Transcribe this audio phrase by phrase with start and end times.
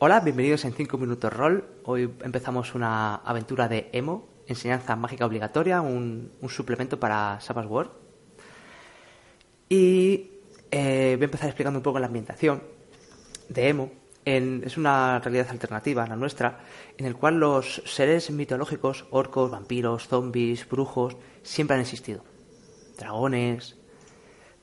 [0.00, 1.64] Hola, bienvenidos en 5 Minutos Roll.
[1.82, 7.90] Hoy empezamos una aventura de Emo, enseñanza mágica obligatoria, un, suplemento para Savage World.
[9.68, 10.30] Y
[10.70, 12.62] eh, voy a empezar explicando un poco la ambientación
[13.48, 13.90] de Emo.
[14.24, 16.60] es una realidad alternativa la nuestra,
[16.96, 22.22] en el cual los seres mitológicos, orcos, vampiros, zombies, brujos, siempre han existido.
[22.96, 23.76] Dragones,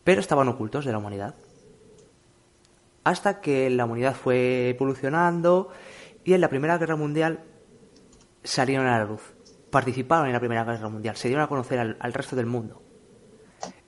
[0.06, 1.36] pero estaban ocultos de la humanidad.
[3.06, 5.70] Hasta que la humanidad fue evolucionando
[6.24, 7.44] y en la Primera Guerra Mundial
[8.44, 9.22] salieron a la luz.
[9.70, 12.82] Participaron en la Primera Guerra Mundial, se dieron a conocer al, resto del mundo.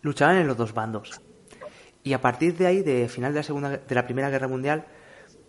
[0.01, 1.19] Luchaban en los dos bandos.
[2.03, 4.85] Y a partir de ahí, de final de la, segunda, de la Primera Guerra Mundial,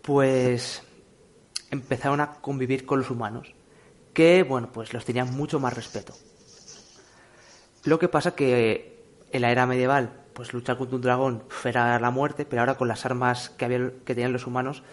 [0.01, 0.81] pues
[1.69, 3.53] empezaron a convivir con los humanos,
[4.13, 6.15] que, bueno, pues los tenían mucho más respeto.
[7.83, 12.11] Lo que pasa que en la era medieval pues luchar contra un dragón era la
[12.11, 14.83] muerte, pero ahora con las armas que, había, que tenían los humanos,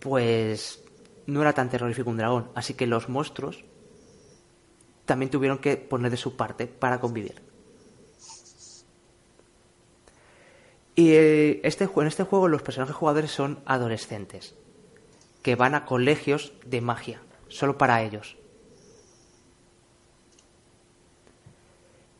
[0.00, 0.82] pues
[1.26, 2.50] no era tan terrorífico un dragón.
[2.56, 3.64] Así que los monstruos
[5.04, 7.40] también tuvieron que poner de su parte para convivir.
[10.96, 14.56] Y eh, este, en este juego los personajes jugadores son adolescentes,
[15.42, 18.36] que van a colegios de magia, solo para ellos.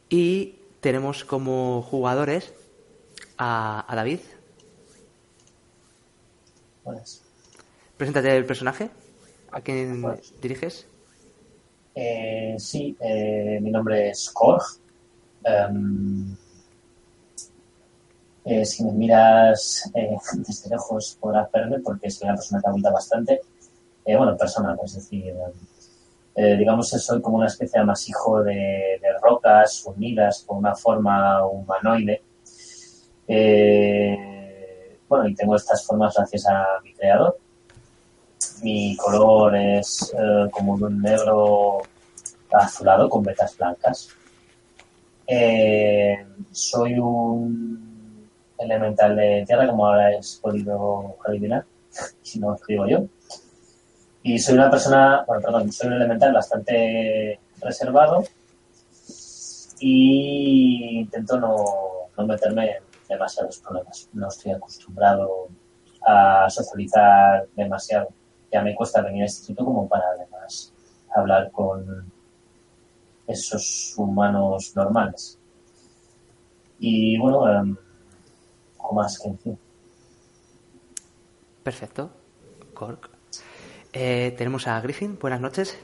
[0.09, 2.55] Y tenemos como jugadores
[3.39, 4.21] a, David.
[6.85, 7.23] Buenas.
[7.97, 8.91] Preséntate el personaje.
[9.51, 10.05] ¿A quién
[10.43, 10.87] diriges?
[11.95, 14.63] Eh, sí, eh, mi nombre es Korg.
[18.45, 19.91] Eh, si me miras
[20.35, 23.41] desde lejos podrás verme porque soy una persona que habita bastante.
[24.05, 25.35] bueno, personal, es decir,
[26.35, 31.47] digamos que soy como una especie de amasijo de, de rocas unidas con una forma
[31.47, 32.23] humanoide
[33.29, 37.39] eh, bueno, y tengo estas formas gracias a mi creador.
[38.63, 41.83] Mi color es eh, como un negro
[42.51, 44.09] azulado con vetas blancas.
[45.27, 48.29] Eh, soy un
[48.59, 51.65] elemental de tierra, como ahora habéis podido adivinar,
[52.23, 53.05] si no escribo yo.
[54.23, 58.25] Y soy una persona, bueno, perdón, soy un elemental bastante reservado
[59.81, 61.65] y intento no,
[62.17, 64.09] no meterme en demasiados problemas.
[64.13, 65.49] No estoy acostumbrado
[66.07, 68.09] a socializar demasiado.
[68.53, 70.73] Ya me cuesta venir a este instituto como para además
[71.15, 72.11] hablar con
[73.27, 75.39] esos humanos normales.
[76.79, 77.77] Y bueno, um,
[78.95, 79.59] más que decir.
[81.63, 82.11] Perfecto.
[82.73, 83.11] Cork.
[83.93, 85.19] Eh, tenemos a Griffin.
[85.21, 85.77] Buenas noches.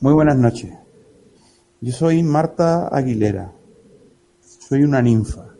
[0.00, 0.72] Muy buenas noches.
[1.80, 3.52] Yo soy Marta Aguilera.
[4.40, 5.53] Soy una ninfa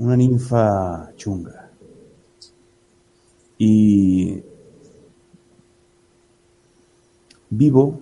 [0.00, 1.70] una ninfa chunga.
[3.58, 4.42] Y
[7.50, 8.00] vivo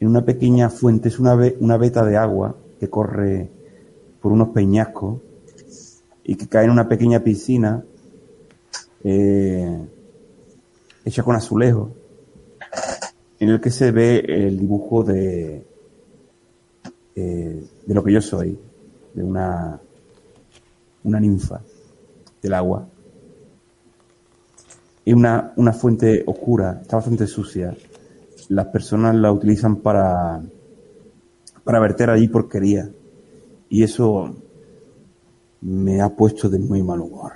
[0.00, 3.48] en una pequeña fuente, es una, una veta de agua que corre
[4.20, 5.20] por unos peñascos
[6.24, 7.84] y que cae en una pequeña piscina
[9.04, 9.88] eh,
[11.04, 11.92] hecha con azulejo,
[13.38, 15.64] en el que se ve el dibujo de,
[17.14, 18.58] eh, de lo que yo soy,
[19.14, 19.80] de una
[21.04, 21.60] una ninfa
[22.42, 22.88] del agua.
[25.04, 27.76] Es una, una fuente oscura, está bastante sucia.
[28.48, 30.42] Las personas la utilizan para,
[31.64, 32.90] para verter allí porquería.
[33.70, 34.34] Y eso
[35.60, 37.32] me ha puesto de muy mal humor.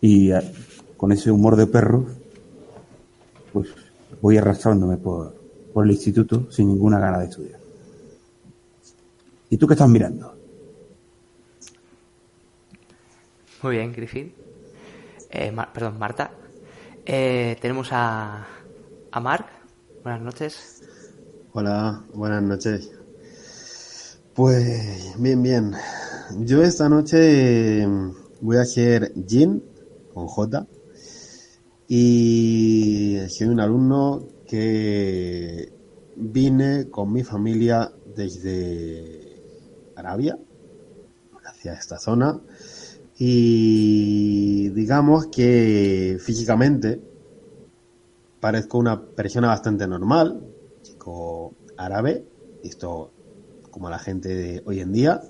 [0.00, 0.40] Y eh,
[0.96, 2.06] con ese humor de perro,
[3.52, 3.68] pues
[4.20, 5.34] voy arrastrándome por,
[5.72, 7.57] por el instituto sin ninguna gana de estudiar.
[9.50, 10.34] ¿Y tú qué estás mirando?
[13.62, 14.32] Muy bien, Griffin.
[15.30, 16.30] Eh, perdón, Marta.
[17.04, 18.46] Eh, tenemos a,
[19.10, 19.46] a Mark.
[20.02, 20.82] Buenas noches.
[21.52, 22.92] Hola, buenas noches.
[24.34, 25.72] Pues bien, bien.
[26.40, 27.86] Yo esta noche
[28.40, 29.62] voy a hacer Jin
[30.14, 30.66] con J.
[31.88, 35.72] Y soy un alumno que
[36.16, 39.17] vine con mi familia desde
[39.98, 40.38] Arabia,
[41.44, 42.40] hacia esta zona,
[43.18, 47.00] y digamos que físicamente
[48.40, 50.40] parezco una persona bastante normal,
[50.82, 52.24] chico árabe,
[52.62, 53.10] esto
[53.70, 55.20] como la gente de hoy en día,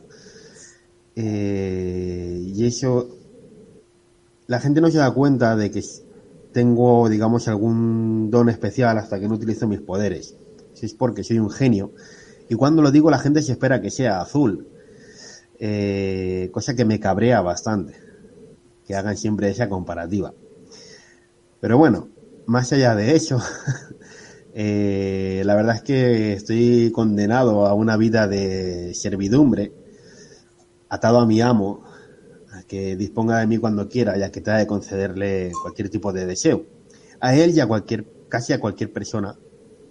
[1.17, 3.09] eh, y eso,
[4.47, 5.83] la gente no se da cuenta de que
[6.53, 10.37] tengo, digamos, algún don especial hasta que no utilizo mis poderes.
[10.75, 11.93] Si es porque soy un genio
[12.49, 14.67] y cuando lo digo, la gente se espera que sea azul.
[15.61, 17.95] eh, cosa que me cabrea bastante,
[18.87, 20.35] que hagan siempre esa comparativa.
[21.61, 22.09] Pero bueno,
[22.47, 23.41] más allá de eso,
[24.55, 29.73] eh, la verdad es que estoy condenado a una vida de servidumbre,
[30.89, 31.83] atado a mi amo,
[32.53, 36.13] a que disponga de mí cuando quiera y a que trate de concederle cualquier tipo
[36.13, 36.65] de deseo.
[37.21, 39.37] A él y a cualquier, casi a cualquier persona,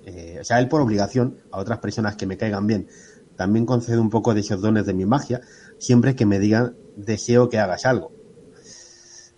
[0.07, 2.87] eh, o sea, él por obligación, a otras personas que me caigan bien.
[3.35, 5.41] También concedo un poco de esos dones de mi magia,
[5.79, 8.13] siempre que me digan deseo que hagas algo.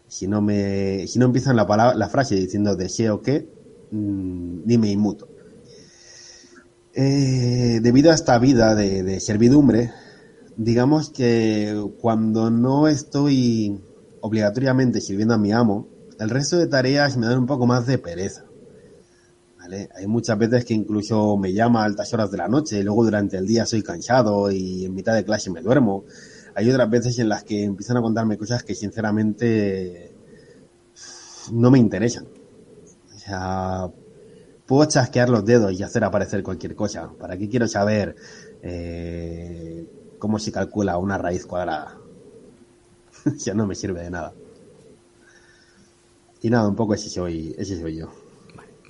[0.08, 3.50] Si no me, si no empiezan la palabra, la frase diciendo deseo que,
[3.90, 5.28] mmm, ni me inmuto.
[6.94, 9.92] Eh, debido a esta vida de, de servidumbre,
[10.56, 13.80] digamos que cuando no estoy
[14.22, 15.88] obligatoriamente sirviendo a mi amo,
[16.20, 18.49] el resto de tareas me dan un poco más de pereza.
[19.96, 23.04] Hay muchas veces que incluso me llama a altas horas de la noche y luego
[23.04, 26.06] durante el día soy cansado y en mitad de clase me duermo.
[26.56, 30.14] Hay otras veces en las que empiezan a contarme cosas que sinceramente
[31.52, 32.28] no me interesan.
[33.16, 33.90] O sea,
[34.66, 37.12] puedo chasquear los dedos y hacer aparecer cualquier cosa.
[37.20, 38.16] ¿Para qué quiero saber
[38.62, 39.88] eh,
[40.18, 41.98] cómo se calcula una raíz cuadrada?
[43.38, 44.34] ya no me sirve de nada.
[46.42, 48.10] Y nada, un poco ese soy, ese soy yo.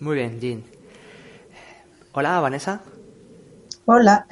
[0.01, 0.63] Muy bien, Jean.
[2.13, 2.81] Hola, Vanessa.
[3.86, 4.25] Hola.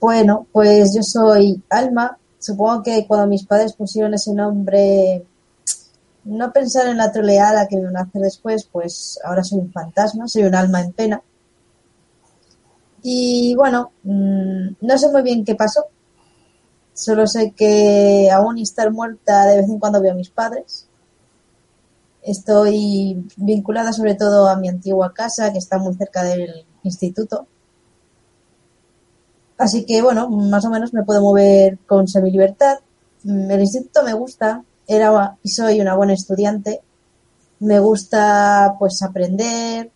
[0.00, 2.18] Bueno, pues yo soy Alma.
[2.38, 5.24] Supongo que cuando mis padres pusieron ese nombre,
[6.24, 10.44] no pensar en la troleada que me hacer después, pues ahora soy un fantasma, soy
[10.44, 11.22] un alma en pena.
[13.02, 15.86] Y bueno, mmm, no sé muy bien qué pasó.
[16.94, 20.88] Solo sé que aún estar muerta de vez en cuando veo a mis padres.
[22.24, 27.46] Estoy vinculada sobre todo a mi antigua casa, que está muy cerca del instituto.
[29.58, 32.78] Así que, bueno, más o menos me puedo mover con semi-libertad.
[33.24, 36.80] El instituto me gusta, era y soy una buena estudiante.
[37.60, 39.90] Me gusta, pues, aprender,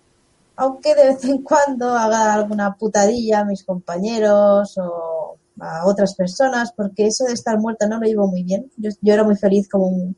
[0.57, 6.73] aunque de vez en cuando haga alguna putadilla a mis compañeros o a otras personas,
[6.73, 8.71] porque eso de estar muerta no lo llevo muy bien.
[8.77, 10.15] Yo, era muy feliz como,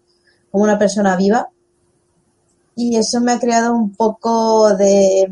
[0.50, 1.48] como una persona viva
[2.82, 5.30] y eso me ha creado un poco de,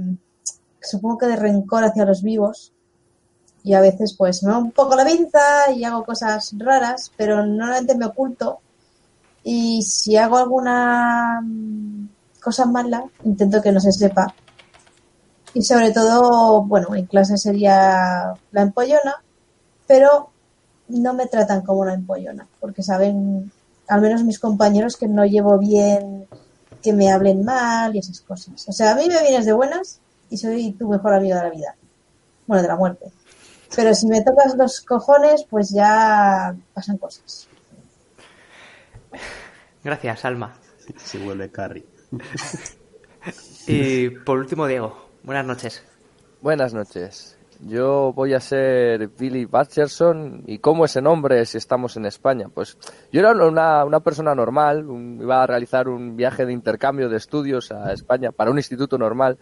[0.82, 2.74] supongo que de rencor hacia los vivos.
[3.64, 7.96] Y a veces pues me un poco la pinza y hago cosas raras, pero normalmente
[7.96, 8.58] me oculto.
[9.44, 11.42] Y si hago alguna
[12.42, 14.34] cosa mala intento que no se sepa.
[15.54, 19.22] Y sobre todo, bueno, en clase sería la empollona,
[19.86, 20.28] pero
[20.88, 23.50] no me tratan como una empollona, porque saben,
[23.88, 26.28] al menos mis compañeros, que no llevo bien
[26.82, 28.68] que me hablen mal y esas cosas.
[28.68, 31.50] O sea, a mí me vienes de buenas y soy tu mejor amigo de la
[31.50, 31.76] vida.
[32.46, 33.06] Bueno, de la muerte.
[33.74, 37.48] Pero si me tocas los cojones, pues ya pasan cosas.
[39.84, 40.58] Gracias, Alma.
[40.96, 41.86] Se vuelve Carrie.
[43.66, 45.08] y por último, Diego.
[45.22, 45.82] Buenas noches.
[46.40, 47.37] Buenas noches.
[47.60, 50.44] Yo voy a ser Billy Batcherson.
[50.46, 52.48] ¿Y cómo ese nombre si estamos en España?
[52.52, 52.78] Pues
[53.10, 57.16] yo era una, una persona normal, un, iba a realizar un viaje de intercambio de
[57.16, 59.38] estudios a España para un instituto normal,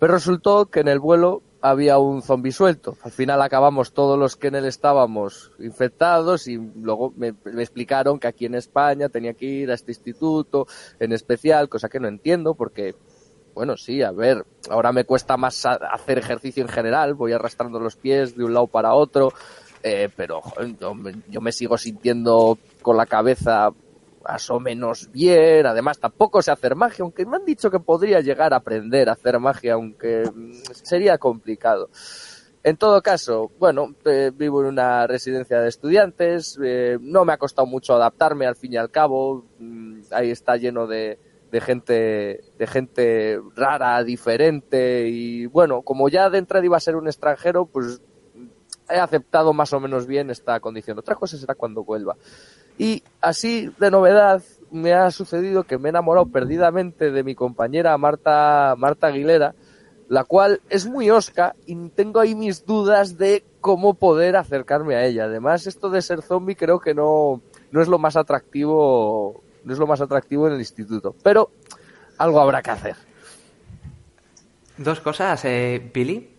[0.00, 2.96] pero resultó que en el vuelo había un zombi suelto.
[3.04, 8.18] Al final acabamos todos los que en él estábamos infectados y luego me, me, explicaron
[8.18, 10.66] que aquí en España tenía que ir a este instituto
[10.98, 12.96] en especial, cosa que no entiendo porque
[13.54, 17.96] bueno, sí, a ver, ahora me cuesta más hacer ejercicio en general, voy arrastrando los
[17.96, 19.32] pies de un lado para otro,
[19.82, 20.40] eh, pero
[20.80, 20.94] yo,
[21.28, 23.70] yo, me sigo sintiendo con la cabeza
[24.24, 28.20] más o menos bien, además tampoco sé hacer magia, aunque me han dicho que podría
[28.20, 30.22] llegar a aprender a hacer magia, aunque
[30.82, 31.90] sería complicado.
[32.64, 37.36] En todo caso, bueno, eh, vivo en una residencia de estudiantes, eh, no me ha
[37.36, 39.44] costado mucho adaptarme al fin y al cabo,
[40.12, 41.18] ahí está lleno de,
[41.52, 46.96] de gente, de gente rara, diferente y bueno, como ya de entrada iba a ser
[46.96, 48.00] un extranjero, pues
[48.88, 50.98] he aceptado más o menos bien esta condición.
[50.98, 52.16] Otra cosa será cuando vuelva.
[52.78, 57.96] Y así de novedad me ha sucedido que me he enamorado perdidamente de mi compañera
[57.98, 59.54] Marta, Marta Aguilera,
[60.08, 65.04] la cual es muy osca y tengo ahí mis dudas de cómo poder acercarme a
[65.04, 65.24] ella.
[65.24, 69.78] Además, esto de ser zombie creo que no, no es lo más atractivo no es
[69.78, 71.14] lo más atractivo en el instituto.
[71.22, 71.50] Pero
[72.18, 72.96] algo habrá que hacer.
[74.76, 76.30] Dos cosas, eh, Billy.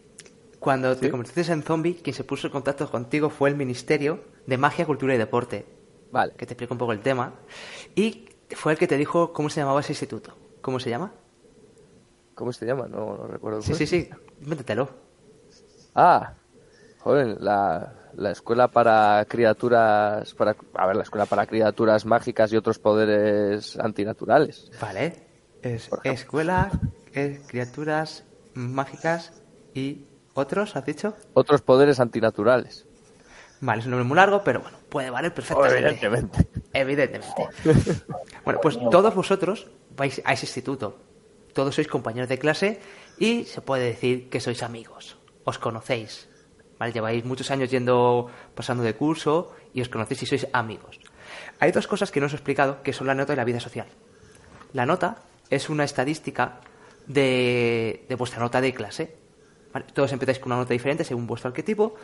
[0.60, 1.02] Cuando ¿Sí?
[1.02, 4.86] te convertiste en zombie, quien se puso en contacto contigo fue el Ministerio de Magia,
[4.86, 5.66] Cultura y Deporte.
[6.12, 6.34] Vale.
[6.34, 7.34] Que te explico un poco el tema.
[7.96, 10.36] Y fue el que te dijo cómo se llamaba ese instituto.
[10.62, 11.12] ¿Cómo se llama?
[12.36, 12.88] ¿Cómo se llama?
[12.88, 13.62] No, no recuerdo.
[13.62, 14.10] Sí, sí, sí.
[14.40, 14.90] Métetelo.
[15.96, 16.34] Ah,
[17.00, 22.58] joder, la, la escuela para criaturas, para, a ver, la escuela para criaturas mágicas y
[22.58, 24.72] otros poderes antinaturales.
[24.82, 25.28] Vale.
[25.62, 26.72] Es escuela,
[27.14, 29.42] es criaturas mágicas
[29.74, 31.16] y otros, ¿has dicho?
[31.34, 32.86] Otros poderes antinaturales.
[33.62, 35.80] Vale, es un nombre muy largo, pero bueno, puede valer perfectamente.
[35.80, 36.48] Evidentemente.
[36.74, 37.48] Evidentemente.
[38.44, 41.00] Bueno, pues todos vosotros vais a ese instituto.
[41.54, 42.82] Todos sois compañeros de clase
[43.18, 45.16] y se puede decir que sois amigos.
[45.46, 46.28] Os conocéis.
[46.92, 51.00] Lleváis muchos años yendo, pasando de curso y os conocéis y sois amigos.
[51.60, 53.60] Hay dos cosas que no os he explicado, que son la nota y la vida
[53.60, 53.88] social.
[54.74, 55.18] La nota
[55.50, 56.60] es una estadística
[57.08, 59.16] de, vuestra nota de clase.
[59.94, 61.96] Todos empezáis con una nota diferente según vuestro arquetipo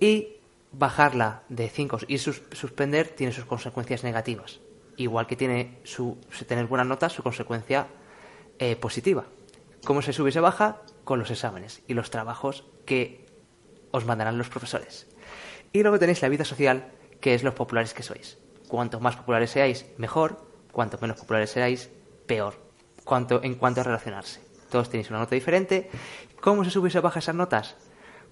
[0.00, 0.36] y
[0.72, 4.60] bajarla de 5 y sus- suspender tiene sus consecuencias negativas.
[4.96, 7.86] Igual que tiene su, tener buena nota su consecuencia
[8.58, 9.24] eh, positiva.
[9.84, 10.80] ¿Cómo se sube y se baja?
[11.04, 13.23] Con los exámenes y los trabajos que
[13.94, 15.06] os mandarán los profesores.
[15.72, 18.38] Y luego tenéis la vida social, que es los populares que sois.
[18.66, 20.42] Cuanto más populares seáis, mejor.
[20.72, 21.90] Cuanto menos populares seáis,
[22.26, 22.58] peor.
[23.04, 24.40] Cuanto, en cuanto a relacionarse.
[24.68, 25.88] Todos tenéis una nota diferente.
[26.40, 27.76] ¿Cómo se sube y se baja esas notas?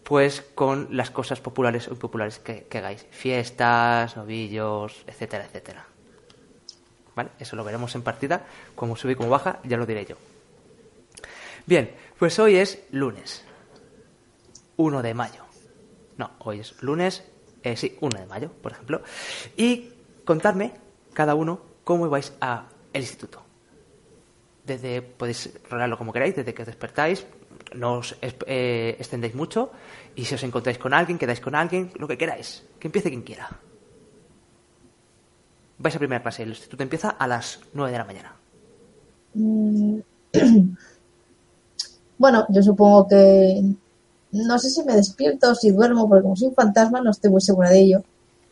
[0.02, 3.07] Pues con las cosas populares o impopulares que, que hagáis.
[3.12, 5.87] Fiestas, novillos, etcétera, etcétera.
[7.14, 7.31] ¿Vale?
[7.38, 8.47] Eso lo veremos en partida.
[8.75, 10.16] Cómo sube y cómo baja, ya lo diré yo.
[11.66, 13.45] Bien, pues hoy es lunes.
[14.76, 15.41] 1 de mayo.
[16.16, 17.25] No, hoy es lunes,
[17.62, 19.02] eh, sí, 1 de mayo, por ejemplo.
[19.57, 19.90] Y
[20.25, 20.73] contarme,
[21.12, 23.42] cada uno, cómo vais a el instituto.
[24.64, 27.26] Desde, podéis rolarlo como queráis, desde que os despertáis,
[27.75, 29.73] no os eh, extendéis mucho,
[30.14, 32.64] y si os encontráis con alguien, quedáis con alguien, lo que queráis.
[32.78, 33.49] Que empiece quien quiera.
[35.78, 38.37] Vais a primera clase, el instituto empieza a las 9 de la mañana.
[39.35, 39.99] Mm,
[42.23, 43.61] Bueno, yo supongo que
[44.32, 47.30] no sé si me despierto o si duermo, porque como soy un fantasma no estoy
[47.30, 48.04] muy segura de ello.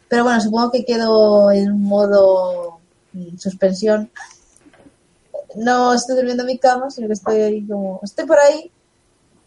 [0.09, 2.81] Pero bueno, supongo que quedo en modo
[3.13, 4.11] mm, suspensión.
[5.57, 8.71] No estoy durmiendo en mi cama, sino que estoy ahí como, estoy por ahí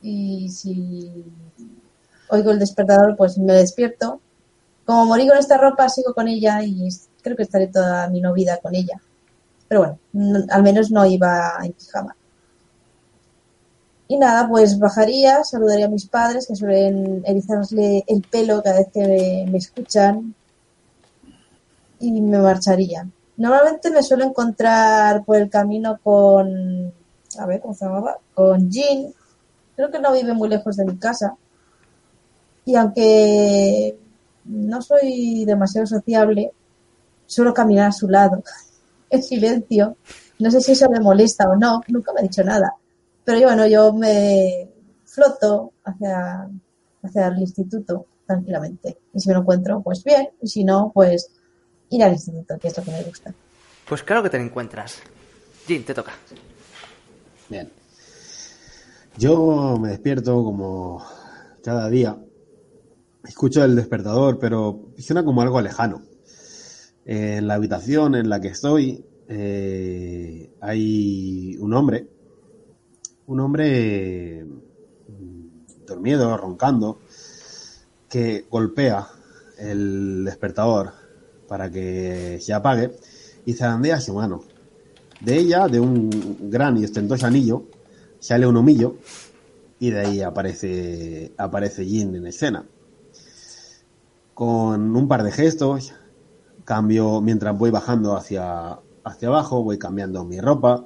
[0.02, 1.26] y si
[2.30, 4.20] oigo el despertador, pues me despierto.
[4.86, 6.90] Como morí con esta ropa, sigo con ella y
[7.22, 9.02] creo que estaré toda mi no vida con ella.
[9.68, 12.16] Pero bueno, al menos no iba en pijama.
[14.08, 18.88] Y nada, pues bajaría, saludaría a mis padres, que suelen erizarle el pelo cada vez
[18.94, 20.36] que me, me escuchan,
[22.04, 23.08] y me marcharía.
[23.38, 26.94] Normalmente me suelo encontrar por el camino con,
[27.40, 28.18] a ver, ¿cómo se llamaba?
[28.34, 29.14] Con Jean.
[29.76, 31.36] Creo que no vive muy lejos de mi casa.
[32.66, 33.98] Y aunque
[34.46, 36.52] no soy demasiado sociable,
[37.26, 38.44] suelo caminar a su lado,
[39.10, 39.96] en silencio.
[40.40, 42.76] No sé si eso le molesta o no, nunca me ha dicho nada.
[43.26, 44.70] Pero yo, bueno, yo me
[45.06, 46.50] floto hacia,
[47.04, 48.98] hacia el instituto tranquilamente.
[49.14, 50.30] Y si me lo encuentro, pues bien.
[50.42, 51.32] Y si no, pues
[51.90, 53.34] ir al instituto, que es lo que me gusta.
[53.88, 55.02] Pues claro que te encuentras.
[55.68, 56.14] Jin, te toca.
[57.50, 57.70] Bien.
[59.18, 61.06] Yo me despierto como
[61.64, 62.18] cada día.
[63.24, 66.02] Escucho el despertador, pero suena como algo lejano.
[67.06, 72.08] En la habitación en la que estoy eh, hay un hombre.
[73.26, 77.00] Un hombre mm, dormido, roncando,
[78.10, 79.08] que golpea
[79.58, 80.92] el despertador
[81.48, 82.92] para que se apague
[83.46, 84.44] y zarandea su mano.
[85.22, 87.64] De ella, de un gran y ostentoso anillo,
[88.20, 88.96] sale un humillo
[89.80, 92.66] y de ahí aparece, aparece Jin en escena.
[94.34, 95.94] Con un par de gestos,
[96.66, 100.86] cambio mientras voy bajando hacia, hacia abajo, voy cambiando mi ropa,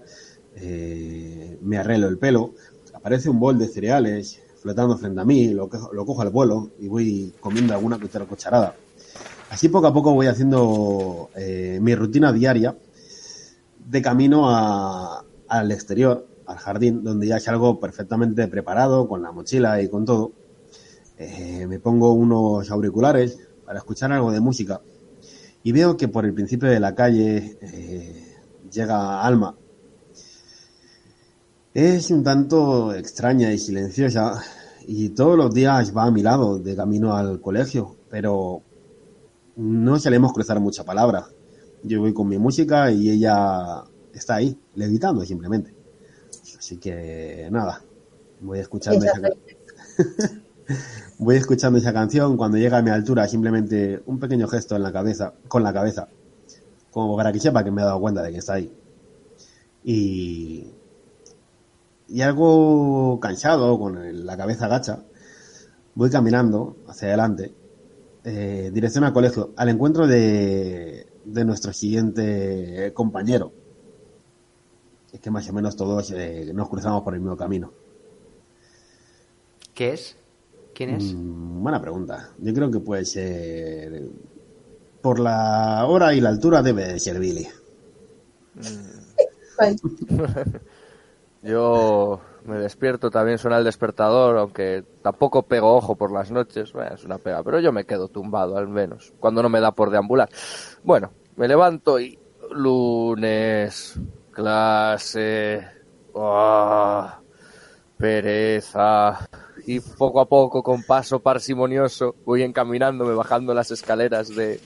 [0.60, 2.54] eh, me arreglo el pelo,
[2.94, 7.34] aparece un bol de cereales flotando frente a mí, lo, cojo- al vuelo y voy
[7.40, 8.76] comiendo alguna cucharada.
[9.50, 12.76] Así poco a poco voy haciendo eh, mi rutina diaria
[13.80, 19.88] de camino al exterior, al jardín, donde ya salgo perfectamente preparado, con la mochila y
[19.90, 20.32] con todo.
[21.18, 24.82] Eh, me pongo unos auriculares para escuchar algo de música
[25.64, 28.36] y veo que por el principio de la calle eh,
[28.72, 29.56] llega Alma.
[31.78, 34.42] Es un tanto extraña y silenciosa
[34.88, 38.64] y todos los días va a mi lado de camino al colegio, pero
[39.58, 41.28] no solemos cruzar mucha palabra.
[41.84, 45.72] Yo voy con mi música y ella está ahí, levitando simplemente.
[46.58, 47.84] Así que nada,
[48.42, 49.22] voy escuchando esa,
[51.20, 52.38] voy escuchando esa canción.
[52.38, 56.10] Cuando llega a mi altura, simplemente un pequeño gesto en la cabeza, con la cabeza,
[56.90, 58.76] como para que sepa que me he dado cuenta de que está ahí.
[59.84, 60.74] Y,
[62.10, 65.04] y algo cansado, con el- la cabeza gacha,
[65.96, 67.54] voy caminando hacia adelante
[68.26, 73.54] eh, dirección al colegio, al encuentro de, de nuestro siguiente compañero.
[75.12, 77.72] Es que más o menos todos eh, nos cruzamos por el mismo camino.
[79.74, 80.16] ¿Qué es?
[80.74, 81.16] ¿Quién es?
[81.16, 82.30] Mm, buena pregunta.
[82.40, 84.04] Yo creo que puede ser.
[85.02, 87.48] Por la hora y la altura debe de ser Billy.
[89.60, 89.76] Ay,
[91.48, 96.94] Yo me despierto, también suena el despertador, aunque tampoco pego ojo por las noches, bueno,
[96.94, 99.90] es una pega, pero yo me quedo tumbado al menos, cuando no me da por
[99.90, 100.28] deambular.
[100.84, 102.20] Bueno, me levanto y
[102.52, 103.98] lunes,
[104.32, 105.66] clase,
[107.98, 109.30] pereza,
[109.66, 114.60] y poco a poco, con paso parsimonioso, voy encaminándome, bajando las escaleras de,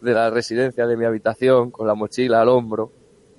[0.00, 2.90] de la residencia de mi habitación, con la mochila al hombro,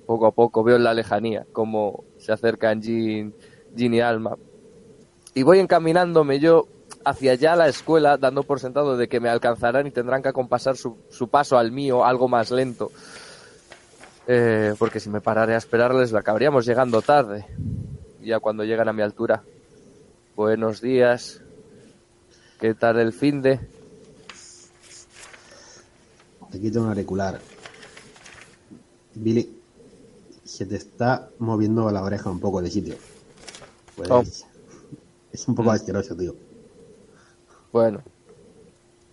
[0.08, 3.34] poco a poco veo en la lejanía cómo se acercan Jean,
[3.74, 4.38] Jean y Alma.
[5.34, 6.66] Y voy encaminándome yo
[7.04, 10.30] hacia allá a la escuela, dando por sentado de que me alcanzarán y tendrán que
[10.30, 10.96] acompasar su,
[11.30, 12.90] paso al mío algo más lento.
[14.26, 17.44] Eh, porque si me pararé a esperarles, acabaríamos llegando tarde.
[18.22, 19.42] Ya cuando llegan a mi altura.
[20.34, 21.42] Buenos días.
[22.58, 23.60] ¿Qué tal el fin de?
[26.50, 27.38] Te quito un auricular.
[29.14, 29.57] Billy,
[30.48, 32.96] se te está moviendo la oreja un poco de sitio.
[33.94, 34.22] Pues, Oh.
[35.30, 36.34] Es un poco asqueroso, tío.
[37.70, 38.00] Bueno,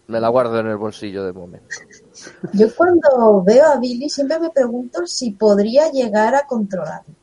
[0.08, 1.68] me la guardo en el bolsillo de momento.
[2.54, 7.14] Yo cuando veo a Billy siempre me pregunto si podría llegar a controlarlo.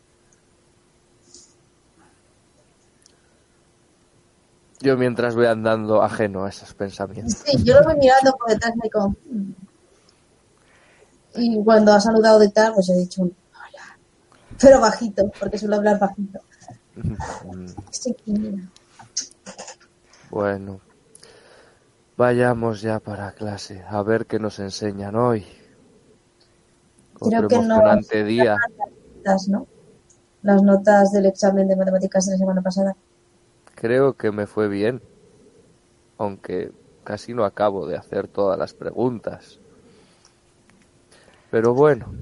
[4.81, 7.39] Yo mientras voy andando ajeno a esos pensamientos.
[7.47, 9.11] Sí, yo lo voy mirando por detrás y como...
[9.31, 9.53] "Mm".
[11.37, 13.31] Y cuando ha saludado de tal, pues he dicho.
[14.63, 16.41] Pero bajito, porque suelo hablar bajito.
[20.31, 20.81] Bueno,
[22.17, 25.45] vayamos ya para clase, a ver qué nos enseñan hoy.
[27.21, 28.57] Creo que no- día.
[29.23, 29.67] Las, ¿no?
[30.43, 32.97] Las notas del examen de matemáticas de la semana pasada.
[33.75, 35.03] Creo que me fue bien,
[36.17, 36.73] aunque
[37.05, 39.61] casi no acabo de hacer todas las preguntas.
[41.51, 42.15] Pero bueno,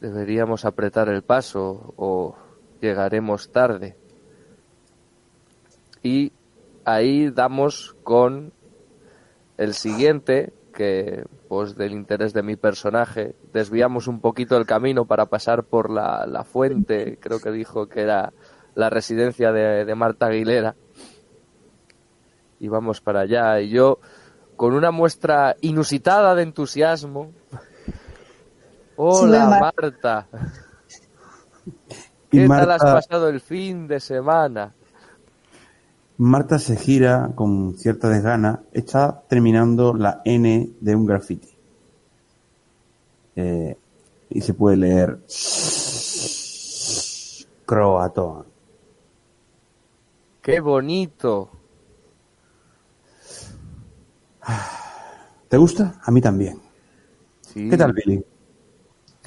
[0.00, 2.36] deberíamos apretar el paso o
[2.80, 3.96] llegaremos tarde.
[6.02, 6.32] Y
[6.84, 8.52] ahí damos con
[9.58, 15.26] el siguiente, que pues del interés de mi personaje, desviamos un poquito el camino para
[15.26, 18.32] pasar por la, fuente, creo que dijo que era
[18.74, 20.76] la residencia de, de Marta Aguilera.
[22.58, 23.60] Y vamos para allá.
[23.60, 23.98] Y yo,
[24.56, 27.32] con una muestra inusitada de entusiasmo.
[29.02, 30.26] Hola, Mar- Marta.
[32.30, 34.74] ¿Qué tal has Marta- pasado el fin de semana?
[36.18, 38.60] Marta se gira con cierta desgana.
[38.72, 41.48] Está terminando la N de un graffiti.
[43.36, 43.74] Eh,
[44.28, 45.18] y se puede leer
[47.64, 48.44] Croatoa.
[50.42, 51.48] ¡Qué bonito!
[55.48, 55.98] ¿Te gusta?
[56.02, 56.60] A mí también.
[57.40, 57.70] Sí.
[57.70, 58.22] ¿Qué tal, Billy?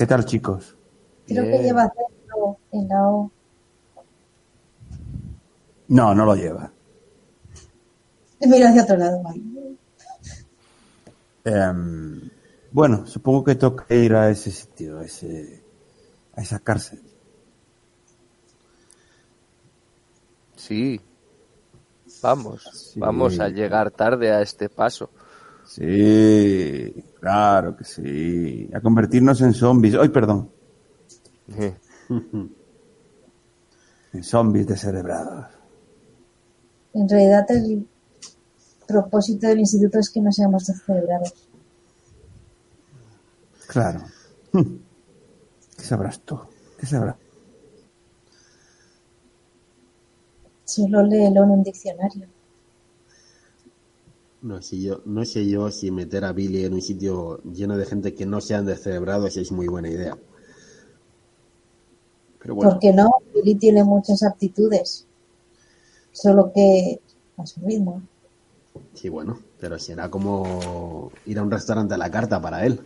[0.04, 0.76] ¿Qué tal, chicos?
[1.26, 1.64] Creo que Bien.
[1.64, 3.32] lleva acento en la O.
[5.88, 6.74] No, no lo lleva.
[8.42, 9.22] Mira hacia otro lado.
[11.46, 12.30] Em,
[12.74, 15.64] bueno, supongo que toca ir a ese sitio, a, ese,
[16.36, 17.02] a esa cárcel.
[20.58, 21.00] Sí.
[22.22, 22.62] Vamos,
[22.92, 23.00] Sí.
[23.00, 25.10] vamos a llegar tarde a este paso.
[25.66, 28.70] Sí, claro que sí.
[28.74, 29.96] A convertirnos en zombies.
[29.96, 30.50] ¡Ay, perdón!
[34.14, 35.48] En zombies descerebrados.
[36.94, 37.88] En realidad el
[38.88, 41.50] propósito del instituto es que no seamos descerebrados.
[43.66, 44.02] Claro.
[44.54, 46.40] ¿Qué sabrás tú?
[46.78, 47.16] ¿Qué sabrás?
[50.66, 52.28] Solo léelo en un diccionario.
[54.44, 57.88] No sé yo, no sé yo si meter a Billy en un sitio lleno de
[57.88, 60.16] gente que no sean descerebrados es muy buena idea.
[62.40, 65.06] Pero bueno, Porque no, Billy tiene muchas aptitudes.
[66.14, 67.00] Solo que
[67.38, 68.02] a su ritmo.
[68.94, 72.80] sí, bueno, pero será como ir a un restaurante a la carta para él.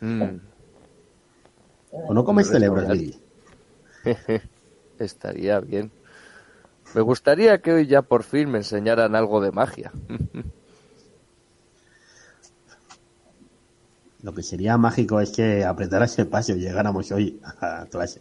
[0.00, 0.38] Mm,
[2.08, 2.88] ¿O no comes celebros.
[2.88, 3.16] Billy?
[4.98, 5.90] estaría bien.
[6.94, 9.92] Me gustaría que hoy ya por fin me enseñaran algo de magia.
[14.26, 18.20] Lo que sería mágico es que apretaras el paso y llegáramos hoy a clase.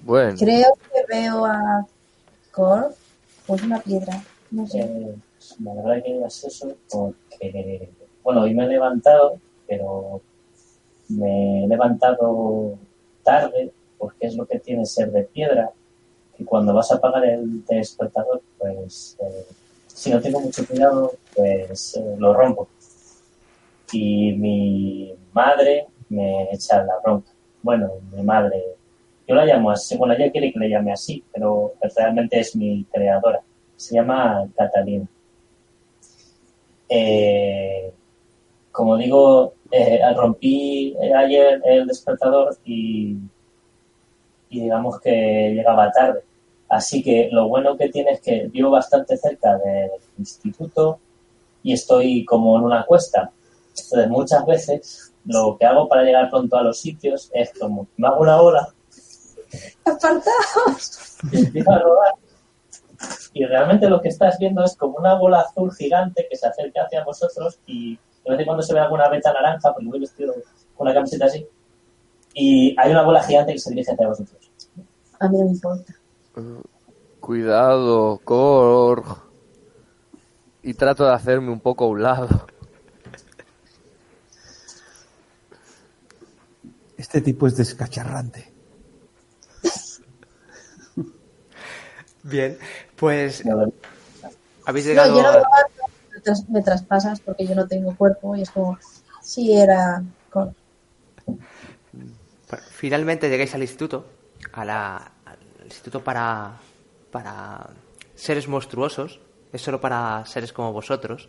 [0.00, 1.86] Bueno, Creo que veo a
[2.50, 2.92] Cor,
[3.46, 4.20] pues una piedra.
[4.50, 4.80] No sé.
[4.80, 5.14] Eh,
[5.60, 7.88] me alegra que digas eso porque,
[8.24, 10.22] bueno, hoy me he levantado, pero
[11.10, 12.76] me he levantado
[13.22, 15.70] tarde porque es lo que tiene ser de piedra
[16.36, 19.46] y cuando vas a apagar el despertador, pues eh,
[19.86, 22.66] si no tengo mucho cuidado, pues eh, lo rompo.
[23.92, 27.30] Y mi madre me echa la bronca.
[27.62, 28.62] Bueno, mi madre,
[29.26, 32.84] yo la llamo así, bueno, ella quiere que le llame así, pero realmente es mi
[32.84, 33.40] creadora.
[33.76, 35.06] Se llama Catalina.
[36.88, 37.92] Eh,
[38.72, 39.54] como digo,
[40.16, 43.16] rompí ayer el despertador y,
[44.50, 46.22] y digamos que llegaba tarde.
[46.68, 51.00] Así que lo bueno que tiene es que vivo bastante cerca del instituto
[51.62, 53.30] y estoy como en una cuesta.
[53.84, 58.08] Entonces muchas veces lo que hago para llegar pronto a los sitios es como me
[58.08, 58.68] hago una ola
[59.84, 61.16] ¡Apartaos!
[61.32, 62.14] y empiezo a rodar.
[63.32, 66.82] Y realmente lo que estás viendo es como una bola azul gigante que se acerca
[66.82, 70.34] hacia vosotros y de vez en cuando se ve alguna veta naranja, porque voy vestido
[70.76, 71.46] con una camiseta así,
[72.34, 74.50] y hay una bola gigante que se dirige hacia vosotros.
[75.18, 75.94] A mí no me importa.
[77.20, 79.04] Cuidado, Korg.
[80.62, 82.28] Y trato de hacerme un poco a un lado.
[86.98, 88.52] Este tipo es descacharrante.
[92.22, 92.58] Bien,
[92.96, 93.42] pues
[94.66, 95.82] habéis No, llegado yo no a- me, aguanto,
[96.12, 98.78] me tras- me traspasas porque yo no tengo cuerpo y es como,
[99.22, 100.54] sí, era con...
[101.24, 101.38] Bueno,
[102.70, 104.06] finalmente llegáis al instituto,
[104.52, 106.58] a la- al instituto para,
[107.10, 107.70] para
[108.14, 109.20] seres monstruosos,
[109.52, 111.28] es solo para seres como vosotros,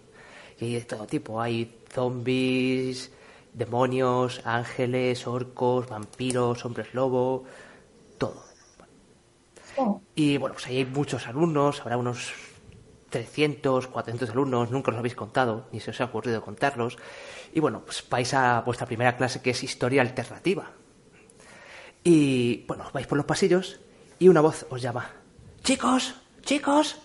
[0.59, 3.11] y hay de todo tipo, hay zombies,
[3.53, 7.45] demonios, ángeles, orcos, vampiros, hombres lobo,
[8.17, 8.43] todo.
[9.77, 12.33] Oh, Y bueno, pues ahí hay muchos alumnos, habrá unos
[13.09, 16.97] 300, 400 alumnos, nunca los habéis contado, ni se os ha ocurrido contarlos.
[17.53, 20.71] Y bueno, pues vais a vuestra primera clase que es historia alternativa.
[22.03, 23.79] Y bueno, vais por los pasillos
[24.19, 25.09] y una voz os llama.
[25.63, 26.97] Chicos, chicos.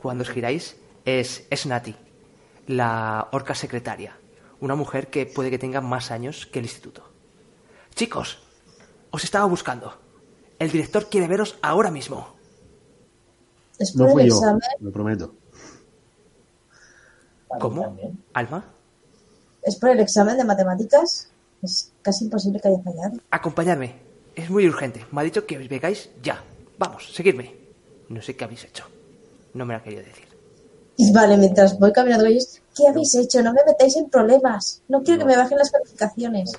[0.00, 1.94] Cuando os giráis es, es Nati,
[2.66, 4.16] la orca secretaria,
[4.60, 7.02] una mujer que puede que tenga más años que el instituto.
[7.94, 8.38] Chicos,
[9.10, 9.96] os estaba buscando.
[10.58, 12.34] El director quiere veros ahora mismo.
[13.78, 15.34] es No por fui el yo, examen, lo prometo.
[17.60, 17.82] ¿Cómo?
[17.82, 18.24] también.
[18.34, 18.64] Alma,
[19.62, 21.30] es por el examen de matemáticas.
[21.62, 23.18] Es casi imposible que haya fallado.
[23.30, 23.96] acompañadme.
[24.34, 25.04] Es muy urgente.
[25.10, 26.42] Me ha dicho que os vengáis ya.
[26.78, 27.56] Vamos, seguidme.
[28.08, 28.84] No sé qué habéis hecho.
[29.54, 30.28] No me lo ha querido decir.
[30.96, 32.26] Y vale, mientras voy caminando
[32.78, 33.42] ¿qué habéis hecho?
[33.42, 34.82] No me metáis en problemas.
[34.88, 36.52] No quiero que me bajen las calificaciones.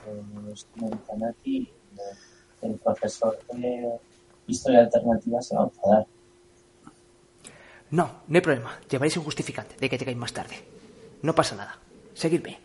[1.17, 1.71] Nati,
[2.62, 3.99] el profesor de
[4.47, 6.08] historia alternativa se va a enfadar.
[7.91, 8.71] No, no hay problema.
[8.89, 10.55] Llevaréis un justificante de que llegáis más tarde.
[11.21, 11.79] No pasa nada.
[12.13, 12.60] Seguidme.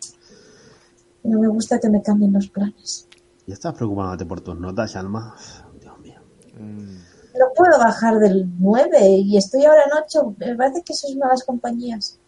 [1.23, 3.07] No me gusta que me cambien los planes.
[3.47, 5.35] ¿Ya estás preocupándote por tus notas, Alma?
[5.79, 6.19] Dios mío.
[6.59, 10.35] No puedo bajar del 9 y estoy ahora en 8.
[10.37, 12.19] Me parece que sois malas compañías.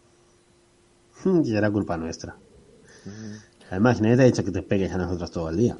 [1.44, 2.36] Y era culpa nuestra.
[3.70, 5.78] Además, nadie te ha dicho que te pegues a nosotros todo el día.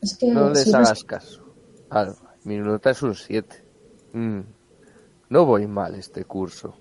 [0.00, 1.42] Es que No les si no- hagas caso.
[1.90, 3.62] Alma, mi nota es un 7.
[5.28, 6.74] No voy mal este curso.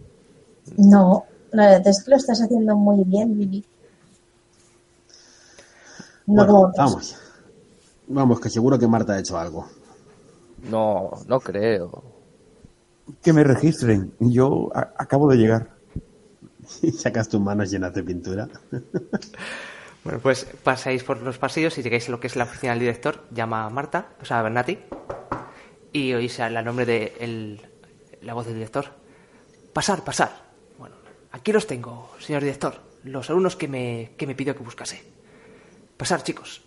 [0.77, 3.63] No, la verdad es que lo estás haciendo muy bien, Billy.
[6.27, 7.15] No Bueno, vamos.
[8.07, 9.67] Vamos, que seguro que Marta ha hecho algo.
[10.69, 12.03] No, no creo.
[13.21, 14.13] Que me registren.
[14.19, 15.69] Yo acabo de llegar.
[16.97, 18.47] Sacas tus manos llenas de pintura.
[20.03, 22.79] Bueno, pues pasáis por los pasillos y llegáis a lo que es la oficina del
[22.79, 23.23] director.
[23.29, 24.79] Llama a Marta, o sea, a Bernati.
[25.93, 27.61] Y oís el nombre de el-
[28.23, 28.85] la voz del director.
[29.73, 30.31] Pasar, pasar.
[30.79, 30.95] Bueno,
[31.31, 32.81] aquí los tengo, señor director.
[33.03, 35.03] Los alumnos que me, que me pidió que buscase.
[35.97, 36.63] Pasar, chicos.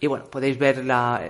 [0.00, 1.28] Y bueno, podéis ver la,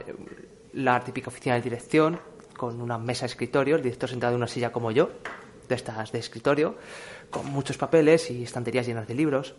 [0.72, 2.20] la típica oficina de dirección
[2.57, 5.11] con una mesa de escritorio, el director sentado en una silla como yo,
[5.68, 6.77] de estas de escritorio,
[7.33, 9.55] con muchos papeles y estanterías llenas de libros.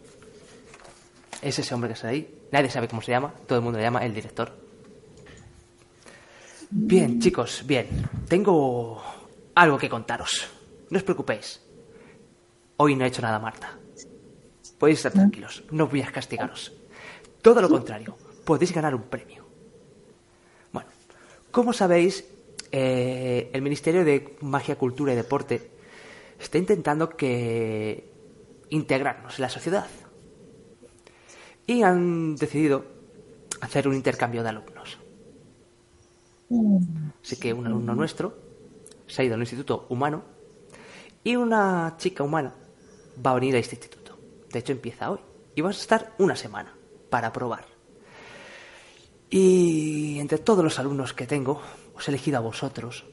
[1.41, 2.33] Es ese hombre que está ahí.
[2.53, 4.55] Nadie sabe cómo se llama, todo el mundo le llama el director.
[6.69, 7.87] Bien, chicos, bien.
[8.29, 9.03] Tengo
[9.55, 10.47] algo que contaros.
[10.89, 11.59] No os preocupéis.
[12.77, 13.77] Hoy no he hecho nada, Marta.
[14.77, 16.71] Podéis estar tranquilos, no voy a castigaros.
[17.41, 19.45] Todo lo contrario, podéis ganar un premio.
[20.71, 20.89] Bueno,
[21.51, 22.25] como sabéis,
[22.71, 25.72] eh, el Ministerio de Magia, Cultura y Deporte
[26.43, 28.09] está intentando que
[28.69, 29.87] integrarnos en la sociedad.
[31.65, 32.85] Y han decidido
[33.61, 34.97] hacer un intercambio de alumnos.
[37.23, 38.35] Así que un alumno nuestro
[39.07, 40.23] se ha ido al instituto humano
[41.23, 42.53] Y una chica humana
[43.25, 44.17] va a venir a este instituto.
[44.51, 45.19] De hecho, empieza hoy.
[45.55, 46.75] Y vas a estar una semana
[47.09, 47.65] para probar.
[49.29, 51.61] Y entre todos los alumnos que tengo,
[51.95, 53.05] os he elegido a vosotros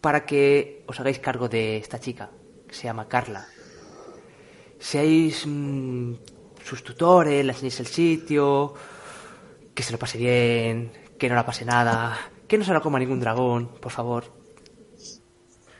[0.00, 2.30] para que os hagáis cargo de esta chica,
[2.70, 3.48] que se llama Carla.
[4.78, 6.14] Seáis mm,
[6.64, 8.74] sus tutores, le enseñéis el sitio,
[9.74, 13.00] que se lo pase bien, que no la pase nada, que no se la coma
[13.00, 14.24] ningún dragón, por favor.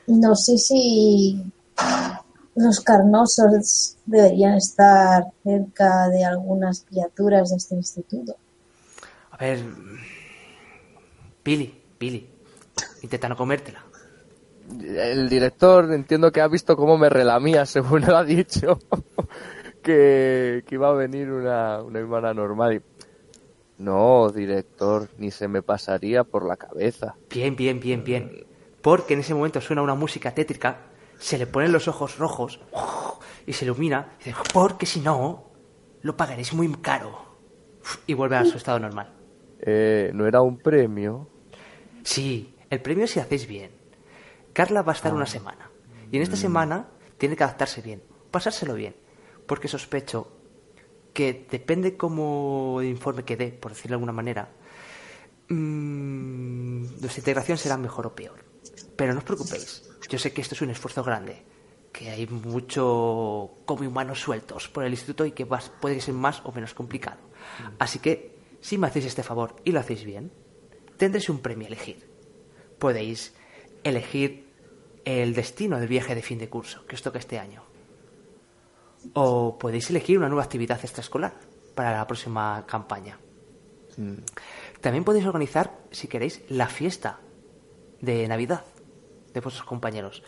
[0.08, 1.40] No sé si
[2.56, 8.34] los carnosos deberían estar cerca de algunas criaturas de este instituto.
[9.30, 9.64] A ver,
[11.44, 12.28] Pili, Pili,
[13.02, 13.89] intenta no comértela.
[14.78, 18.78] El director entiendo que ha visto cómo me relamía, según él ha dicho,
[19.82, 22.74] que, que iba a venir una, una hermana normal.
[22.74, 22.82] Y,
[23.80, 27.14] no, director, ni se me pasaría por la cabeza.
[27.30, 28.46] Bien, bien, bien, bien.
[28.82, 30.82] Porque en ese momento suena una música tétrica,
[31.18, 32.60] se le ponen los ojos rojos
[33.46, 34.16] y se ilumina.
[34.20, 35.50] Y dice, porque si no,
[36.02, 37.30] lo pagaréis muy caro.
[38.06, 39.14] Y vuelve a su estado normal.
[39.60, 41.28] Eh, ¿No era un premio?
[42.02, 43.79] Sí, el premio si hacéis bien.
[44.52, 45.70] Carla va a estar una semana.
[46.10, 48.94] Y en esta semana tiene que adaptarse bien, pasárselo bien.
[49.46, 50.28] Porque sospecho
[51.12, 54.48] que depende cómo informe que dé, por decirlo de alguna manera,
[55.48, 58.44] mmm, nuestra integración será mejor o peor.
[58.96, 61.42] Pero no os preocupéis, yo sé que esto es un esfuerzo grande,
[61.92, 66.42] que hay mucho como humanos sueltos por el instituto y que va- puede ser más
[66.44, 67.18] o menos complicado.
[67.78, 70.30] Así que, si me hacéis este favor y lo hacéis bien,
[70.96, 72.08] tendréis un premio a elegir.
[72.78, 73.34] Podéis
[73.84, 74.48] elegir
[75.04, 77.62] el destino del viaje de fin de curso que os toca este año.
[79.14, 81.32] O podéis elegir una nueva actividad extraescolar
[81.74, 83.18] para la próxima campaña.
[84.80, 87.18] También podéis organizar, si queréis, la fiesta
[88.00, 88.64] de Navidad
[89.32, 90.22] de vuestros compañeros.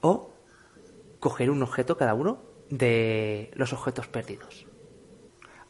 [0.00, 0.30] O
[1.20, 4.66] coger un objeto cada uno de los objetos perdidos.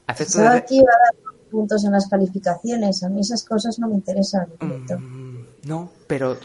[0.06, 3.02] De Pensaba re- que iba a dar puntos en las calificaciones.
[3.02, 4.48] A mí esas cosas no me interesan.
[4.60, 6.36] Mm, no, pero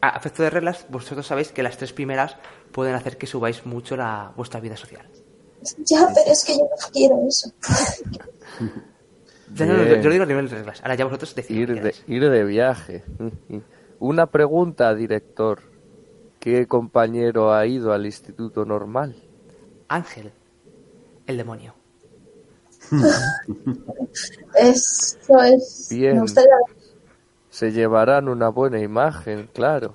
[0.00, 2.36] a efecto de reglas, vosotros sabéis que las tres primeras
[2.72, 5.06] pueden hacer que subáis mucho la, vuestra vida social.
[5.78, 7.52] Ya, pero es que yo no quiero eso.
[9.54, 10.80] Ya no, yo, yo lo digo a nivel de reglas.
[10.82, 11.62] Ahora ya vosotros decidís.
[11.62, 12.04] Ir lo que de, queráis.
[12.08, 13.04] ir de viaje.
[13.98, 15.60] Una pregunta, director.
[16.38, 19.14] ¿Qué compañero ha ido al instituto normal?
[19.88, 20.32] Ángel,
[21.26, 21.74] el demonio.
[24.54, 25.88] Eso es.
[25.90, 26.14] Bien.
[26.14, 26.54] Me gustaría
[27.50, 29.94] Se llevarán una buena imagen, claro.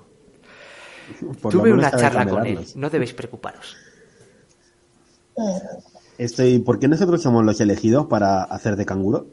[1.40, 2.66] Por Tuve una charla con él.
[2.74, 3.76] No debéis preocuparos.
[6.18, 9.26] Estoy, ¿Por qué nosotros somos los elegidos para hacer de canguro?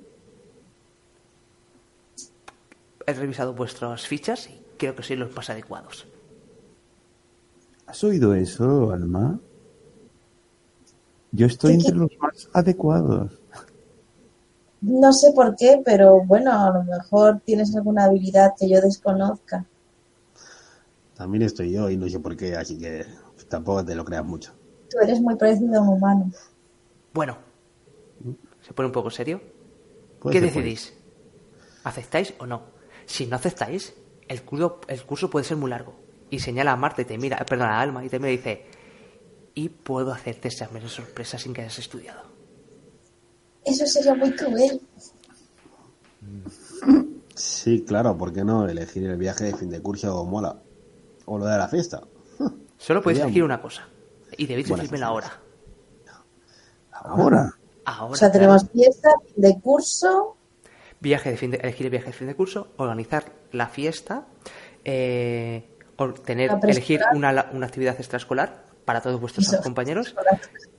[3.06, 6.08] He revisado vuestras fichas y creo que sois los más adecuados.
[7.86, 9.40] ¿Has oído eso, Alma?
[11.32, 13.40] Yo estoy entre los más adecuados.
[14.84, 19.66] No sé por qué, pero bueno, a lo mejor tienes alguna habilidad que yo desconozca.
[21.16, 23.06] También estoy yo y no sé por qué, así que
[23.48, 24.52] tampoco te lo creas mucho.
[24.90, 26.32] Tú eres muy parecido a un humano.
[27.14, 27.38] Bueno,
[28.62, 29.40] se pone un poco serio.
[30.20, 30.94] Puede ¿Qué ser, decidís?
[31.86, 32.64] ¿Aceptáis o no?
[33.06, 33.94] Si no aceptáis,
[34.28, 35.96] el curso, el curso puede ser muy largo.
[36.30, 38.38] Y señala a Marta y te mira, eh, perdón, a Alma y te mira y
[38.38, 38.66] dice,
[39.54, 42.33] y puedo hacerte exámenes sorpresa sin que hayas estudiado.
[43.66, 44.82] Eso sería muy cruel.
[47.36, 48.68] Sí, claro, ¿por qué no?
[48.68, 50.58] Elegir el viaje de fin de curso mola.
[51.26, 52.02] O lo de la fiesta.
[52.78, 53.88] Solo podéis elegir una cosa.
[54.38, 55.32] Y debéis decirme la hora.
[56.92, 57.54] Ahora.
[57.86, 58.12] Ahora.
[58.14, 58.34] O sea, claro.
[58.34, 60.36] tenemos fiesta de curso.
[61.00, 64.26] Viaje de fin de, elegir el viaje de fin de curso, organizar la fiesta,
[64.86, 65.68] eh,
[66.24, 69.62] tener, La elegir una, la- una actividad extraescolar para todos vuestros Eso.
[69.62, 70.16] compañeros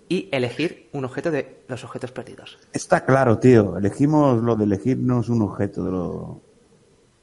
[0.08, 2.58] y elegir un objeto de los objetos perdidos.
[2.72, 3.78] Está claro, tío.
[3.78, 6.40] Elegimos lo de elegirnos un objeto de, lo,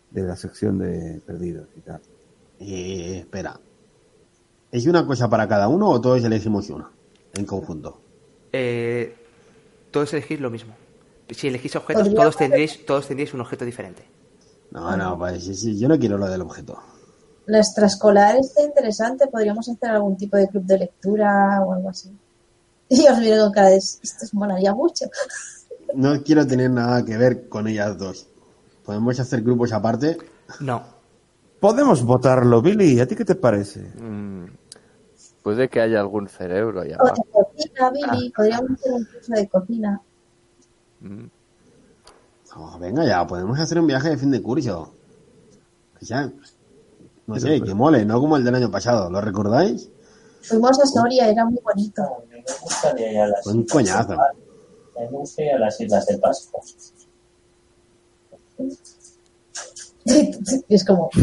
[0.10, 2.02] de la sección de perdidos y tal.
[2.60, 3.60] Eh, espera.
[4.72, 6.89] ¿Es una cosa para cada uno o todos elegimos una?
[7.34, 8.00] En conjunto.
[8.54, 9.15] Eh,
[9.91, 10.74] todos elegís lo mismo.
[11.30, 14.04] Si elegís objetos, todos tendréis, todos tendréis un objeto diferente.
[14.72, 16.78] No, no, pues sí, sí, yo no quiero lo del objeto.
[17.46, 19.28] La extraescolar está interesante.
[19.28, 22.12] Podríamos hacer algún tipo de club de lectura o algo así.
[22.90, 25.06] Y os miro con cara de esto os molaría mucho.
[25.94, 28.26] No quiero tener nada que ver con ellas dos.
[28.86, 30.18] ¿Podemos hacer grupos aparte?
[30.62, 30.82] No.
[31.60, 32.98] Podemos votarlo, Billy.
[33.02, 33.82] ¿A ti qué te parece?
[34.00, 34.46] Mm,
[35.44, 38.30] puede que haya algún cerebro allá O de cocina, Billy.
[38.30, 40.02] Podríamos hacer un curso de cocina.
[41.02, 41.26] Mm,
[42.56, 44.94] Oh, venga ya, podemos hacer un viaje de fin de curso.
[46.00, 46.32] Que ya,
[47.36, 49.10] no sé, Pero- que mole, no como el del año pasado.
[49.10, 49.89] ¿Lo recordáis?
[50.44, 52.02] Fuimos a Soria, era muy bonito.
[52.30, 54.17] Me gustaría ir a las Un islas coñazo.
[55.00, 56.62] me gustaría ir a las islas de Pascua.
[60.70, 61.10] es como...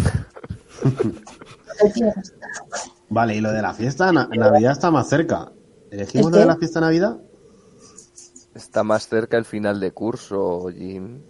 [3.11, 5.51] Vale, y lo de la fiesta, na- Navidad está más cerca.
[5.91, 7.17] ¿Elegimos ¿El lo de la fiesta de Navidad?
[8.55, 11.21] Está más cerca el final de curso, Jim.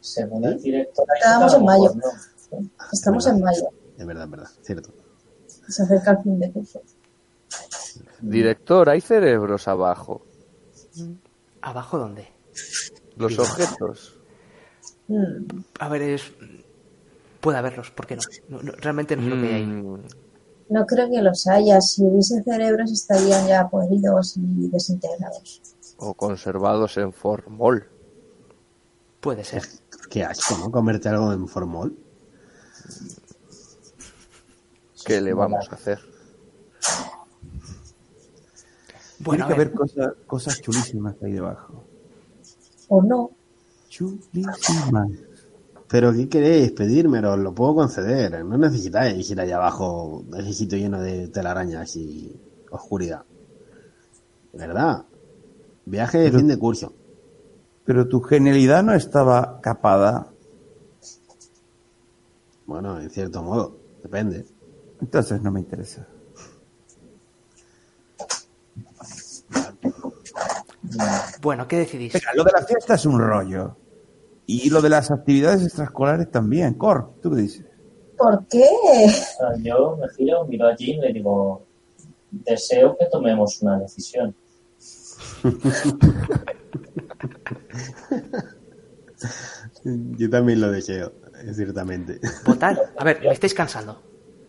[0.00, 1.94] Según el director, Estábamos en mayo.
[1.94, 2.12] mejor
[2.92, 4.90] Estamos en mayo, Es verdad, es verdad, cierto.
[5.68, 6.80] se acerca el fin de curso.
[8.20, 10.22] Director, hay cerebros abajo.
[11.62, 12.28] ¿Abajo dónde?
[13.16, 14.18] Los objetos.
[15.08, 15.46] Mm,
[15.80, 16.32] A ver, es...
[17.40, 18.22] Puede haberlos, ¿por qué no?
[18.48, 19.66] No- no, realmente no sé lo que hay ahí.
[19.66, 20.02] Mm,
[20.70, 21.80] No creo que los haya.
[21.80, 25.62] Si hubiese cerebros estarían ya podridos y desintegrados.
[25.98, 27.88] o conservados en formol.
[29.20, 29.62] Puede ser.
[30.10, 30.70] Qué asco, ¿no?
[30.70, 31.96] Comerte algo en formol.
[35.04, 35.98] ¿Qué le vamos a hacer?
[39.20, 41.84] Bueno, Tiene que haber cosas, cosas chulísimas ahí debajo.
[42.88, 43.30] O no.
[43.88, 45.10] Chulísimas.
[45.88, 46.72] Pero ¿qué queréis?
[46.72, 48.44] Pedírmelo, os lo puedo conceder.
[48.44, 52.34] No necesitáis ir allá abajo, ese sitio lleno de telarañas y
[52.70, 53.22] oscuridad.
[54.52, 55.04] ¿Verdad?
[55.86, 56.92] Viaje de Pero- fin de curso.
[57.84, 60.32] Pero tu genialidad no estaba capada.
[62.66, 64.46] Bueno, en cierto modo, depende.
[65.00, 66.06] Entonces no me interesa.
[71.42, 72.12] bueno, ¿qué decidís?
[72.12, 73.76] Venga, lo de la fiesta es un rollo.
[74.46, 76.74] Y lo de las actividades extraescolares también.
[76.74, 77.66] Cor, ¿tú qué dices?
[78.16, 78.64] ¿Por qué?
[79.62, 81.66] Yo me giro, miro allí y le digo,
[82.30, 84.34] deseo que tomemos una decisión.
[90.18, 91.12] Yo también lo deseo,
[91.54, 92.20] ciertamente.
[92.44, 92.92] Votar.
[92.96, 94.02] A ver, me estáis cansando.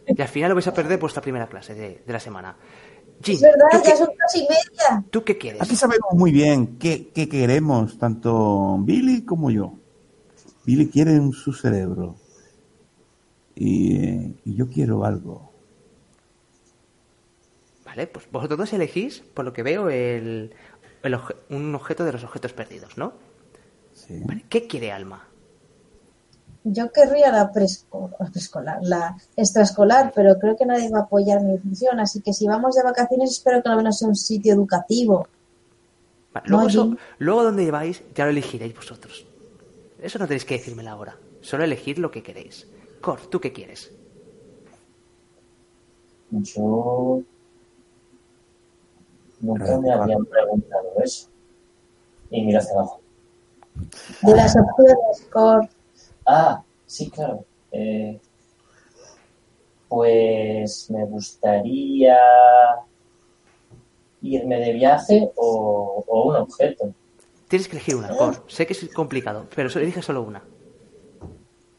[0.07, 2.55] Y al final lo vais a perder vuestra primera clase de, de la semana.
[3.21, 5.03] Jim, Es verdad, ¿tú, ya qué, son casi media.
[5.09, 5.61] tú qué quieres?
[5.61, 9.73] Aquí sabemos muy bien qué, qué queremos, tanto Billy como yo.
[10.65, 12.15] Billy quiere un, su cerebro.
[13.55, 15.51] Y, eh, y yo quiero algo.
[17.85, 20.53] Vale, pues vosotros dos elegís, por lo que veo, el,
[21.01, 23.13] el un objeto de los objetos perdidos, ¿no?
[23.93, 24.21] Sí.
[24.25, 25.26] Vale, ¿qué quiere Alma?
[26.69, 31.41] Yo querría la preesco- la preescolar, la extraescolar, pero creo que nadie va a apoyar
[31.41, 31.99] mi decisión.
[31.99, 35.27] Así que si vamos de vacaciones, espero que al menos sea un sitio educativo.
[36.33, 36.97] Vale, luego, No, eso- Jim.
[37.19, 39.25] luego donde lleváis, ya lo elegiréis vosotros.
[40.01, 41.17] Eso no tenéis que decírmelo ahora.
[41.41, 42.67] Solo elegid lo que queréis.
[43.01, 43.91] Cor, ¿tú qué quieres?
[46.31, 47.21] Yo
[49.39, 51.29] nunca me habían preguntado eso.
[52.29, 52.99] Y miro hacia abajo.
[54.23, 55.69] De las opciones, Cor,
[56.27, 57.45] Ah, sí, claro.
[57.71, 58.19] Eh,
[59.87, 62.17] pues me gustaría
[64.21, 66.93] irme de viaje o, o un objeto.
[67.47, 68.43] Tienes que elegir una, Cor.
[68.47, 70.43] Sé que es complicado, pero solo elige solo una.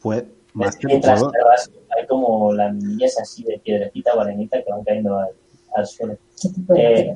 [0.01, 4.19] Pues, más que Mientras todo, te vas, hay como las millas así de piedrecita o
[4.21, 5.29] arenita que van cayendo al,
[5.75, 6.17] al suelo.
[6.41, 7.15] ¿qué tipo de Eh?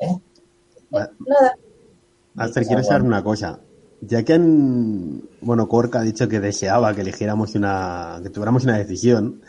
[0.00, 0.16] ¿eh?
[0.94, 1.56] va- Nada,
[2.36, 3.60] Aster, quiero saber una cosa.
[4.04, 8.76] Ya que en, bueno, Cork ha dicho que deseaba que eligiéramos una, que tuviéramos una
[8.76, 9.40] decisión,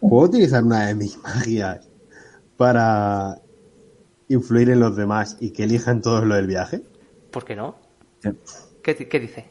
[0.00, 1.88] ¿puedo utilizar una de mis magias
[2.58, 3.40] para
[4.28, 6.82] influir en los demás y que elijan todos lo del viaje?
[7.30, 7.76] ¿Por qué no?
[8.22, 8.28] Sí.
[8.82, 9.46] ¿Qué, qué dice?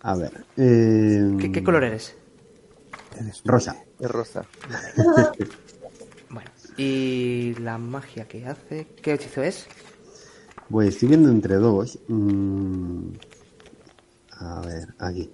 [0.00, 2.14] A ver, eh, ¿Qué, qué color eres?
[3.20, 3.76] Eres- Rosa.
[4.00, 4.46] Es rosa.
[6.30, 9.66] Bueno, y la magia que hace, ¿qué hechizo es?
[10.70, 11.98] Pues estoy viendo entre dos.
[12.08, 13.10] Mm,
[14.40, 15.30] a ver, aquí.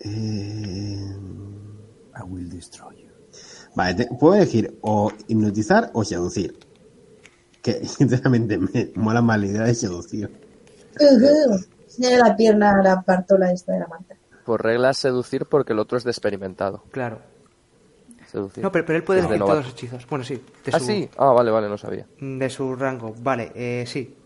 [0.00, 1.14] Eh,
[2.16, 3.10] I will destroy you.
[3.74, 6.58] Vale, te- puedo elegir o hipnotizar o seducir.
[7.62, 10.30] Que sinceramente me mola más la idea de seducir.
[11.96, 14.16] Tiene la pierna, la partola esta de la manta.
[14.44, 16.82] Por regla seducir porque el otro es de experimentado.
[16.92, 17.20] Claro.
[18.30, 18.62] Seducir.
[18.62, 20.06] No, pero, pero él puede elegir todos los hechizos.
[20.08, 20.34] Bueno, sí.
[20.64, 21.08] De Ah, su, sí.
[21.18, 22.06] Ah, vale, vale, no sabía.
[22.20, 23.14] De su rango.
[23.22, 24.16] Vale, eh, sí.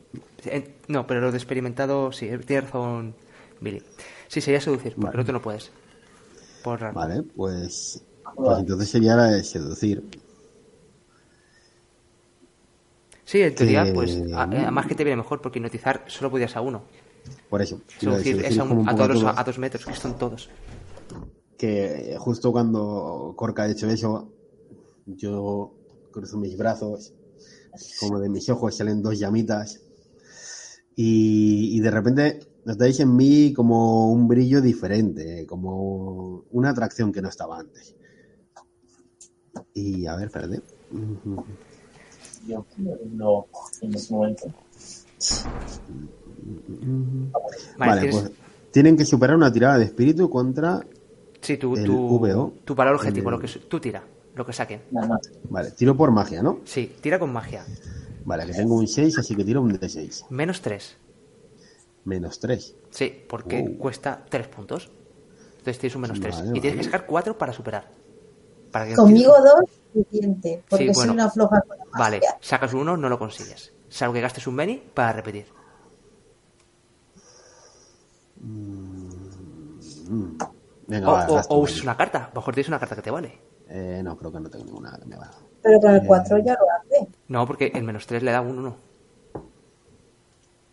[0.46, 2.26] Eh, no, pero lo de experimentado, sí.
[2.28, 3.14] eh, Tiene razón
[3.60, 3.82] Billy.
[4.28, 5.16] Sí, sería seducir, porque Vale.
[5.16, 5.70] el otro no puedes.
[6.62, 7.00] Por rango.
[7.00, 8.02] Vale, pues,
[8.34, 10.02] pues entonces sería la de seducir.
[13.24, 16.60] Sí, en teoría, pues, eh, además que te viene mejor, porque hipnotizar solo podías a
[16.60, 16.82] uno.
[17.48, 17.80] Por eso.
[17.98, 19.94] Seducir es a, un- como un a poco todos todo, a, a dos metros, que
[19.94, 20.50] son todos.
[21.56, 24.28] Que justo cuando Corca ha hecho eso,
[25.06, 25.72] yo
[26.10, 27.12] cruzo mis brazos,
[28.00, 29.80] como de mis ojos salen dos llamitas,
[30.96, 37.20] y, y de repente notáis en mí como un brillo diferente, como una atracción que
[37.22, 37.94] no estaba antes.
[39.74, 40.60] Y a ver, espérate.
[42.46, 43.46] Yo uno
[43.80, 44.46] en ese momento.
[47.78, 48.30] Vale, pues
[48.70, 50.84] tienen que superar una tirada de espíritu contra.
[51.40, 52.52] Sí, tu, el tu, VO.
[52.64, 54.02] tu valor objetivo, El- lo que su- tú tira,
[54.34, 54.80] lo que saquen.
[55.50, 56.60] Vale, tiro por magia, ¿no?
[56.64, 57.64] Sí, tira con magia.
[58.24, 60.26] Vale, que tengo un 6, así que tiro un D6.
[60.30, 60.96] Menos 3.
[62.04, 62.76] Menos 3.
[62.90, 63.78] Sí, porque Wow.
[63.78, 64.90] cuesta 3 puntos.
[65.58, 66.36] Entonces tienes un menos 3.
[66.36, 66.78] Vale, y tienes vale.
[66.78, 67.90] que sacar 4 para superar.
[68.70, 70.62] Para que Conmigo dos, suficiente.
[70.68, 71.12] Porque Sí, soy bueno.
[71.12, 73.72] una floja con la Vale, sacas un 1, no lo consigues.
[73.88, 75.46] Salvo que gastes un Meni para repetir.
[80.86, 82.24] Venga, O, va, o- o uses una carta.
[82.24, 83.38] A lo mejor tienes una carta que te vale.
[83.68, 85.38] Eh, no, creo que no tengo ninguna que me valga.
[85.62, 85.98] Pero con Eh.
[85.98, 87.08] el 4 ya lo hace.
[87.28, 88.76] No, porque el menos 3 le da un 1.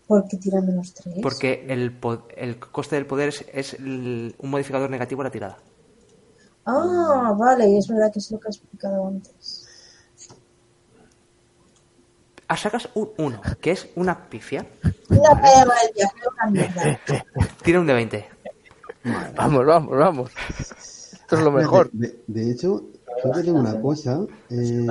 [0.08, 1.20] Porque tira menos 3.
[1.22, 5.32] Porque el, po- el coste del poder es, es el- un modificador negativo a la
[5.32, 5.58] tirada.
[6.66, 9.68] Ah, vale, y es verdad que es lo que he explicado antes.
[12.47, 14.66] Ah, sacas un 1, que es una pifia.
[15.10, 16.99] Una una mierda.
[17.64, 18.28] Tira un de 20.
[19.36, 20.32] Vamos, vamos, vamos.
[20.60, 21.89] Esto es lo mejor.
[21.93, 22.84] De, de hecho,
[23.22, 24.20] creo que tengo una cosa.
[24.49, 24.86] eh,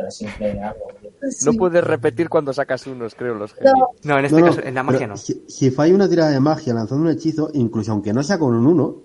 [0.00, 0.86] Algo.
[1.22, 1.56] No Sí.
[1.58, 3.74] puedes repetir cuando sacas unos, creo, los genios.
[3.76, 5.16] No, No, en este no, caso, en la magia no.
[5.16, 8.54] Si, si falla una tirada de magia lanzando un hechizo, incluso aunque no sea con
[8.54, 8.96] un 1,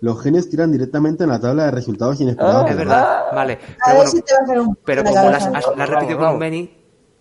[0.00, 2.64] los genios tiran directamente en la tabla de resultados inesperados.
[2.66, 3.52] Ah, Es verdad, vale.
[3.54, 4.78] a Pero ver bueno, si te va a hacer un.
[4.84, 5.70] pero la como las cabeza.
[5.70, 6.76] has, las repetido con un Meni,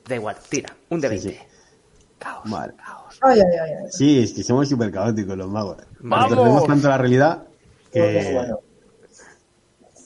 [0.07, 0.69] da igual, tira.
[0.89, 1.30] Un de Sí, 20.
[1.32, 1.38] sí.
[2.19, 2.49] Caos.
[2.49, 2.73] Vale.
[2.76, 3.19] Caos.
[3.21, 3.88] Ay, ay, ay, ay.
[3.91, 5.78] Sí, es que somos súper caóticos los magos.
[5.99, 6.30] ¡Vamos!
[6.30, 7.43] Retorcemos tanto la realidad
[7.91, 8.19] que.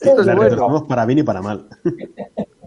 [0.01, 0.49] Esto es la bueno.
[0.51, 1.67] retorcemos para bien y para mal.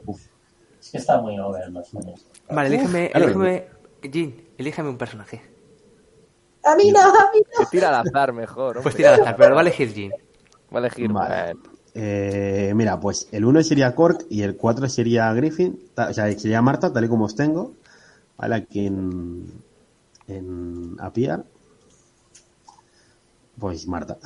[0.92, 2.26] Que está muy over los sueños.
[2.50, 3.66] Vale, elígeme, elígeme,
[4.02, 5.42] Jin, elígeme un personaje.
[6.64, 7.58] A mí no, a mí no.
[7.60, 8.76] Que tira al azar mejor.
[8.76, 8.82] hombre.
[8.82, 10.12] Pues tira al azar, pero lo va a elegir Jin.
[10.72, 11.10] Va a elegir.
[11.10, 11.54] Vale.
[11.94, 16.30] eh, mira, pues el 1 sería Cork y el 4 sería Griffin, ta- o sea,
[16.38, 17.72] sería Marta, tal y como os tengo.
[18.36, 19.46] Vale, aquí en,
[20.28, 21.44] en Apiar.
[23.58, 24.18] Pues Marta.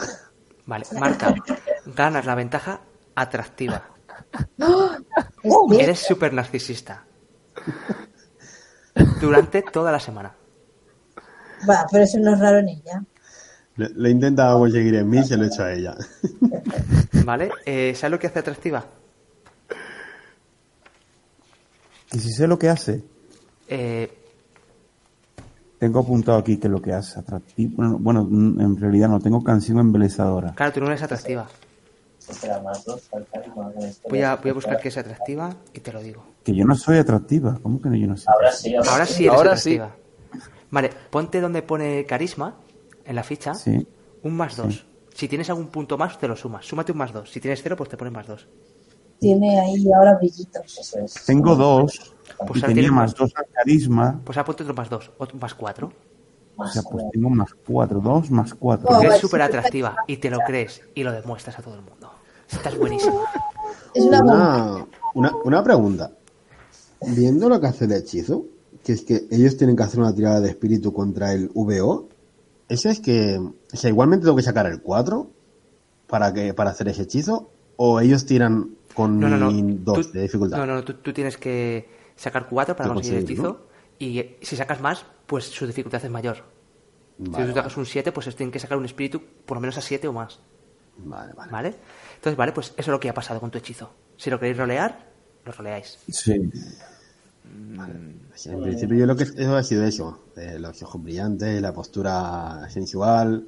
[0.67, 1.35] Vale, Marta,
[1.87, 2.81] ganas la ventaja
[3.15, 3.83] atractiva.
[4.59, 4.96] Es
[5.69, 5.83] bien.
[5.83, 7.05] Eres súper narcisista.
[9.21, 10.33] Durante toda la semana.
[11.69, 13.03] Va, pero eso no es raro en ella.
[13.77, 15.95] Lo, lo he intentado conseguir en mí, se lo he hecho a ella.
[17.25, 17.51] ¿Vale?
[17.67, 18.85] Eh, ¿Sabes lo que hace atractiva?
[22.13, 23.03] Y si sé lo que hace,
[23.69, 24.09] Eh,
[25.79, 27.73] tengo apuntado aquí que lo que hace atractivo.
[27.77, 30.55] Bueno, bueno, en realidad no tengo canción embelezadora.
[30.55, 31.47] claro, tú no eres atractiva.
[34.09, 36.25] Voy a, voy a buscar que es atractiva y te lo digo.
[36.45, 37.59] Que yo no soy atractiva.
[37.63, 38.27] ¿Cómo que no, yo no soy?
[38.33, 39.15] Ahora sí, ahora, Ahora sí.
[39.15, 39.97] sí eres Ahora atractiva.
[40.71, 42.57] Vale, ponte donde pone carisma,
[43.05, 43.87] en la ficha, Sí.
[44.23, 44.87] un más dos.
[45.15, 46.67] Si tienes algún punto más, te lo sumas.
[46.67, 47.31] Súmate un más dos.
[47.31, 48.47] Si tienes cero, pues te pones más dos.
[49.19, 50.79] Tiene ahí ahora brillitos.
[50.79, 51.15] Eso es.
[51.25, 52.15] Tengo dos.
[52.47, 54.21] Pues y tenía tienes más dos al carisma.
[54.25, 55.11] Pues ahora ponte otro más dos.
[55.17, 55.93] Otro más cuatro.
[56.59, 58.01] O sea, pues tengo más cuatro.
[58.01, 58.89] Dos más cuatro.
[58.99, 61.83] Eres vale, súper sí, atractiva y te lo crees y lo demuestras a todo el
[61.83, 62.11] mundo.
[62.51, 63.21] Estás buenísima.
[63.95, 64.21] Es una.
[64.23, 66.13] Una, una, una pregunta.
[67.09, 68.47] Viendo lo que hace el hechizo,
[68.85, 72.09] que es que ellos tienen que hacer una tirada de espíritu contra el VO,
[72.69, 75.31] ¿eso es que, o sea, igualmente tengo que sacar el 4
[76.07, 77.51] para, que, para hacer ese hechizo?
[77.77, 79.51] ¿O ellos tiran con No, no, no.
[79.51, 80.57] mi 2 Tú- de dificultad?
[80.59, 83.67] No, no, tú, tú tienes que sacar cuatro para Lo conseguir el hechizo.
[83.99, 86.37] Y si sacas más, pues su dificultad es mayor.
[87.19, 89.77] Vale, si tú sacas un 7, pues tienen que sacar un espíritu por lo menos
[89.79, 90.39] a 7 o más.
[90.99, 91.53] vale, vale.
[91.53, 91.75] ¿Vale?
[92.27, 93.89] Entonces, vale, pues eso es lo que ha pasado con tu hechizo.
[94.17, 94.99] Si lo queréis rolear,
[95.45, 95.97] lo roleáis.
[96.09, 96.51] Sí.
[98.35, 101.73] Sí, En principio yo lo que eso ha sido eso, eh, los ojos brillantes, la
[101.73, 103.47] postura sensual,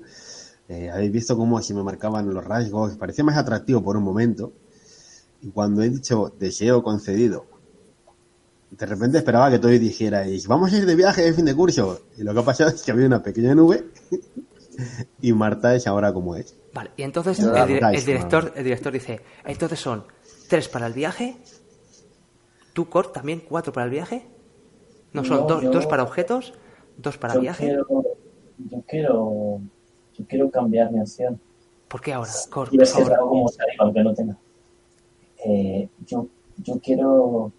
[0.68, 4.52] eh, habéis visto cómo se me marcaban los rasgos, parecía más atractivo por un momento,
[5.42, 7.46] y cuando he dicho deseo concedido,
[8.70, 12.02] de repente esperaba que todos dijerais, vamos a ir de viaje de fin de curso,
[12.16, 13.86] y lo que ha pasado es que había una pequeña nube,
[15.20, 16.54] y Marta es ahora como es.
[16.78, 17.48] Vale, y entonces el,
[17.82, 20.04] el director, el director dice, entonces son
[20.48, 21.36] tres para el viaje,
[22.72, 24.22] tú, Cort, también cuatro para el viaje.
[25.12, 26.54] No, son No, dos, yo- dos para objetos,
[26.96, 27.64] dos para yo viaje.
[27.66, 27.86] quiero,
[28.58, 29.60] yo quiero,
[30.16, 31.40] yo quiero cambiar mi acción.
[31.88, 32.70] ¿Por qué ahora, Cort?
[32.72, 33.18] Por favor.
[33.18, 34.36] como salir, aunque no tenga.
[35.44, 37.50] Eh, yo, yo quiero,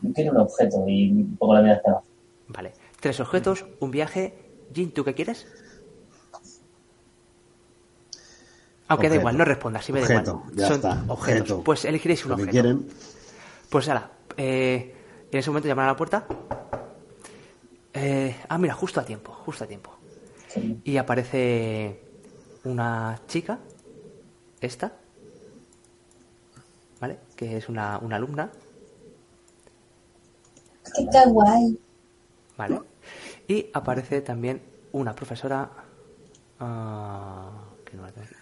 [0.00, 2.06] yo quiero un objeto y un poco la hacia abajo.
[2.48, 4.32] Vale, tres objetos, un viaje.
[4.72, 5.46] Jin, ¿tú qué quieres?
[8.88, 9.20] Aunque da Objeto.
[9.20, 10.56] igual, no respondas, si me da Objeto, igual.
[10.56, 11.50] ya Son está, objetos.
[11.50, 11.64] objeto.
[11.64, 12.52] Pues elegiréis un Lo que objeto.
[12.52, 12.88] quieren,
[13.68, 14.94] Pues ahora, eh,
[15.30, 16.26] en ese momento llaman a la puerta.
[17.92, 19.90] Eh, ah, mira, justo a tiempo, justo a tiempo.
[20.84, 22.00] Y aparece
[22.64, 23.58] una chica,
[24.60, 24.92] esta,
[27.00, 27.18] ¿vale?
[27.34, 28.50] Que es una, una alumna,
[30.94, 31.78] Qué kawaii.
[32.56, 32.80] ¿vale?
[33.48, 34.62] Y aparece también
[34.92, 35.70] una profesora...
[36.60, 37.50] ah,
[37.84, 38.35] que no la tengo aquí.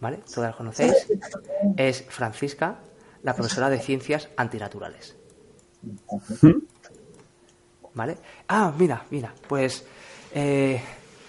[0.00, 0.18] ¿Vale?
[0.32, 0.92] Todas la conocéis.
[1.76, 2.76] Es Francisca,
[3.22, 5.16] la profesora de ciencias antinaturales.
[7.94, 8.18] ¿Vale?
[8.48, 9.84] Ah, mira, mira, pues
[10.34, 10.80] eh,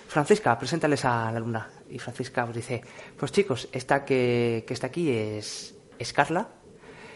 [0.08, 1.70] Francisca, preséntales a la alumna.
[1.90, 2.82] Y Francisca os dice,
[3.18, 6.50] pues chicos, esta que, que está aquí es, es Carla.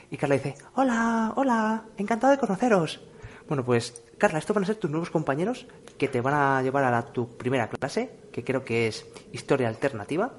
[0.10, 3.02] Y Carla dice, hola, hola, encantado de conoceros.
[3.48, 6.86] Bueno, pues Carla, estos van a ser tus nuevos compañeros que te van a llevar
[6.86, 10.32] a la- tu primera clase, que creo que es Historia Alternativa.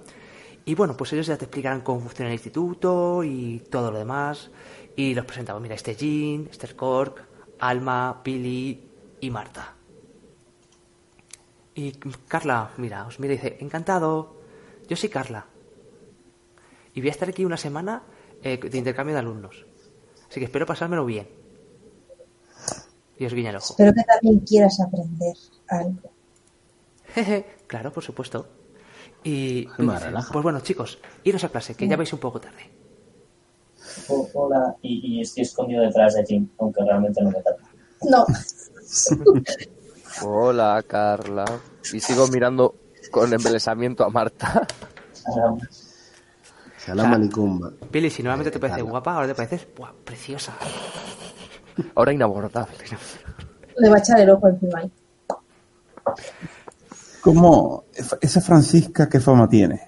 [0.65, 4.51] Y bueno, pues ellos ya te explicarán cómo funciona el instituto y todo lo demás.
[4.95, 7.25] Y los presentamos, mira, este es Jean, este es Cork,
[7.59, 8.89] Alma, Billy
[9.21, 9.75] y Marta.
[11.75, 11.93] Y
[12.29, 14.37] Carla, mira, os mira y dice, encantado,
[14.89, 15.47] yo soy Carla.
[16.95, 18.03] Y voy a estar aquí una semana
[18.43, 19.65] eh, de intercambio de alumnos.
[20.29, 21.29] Así que espero pasármelo bien.
[23.19, 23.71] Y os guiña el ojo.
[23.71, 25.37] Espero que también quieras aprender
[25.69, 26.11] algo.
[27.15, 28.47] Jeje, claro, por supuesto.
[29.25, 30.33] Y Me dice, relaja.
[30.33, 32.71] pues bueno, chicos, iros a clase, que ya vais un poco tarde.
[34.09, 37.63] Oh, hola, y, y estoy escondido detrás de Jim, aunque realmente no me tapa.
[38.09, 38.27] No,
[40.25, 41.45] Hola, Carla.
[41.93, 42.75] Y sigo mirando
[43.11, 44.67] con embelesamiento a Marta.
[46.79, 47.73] Salam alicumba.
[47.91, 48.91] Billy, si normalmente te parece Carla.
[48.91, 50.53] guapa, ahora te pareces buah, preciosa.
[51.95, 52.75] Ahora inabordable.
[53.79, 54.91] le va a echar el ojo encima ahí.
[57.23, 57.85] ¿Cómo?
[58.21, 59.81] ¿Esa Francisca qué fama tiene?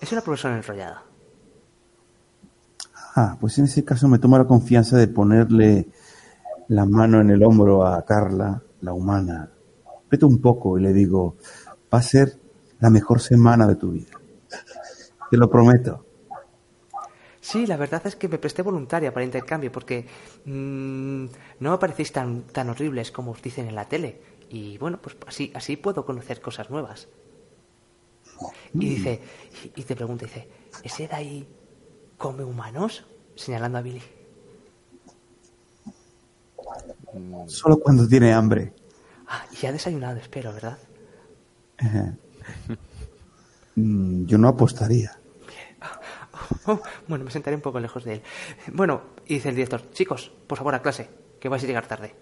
[0.00, 1.02] Es una profesora enrollada.
[3.16, 5.88] Ah, pues en ese caso me tomo la confianza de ponerle
[6.68, 9.50] la mano en el hombro a Carla, la humana.
[10.08, 11.36] Peto un poco y le digo,
[11.92, 12.38] va a ser
[12.78, 14.12] la mejor semana de tu vida.
[15.28, 16.06] Te lo prometo.
[17.40, 20.06] Sí, la verdad es que me presté voluntaria para intercambio porque
[20.44, 21.24] mm,
[21.58, 24.20] no me parecéis tan, tan horribles como os dicen en la tele.
[24.50, 27.08] Y bueno, pues así, así puedo conocer cosas nuevas.
[28.74, 29.20] Y dice,
[29.64, 30.48] y, y te pregunta, dice,
[30.82, 31.48] ¿ese de ahí
[32.18, 33.04] come humanos?
[33.36, 34.02] Señalando a Billy.
[37.46, 38.72] Solo cuando tiene hambre.
[39.28, 40.78] Ah, y ha desayunado, espero, ¿verdad?
[43.76, 45.16] Mm, Yo no apostaría.
[46.66, 48.22] Oh, bueno, me sentaré un poco lejos de él.
[48.72, 52.14] Bueno, y dice el director, chicos, por favor a clase, que vais a llegar tarde.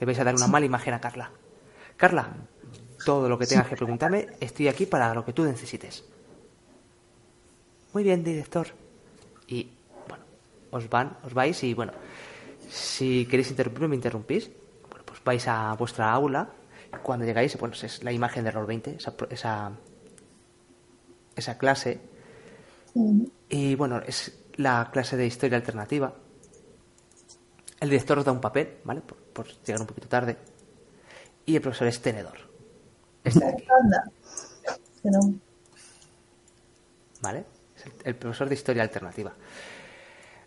[0.00, 1.30] Le vais a dar una mala imagen a Carla.
[2.02, 2.34] Carla,
[3.06, 6.04] todo lo que tengas que preguntarme, estoy aquí para lo que tú necesites.
[7.92, 8.66] Muy bien, director.
[9.46, 9.70] Y
[10.08, 10.24] bueno,
[10.72, 11.92] os van, os vais y bueno,
[12.68, 14.50] si queréis interrumpirme, me interrumpís.
[14.90, 16.50] Bueno, pues vais a vuestra aula.
[17.04, 19.70] Cuando llegáis, bueno, es la imagen de Roll 20, esa, esa,
[21.36, 22.00] esa clase.
[23.48, 26.12] Y bueno, es la clase de historia alternativa.
[27.78, 29.02] El director os da un papel, ¿vale?
[29.02, 30.36] Por, por llegar un poquito tarde.
[31.46, 32.38] Y el profesor es tenedor.
[33.24, 33.66] Este de aquí,
[37.20, 37.44] ¿vale?
[37.76, 39.32] Es el, el profesor de historia alternativa.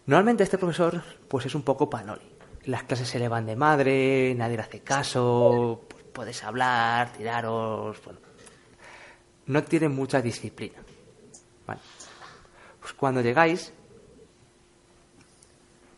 [0.05, 2.35] Normalmente este profesor, pues es un poco panoli.
[2.65, 8.03] Las clases se le van de madre, nadie le hace caso, pues podéis hablar, tiraros,
[8.03, 8.19] bueno.
[9.47, 10.77] No tiene mucha disciplina.
[11.67, 11.79] ¿Vale?
[12.79, 13.71] Pues cuando llegáis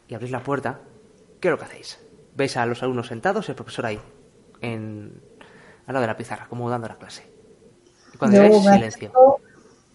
[0.08, 0.80] y abrís la puerta,
[1.40, 2.00] ¿qué es lo que hacéis?
[2.36, 4.00] Veis a los alumnos sentados y el profesor ahí,
[4.62, 5.22] en,
[5.86, 7.24] al lado de la pizarra, como dando la clase.
[8.14, 9.12] Y cuando yo me silencio.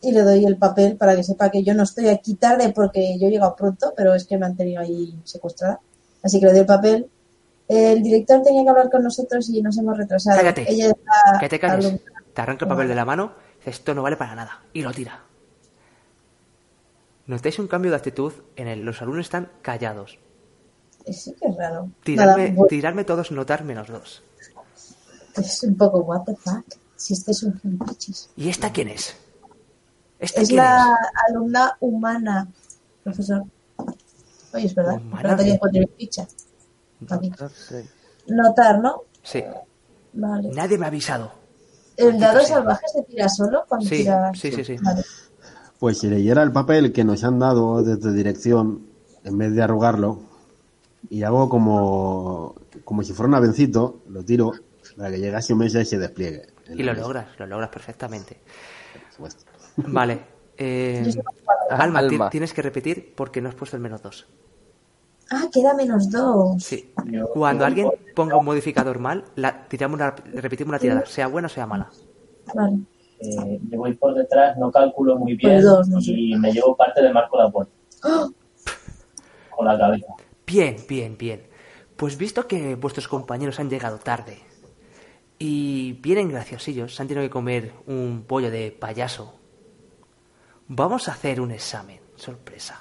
[0.00, 3.18] y le doy el papel para que sepa que yo no estoy aquí tarde porque
[3.18, 5.80] yo he llegado pronto, pero es que me han tenido ahí secuestrada.
[6.22, 7.10] Así que le doy el papel.
[7.68, 10.36] El director tenía que hablar con nosotros y nos hemos retrasado.
[10.36, 10.70] Cállate.
[10.70, 11.86] Ella está Que te calles.
[11.86, 12.00] alumna.
[12.34, 13.32] Te arranca el papel de la mano,
[13.64, 15.20] esto no vale para nada, y lo tira.
[17.26, 20.18] Notáis un cambio de actitud en el, los alumnos están callados.
[21.10, 21.88] Sí que es raro.
[22.02, 24.22] Tirarme, Nada, tirarme todos notar menos dos.
[25.36, 26.64] Es un poco what the fuck.
[26.96, 28.28] Si este es un gilipichis.
[28.36, 29.16] ¿Y esta quién es?
[30.18, 30.96] ¿Esta Es quién la
[31.28, 32.48] alumna humana,
[33.02, 33.44] profesor.
[34.54, 34.96] Oye, es verdad.
[34.98, 35.36] Humana.
[35.96, 36.26] Ficha.
[37.10, 37.32] Aquí.
[37.68, 37.76] Sí.
[38.28, 39.02] Notar, ¿no?
[39.22, 39.42] Sí.
[40.12, 40.50] Vale.
[40.54, 41.32] Nadie me ha avisado.
[41.96, 44.38] ¿El dado salvaje se tira solo cuando Sí, tiras?
[44.38, 44.76] sí, sí, sí.
[44.80, 45.02] Vale.
[45.78, 48.86] Pues si leyera el papel que nos han dado desde dirección,
[49.24, 50.20] en vez de arrugarlo,
[51.10, 52.54] y hago como,
[52.84, 54.52] como si fuera un avencito, lo tiro
[54.96, 56.46] para que llegase un mes y se despliegue.
[56.68, 58.38] Y lo mesa, logras, lo logras perfectamente.
[58.92, 59.44] por supuesto.
[59.76, 60.20] Vale.
[60.58, 61.02] eh,
[61.70, 62.30] Alma, ti- Alma.
[62.30, 64.26] tienes que repetir porque no has puesto el menos dos.
[65.30, 66.62] Ah, queda menos dos.
[66.62, 66.92] Sí.
[67.06, 71.46] Yo- Cuando alguien ponga un modificador mal, la, tiramos una- repetimos una tirada, sea buena
[71.46, 71.88] o sea mala.
[72.54, 72.80] Vale.
[73.20, 76.10] Eh, yo voy por detrás, no calculo muy bien dos, no sé.
[76.12, 77.72] y me llevo parte de marco la puerta.
[78.02, 78.26] ¡Ah!
[79.50, 80.06] Con la cabeza.
[80.46, 81.46] Bien, bien, bien.
[81.96, 84.38] Pues visto que vuestros compañeros han llegado tarde
[85.44, 89.34] y vienen graciosillos, se han tenido que comer un pollo de payaso,
[90.68, 92.00] vamos a hacer un examen.
[92.14, 92.80] Sorpresa.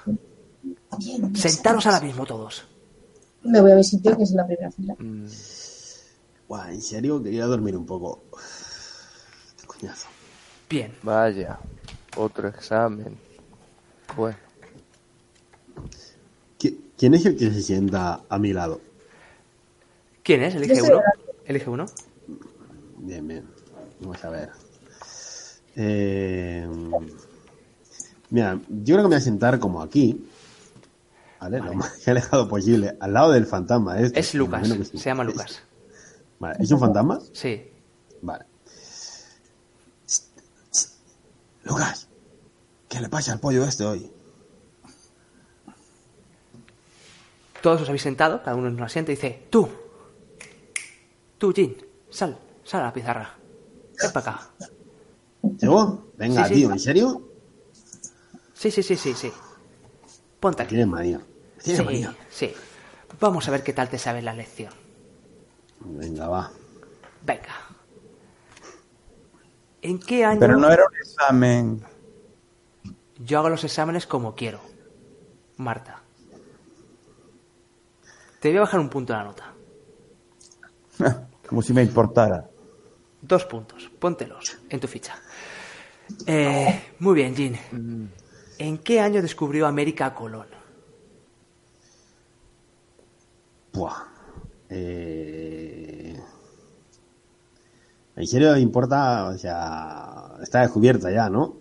[0.98, 2.64] Bien, Sentaros ahora mismo todos.
[3.42, 4.94] Me voy a mi sitio, que es la primera fila.
[6.46, 8.22] Buah, en serio, quería dormir un poco.
[9.60, 10.06] Qué coñazo.
[10.70, 10.94] Bien.
[11.02, 11.58] Vaya,
[12.16, 13.16] otro examen.
[14.16, 14.36] Bueno,
[16.60, 18.80] ¿Qui- ¿Quién es el que se sienta a mi lado?
[20.22, 20.54] ¿Quién es?
[20.54, 21.00] Elige uno.
[21.44, 21.86] Elige uno.
[23.02, 23.44] Bien, bien.
[24.00, 24.50] Vamos a ver.
[25.76, 26.68] Eh,
[28.30, 30.24] mira, yo creo que me voy a sentar como aquí.
[31.40, 31.58] ¿Vale?
[31.58, 32.96] Lo más alejado posible.
[33.00, 33.98] Al lado del fantasma.
[34.00, 34.68] Este, Es Lucas.
[34.68, 34.98] sí.
[34.98, 35.62] Se llama Es- Lucas.
[36.38, 36.56] Vale.
[36.60, 37.20] ¿Es un fantasma?
[37.32, 37.62] Sí.
[38.22, 38.44] Vale.
[41.64, 42.08] Lucas,
[42.88, 44.10] ¿qué le pasa al pollo este hoy?
[47.62, 49.68] Todos os habéis sentado, cada uno en un asiento y dice, tú,
[51.38, 51.76] tú, Jin,
[52.10, 53.34] sal, sal a la pizarra.
[54.00, 54.50] Ven para acá.
[56.16, 56.54] Venga, Sí, sí.
[56.60, 57.28] tío, ¿en serio?
[58.54, 59.32] Sí, sí, sí, sí, sí.
[60.40, 60.70] Ponte aquí.
[60.70, 61.20] Tienes manía.
[61.62, 62.16] Tienes Sí, manía.
[62.30, 62.52] sí.
[63.20, 64.72] Vamos a ver qué tal te sabes la lección.
[65.80, 66.50] Venga, va.
[67.24, 67.54] Venga.
[69.82, 71.82] ¿En qué año Pero no era un examen.
[73.18, 74.60] yo hago los exámenes como quiero?
[75.56, 76.00] Marta.
[78.40, 79.52] Te voy a bajar un punto en la nota.
[81.48, 82.48] Como si me importara.
[83.22, 83.90] Dos puntos.
[83.98, 85.14] Póntelos en tu ficha.
[86.26, 88.10] Eh, muy bien, Jin.
[88.58, 90.48] ¿En qué año descubrió América Colón?
[93.72, 94.04] Buah.
[94.68, 96.20] Eh...
[98.16, 99.28] ¿En serio importa?
[99.28, 101.56] O sea, está descubierta ya, ¿no?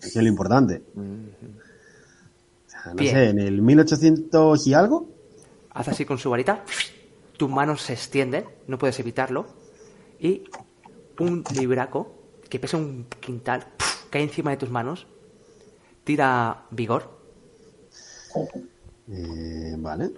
[0.00, 0.82] Eso es lo importante.
[0.96, 3.14] O sea, no Bien.
[3.14, 5.08] sé, en el 1800 y algo.
[5.72, 6.64] Haz así con su varita.
[7.36, 9.46] Tu mano se extiende, no puedes evitarlo.
[10.18, 10.44] Y
[11.20, 12.12] un libraco
[12.48, 13.66] que pesa un quintal
[14.10, 15.06] cae encima de tus manos.
[16.04, 17.08] Tira vigor.
[19.08, 20.10] Eh, vale.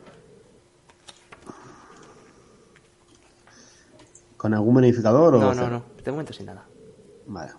[4.37, 5.85] ¿Con algún bonificador o No, no, no.
[6.03, 6.67] De momento sin nada.
[7.27, 7.53] Vale.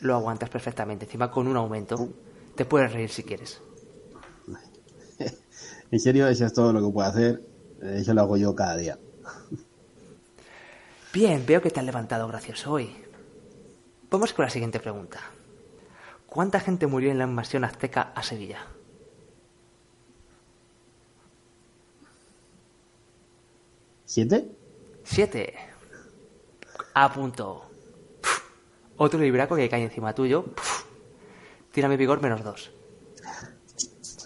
[0.00, 1.06] Lo aguantas perfectamente.
[1.06, 2.08] Encima con un aumento.
[2.54, 3.60] Te puedes reír si quieres.
[5.90, 7.42] En serio, eso es todo lo que puedo hacer.
[7.80, 8.98] Eso lo hago yo cada día.
[11.12, 12.94] Bien, veo que te has levantado gracioso hoy.
[14.10, 15.20] Vamos con la siguiente pregunta.
[16.26, 18.66] ¿Cuánta gente murió en la invasión azteca a Sevilla?
[24.04, 24.50] ¿Siete?
[25.02, 25.54] Siete.
[26.94, 27.70] A punto.
[28.20, 28.42] Puf.
[28.98, 30.44] Otro libraco que cae encima tuyo.
[30.44, 30.84] Puf.
[31.72, 32.70] Tírame vigor menos dos.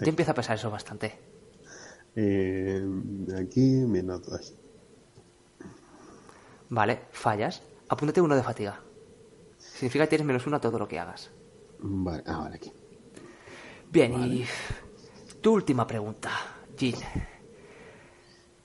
[0.01, 1.19] Te empieza a pesar eso bastante.
[2.17, 2.83] Eh,
[3.39, 4.55] aquí menos dos.
[6.73, 7.63] Vale, fallas.
[7.91, 8.81] Apúntate uno de fatiga.
[9.59, 11.31] Significa que tienes menos uno a todo lo que hagas.
[11.81, 12.73] Vale, ah, vale, aquí.
[13.91, 14.47] Bien, y
[15.43, 16.31] tu última pregunta,
[16.79, 16.95] Jin.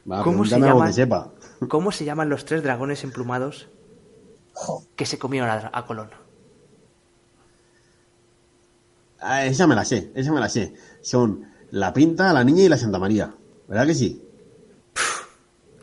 [0.09, 0.87] Va, ¿Cómo se llaman?
[0.87, 1.33] que sepa.
[1.67, 3.67] ¿Cómo se llaman los tres dragones emplumados
[4.95, 6.09] que se comieron a, a Colón?
[9.19, 10.75] Ah, esa me la sé, esa me la sé.
[11.01, 13.35] Son la Pinta, la Niña y la Santa María.
[13.67, 14.23] ¿Verdad que sí?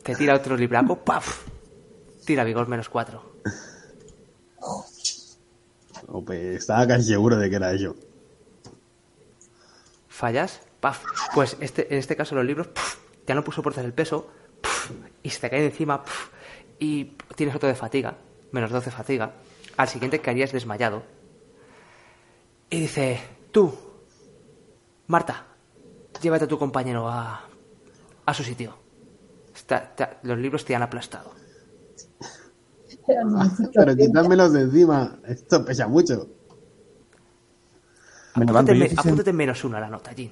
[0.03, 1.54] Te tira otro libraco, ¡paf!
[2.25, 3.37] Tira vigor menos cuatro.
[6.09, 7.97] Oh, pues, estaba casi seguro de que era eso.
[10.09, 11.03] fallas, paf.
[11.35, 12.97] Pues este, en este caso los libros puf,
[13.27, 14.29] ya no soportas el peso
[15.23, 16.29] y se te caen encima puf,
[16.79, 18.17] y tienes otro de fatiga,
[18.53, 19.33] menos 12 de fatiga.
[19.77, 21.03] Al siguiente caerías desmayado.
[22.71, 23.21] Y dice,
[23.51, 23.75] tú,
[25.07, 25.47] Marta,
[26.23, 27.49] llévate a tu compañero a,
[28.27, 28.77] a su sitio.
[29.55, 31.33] Está- está- los libros te han aplastado.
[33.75, 36.29] Pero quitármelos de encima, esto pesa mucho.
[38.37, 38.45] Me.
[38.45, 40.31] Apúntate, me- apúntate en menos uno a la nota, Jin.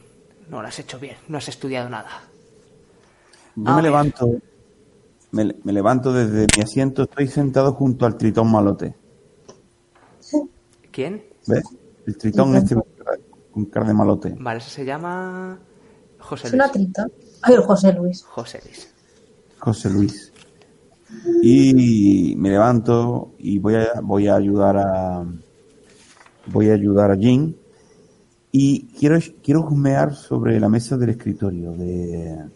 [0.49, 2.09] No lo has hecho bien, no has estudiado nada.
[3.57, 3.85] Yo A me ver.
[3.85, 4.31] levanto.
[5.31, 7.03] Me, me levanto desde mi asiento.
[7.05, 8.95] Estoy sentado junto al tritón malote.
[10.91, 11.25] ¿Quién?
[11.47, 11.65] ¿Ves?
[12.07, 12.77] El tritón este
[13.53, 14.35] con cara de malote.
[14.39, 15.59] Vale, ese se llama
[16.19, 16.73] José Es una Luis.
[16.73, 17.07] trita.
[17.43, 18.23] Ay, el José Luis.
[18.25, 18.93] José Luis.
[19.61, 20.32] José Luis.
[21.43, 25.25] Y me levanto y voy a, voy a ayudar a
[26.47, 27.55] voy a ayudar a Jim
[28.51, 32.51] y quiero quiero humear sobre la mesa del escritorio de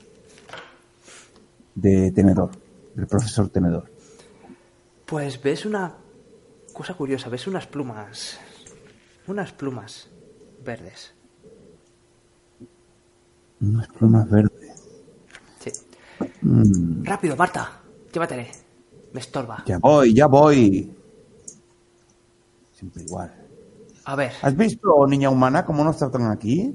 [1.75, 2.51] de Tenedor,
[2.95, 3.91] del profesor Tenedor.
[5.05, 5.95] Pues ves una
[6.73, 8.41] cosa curiosa, ves unas plumas.
[9.29, 10.09] Unas plumas
[10.65, 11.15] verdes.
[13.61, 14.83] Unas plumas verdes.
[15.61, 15.71] Sí.
[16.43, 17.83] Mm, Rápido, Marta.
[18.17, 18.51] Llévatele.
[19.13, 19.63] Me estorba.
[19.67, 20.91] ya voy, ya voy.
[22.73, 23.31] Siempre igual.
[24.07, 24.33] A ver.
[24.41, 26.75] ¿Has visto, niña humana, cómo nos tratan aquí?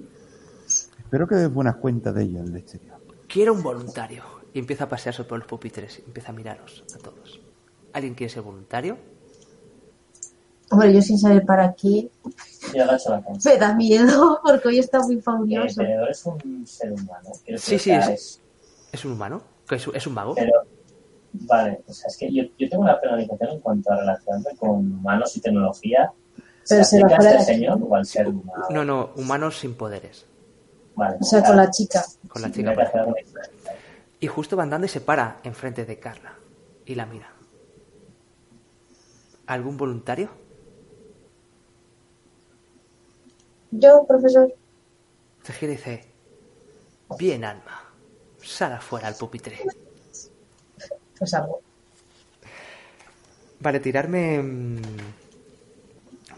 [1.00, 3.00] Espero que des buenas cuentas de ello en el exterior.
[3.28, 4.24] Quiero un voluntario.
[4.54, 5.98] Y empieza a pasearse por los pupitres.
[5.98, 7.42] y Empieza a miraros a todos.
[7.94, 8.98] ¿Alguien quiere ser voluntario?
[10.70, 12.12] Hombre, yo sin saber para cabeza.
[13.46, 15.82] me da miedo porque hoy está muy El fauroso.
[15.82, 17.30] tenedor es un ser humano.
[17.58, 18.40] Sí, sí, es-
[18.92, 19.42] ¿Es un humano?
[19.68, 20.36] ¿Que ¿Es, es un mago?
[20.36, 20.52] Pero,
[21.34, 24.70] vale, o sea, es que yo, yo tengo una penalización en cuanto a relacionarme con
[24.70, 26.12] humanos y tecnología.
[26.68, 28.66] Pero ¿Se aplica a este señor o al ser humano?
[28.70, 30.26] No, no, humanos sin poderes.
[30.96, 32.06] Vale, O sea, con la chica.
[32.28, 32.74] Con la sí, chica.
[32.74, 33.16] por.
[34.20, 36.34] Y justo va andando y se para enfrente de Carla.
[36.86, 37.34] Y la mira.
[39.48, 40.30] ¿Algún voluntario?
[43.72, 44.54] Yo, profesor,
[45.44, 46.06] Se gira y dice:
[47.18, 47.90] Bien, alma.
[48.44, 49.58] Sal afuera al pupitre.
[51.22, 51.62] Pues algo.
[53.60, 54.42] Vale, tirarme.
[54.42, 54.82] mm,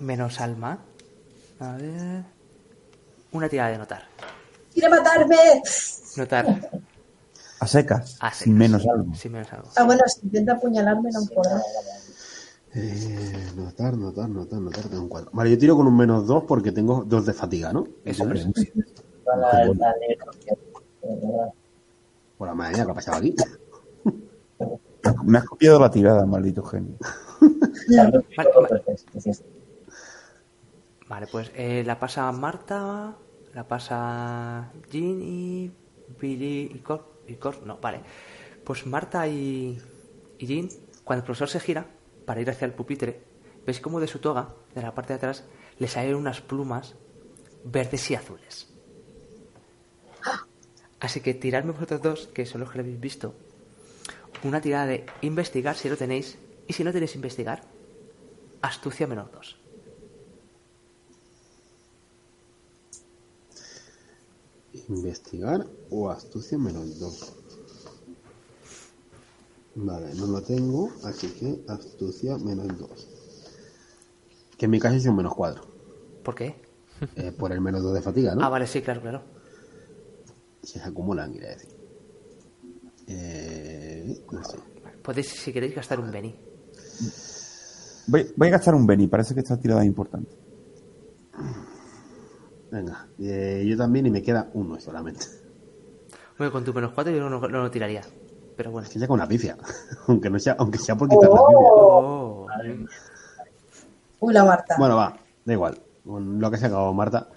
[0.01, 0.77] Menos alma.
[1.61, 2.23] A ver.
[3.31, 4.03] Una tirada de notar.
[4.73, 5.38] ¡Quiere matarme!
[6.17, 6.69] Notar.
[7.61, 9.15] A secas, sin menos algo.
[9.15, 9.69] Sin menos algo.
[9.77, 11.61] Ah, bueno, si intenta apuñalarme no puedo.
[12.75, 15.29] Eh, notar, notar, notar, notar, tengo un 4.
[15.31, 17.88] Vale, yo tiro con un menos 2 porque tengo 2 de fatiga, ¿no?
[18.03, 18.51] Eso verdad.
[22.38, 23.34] Por la madre mía, ¿qué ha pasado aquí?
[25.25, 26.95] Me has copiado la tirada, maldito genio.
[31.09, 33.13] Vale, pues eh, la pasa Marta,
[33.53, 35.71] la pasa Jean y
[36.19, 37.99] Billy y Cor, y Cor- no, vale.
[38.63, 39.79] Pues Marta y,
[40.39, 40.69] y Jean,
[41.03, 41.85] cuando el profesor se gira
[42.25, 43.21] para ir hacia el pupitre,
[43.65, 45.43] veis como de su toga, de la parte de atrás,
[45.79, 46.95] le salen unas plumas
[47.65, 48.69] verdes y azules.
[50.99, 53.33] Así que tiradme vosotros dos, que son los que lo habéis visto,
[54.47, 56.37] una tirada de investigar si lo tenéis,
[56.67, 57.63] y si no tenéis investigar,
[58.61, 59.57] astucia menos dos.
[64.89, 67.33] Investigar o astucia menos 2.
[69.75, 73.07] Vale, no lo tengo, así que astucia menos 2.
[74.57, 75.63] Que en mi caso es un menos 4.
[76.23, 76.55] ¿Por qué?
[77.15, 78.43] Eh, por el menos 2 de fatiga, ¿no?
[78.43, 79.21] Ah, vale, sí, claro, claro.
[80.61, 81.82] Se acumulan, quiere decir.
[83.07, 84.57] Eh, no sé.
[85.01, 86.35] Podéis, si queréis, gastar un Beni.
[88.07, 90.35] Voy, voy a gastar un Benny, parece que esta tirada es importante.
[92.71, 95.25] Venga, eh, yo también y me queda uno solamente.
[96.37, 98.01] Bueno, con tu menos 4 yo no, no lo tiraría.
[98.57, 98.87] Pero bueno.
[98.87, 99.57] Es que ya con una pifia.
[100.07, 101.57] aunque, no sea, aunque sea por quitar la pifia.
[101.61, 102.47] Oh,
[104.19, 104.75] Uy, la Marta.
[104.77, 105.79] Bueno, va, da igual.
[106.05, 107.29] Con lo que se acabó Marta,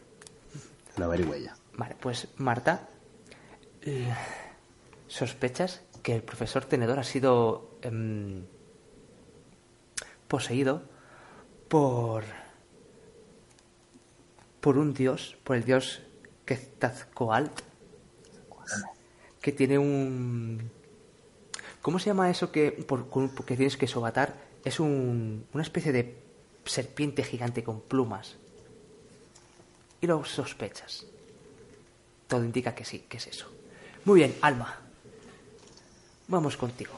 [0.97, 1.57] lo averigüe ya.
[1.77, 2.89] Vale, pues Marta,
[3.83, 4.13] eh,
[5.09, 8.45] ¿sospechas que el profesor Tenedor ha sido em,
[10.29, 10.83] poseído
[11.69, 12.25] por
[14.61, 16.03] por un dios, por el dios
[16.45, 17.51] Quetzalcoatl,
[19.41, 20.71] que tiene un
[21.87, 23.07] ¿Cómo se llama eso que por,
[23.45, 24.35] que tienes que sobatar?
[24.65, 26.19] Es un, una especie de
[26.65, 28.35] serpiente gigante con plumas.
[30.01, 31.07] Y lo sospechas.
[32.27, 33.47] Todo indica que sí, que es eso.
[34.05, 34.86] Muy bien, Alma.
[36.29, 36.95] Vamos contigo.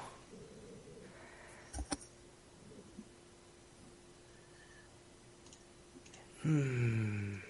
[6.45, 7.41] Hmm.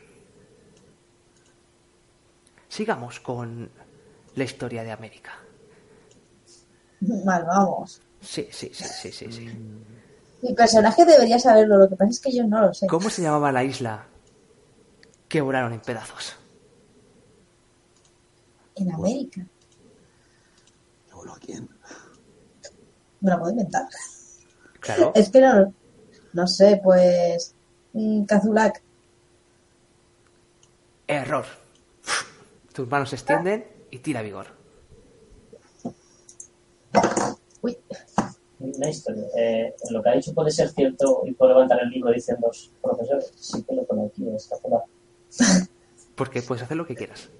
[2.68, 3.70] Sigamos con
[4.34, 5.32] la historia de América.
[7.00, 8.00] Vale, vamos.
[8.20, 9.48] Sí, sí, sí, sí, sí, sí.
[10.42, 12.86] Mi personaje debería saberlo, lo que pasa es que yo no lo sé.
[12.86, 14.06] ¿Cómo se llamaba la isla
[15.28, 16.36] que volaron en pedazos?
[18.74, 19.44] En América.
[21.24, 21.68] ¿Luego a quién?
[23.20, 23.86] Me la puedo inventar.
[24.80, 25.12] Claro.
[25.14, 25.72] Es que no,
[26.32, 27.54] no sé, pues.
[27.92, 28.82] mm, Kazulak.
[31.06, 31.44] Error.
[32.72, 34.46] Tus manos se extienden y tira vigor.
[37.62, 37.76] Uy,
[38.60, 39.24] Una historia.
[39.36, 42.50] Eh, lo que ha dicho puede ser cierto y puedo levantar el libro diciendo,
[42.82, 44.78] profesor, sí que lo pone aquí en esta zona.
[46.14, 47.30] Porque puedes hacer lo que quieras.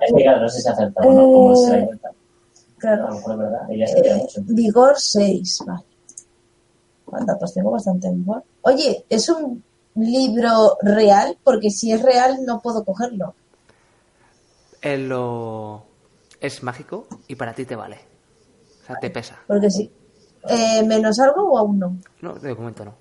[0.00, 1.88] Es que claro, no sé si acerta o no, como se
[2.92, 3.70] A lo mejor es verdad.
[3.70, 4.40] Ella sabía Eh, mucho.
[4.44, 5.84] vigor 6, vale.
[7.12, 8.42] Anda, pues tengo bastante vigor.
[8.62, 9.62] Oye, ¿es un
[9.94, 11.36] libro real?
[11.44, 13.34] Porque si es real no puedo cogerlo.
[14.82, 15.84] Él lo...
[16.40, 17.98] es mágico y para ti te vale.
[18.82, 19.38] O sea, te pesa.
[19.46, 19.90] Porque si.
[20.48, 21.96] Eh, ¿Menos algo o aún no?
[22.20, 22.94] No, de momento no.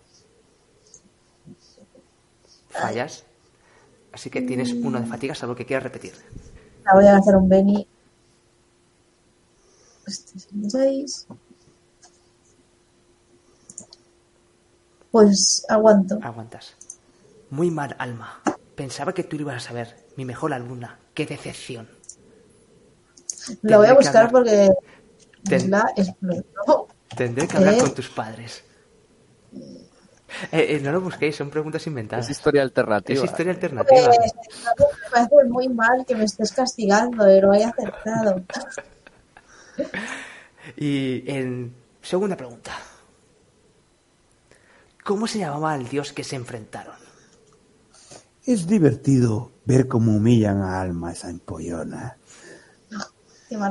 [2.70, 3.24] fallas.
[4.12, 6.14] Así que tienes uno de fatiga, salvo que quieras repetir.
[6.86, 7.88] La voy a hacer un Benny.
[10.06, 11.28] Este es el 6.
[15.12, 16.20] Pues aguanto.
[16.22, 16.76] Aguantas.
[17.50, 18.42] Muy mal, Alma.
[18.76, 19.96] Pensaba que tú lo ibas a saber.
[20.18, 20.98] Mi mejor alumna.
[21.14, 21.88] Qué decepción.
[23.62, 24.70] Lo voy a buscar hablar- porque
[25.44, 26.88] Ten- la explotó.
[27.16, 27.78] Tendré que hablar ¿Eh?
[27.80, 28.64] con tus padres.
[30.52, 32.26] Eh, eh, no lo busquéis, son preguntas inventadas.
[32.26, 33.20] Es historia alternativa.
[33.20, 34.10] Es historia alternativa.
[34.10, 38.42] Me parece muy mal que me estés castigando y lo haya acertado.
[40.78, 42.72] Y en segunda pregunta.
[45.04, 46.96] ¿Cómo se llamaba el dios que se enfrentaron?
[48.46, 52.18] Es divertido ver cómo humillan a Alma esa empollona.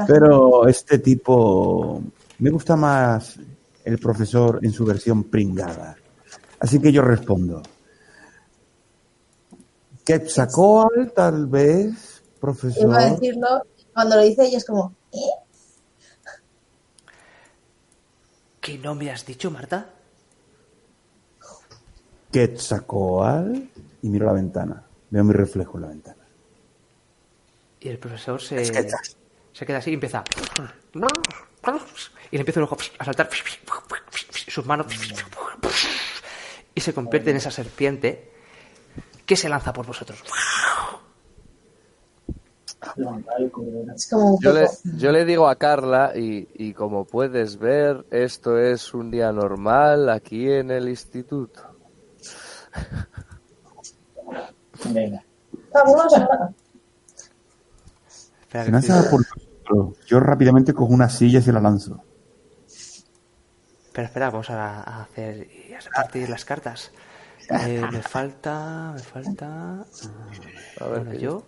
[0.07, 2.03] Pero este tipo
[2.39, 3.39] me gusta más
[3.85, 5.97] el profesor en su versión pringada.
[6.61, 7.63] Así que yo respondo.
[10.05, 12.85] Quetzalcóatl, tal vez, profesor.
[12.85, 13.49] Iba a decirlo,
[13.93, 15.19] cuando lo dice ella es como, ¿eh?
[18.63, 19.91] ¿Qué nombre has dicho, Marta?
[22.31, 23.57] Quetzalcóatl.
[24.03, 24.85] Y miro la ventana.
[25.11, 26.23] Veo mi reflejo en la ventana.
[27.81, 30.23] Y el profesor se, se queda así y empieza.
[32.31, 33.29] Y le empieza luego a saltar
[34.47, 34.87] sus manos.
[36.73, 38.31] Y se convierte en esa serpiente
[39.27, 40.23] que se lanza por vosotros.
[43.97, 44.78] Es como un Yo le, poco.
[44.97, 50.09] yo le digo a Carla, y, y como puedes ver, esto es un día normal
[50.11, 51.62] aquí en el instituto.
[54.85, 55.24] Venga.
[58.41, 59.99] Espera, Se que lanza por nosotros.
[60.07, 62.03] Yo rápidamente cojo una silla y se la lanzo.
[63.87, 66.93] espera, espera, vamos a, a hacer y a repartir las cartas.
[67.51, 69.85] Eh, me falta, me falta.
[70.80, 71.43] A ver, Bueno, yo.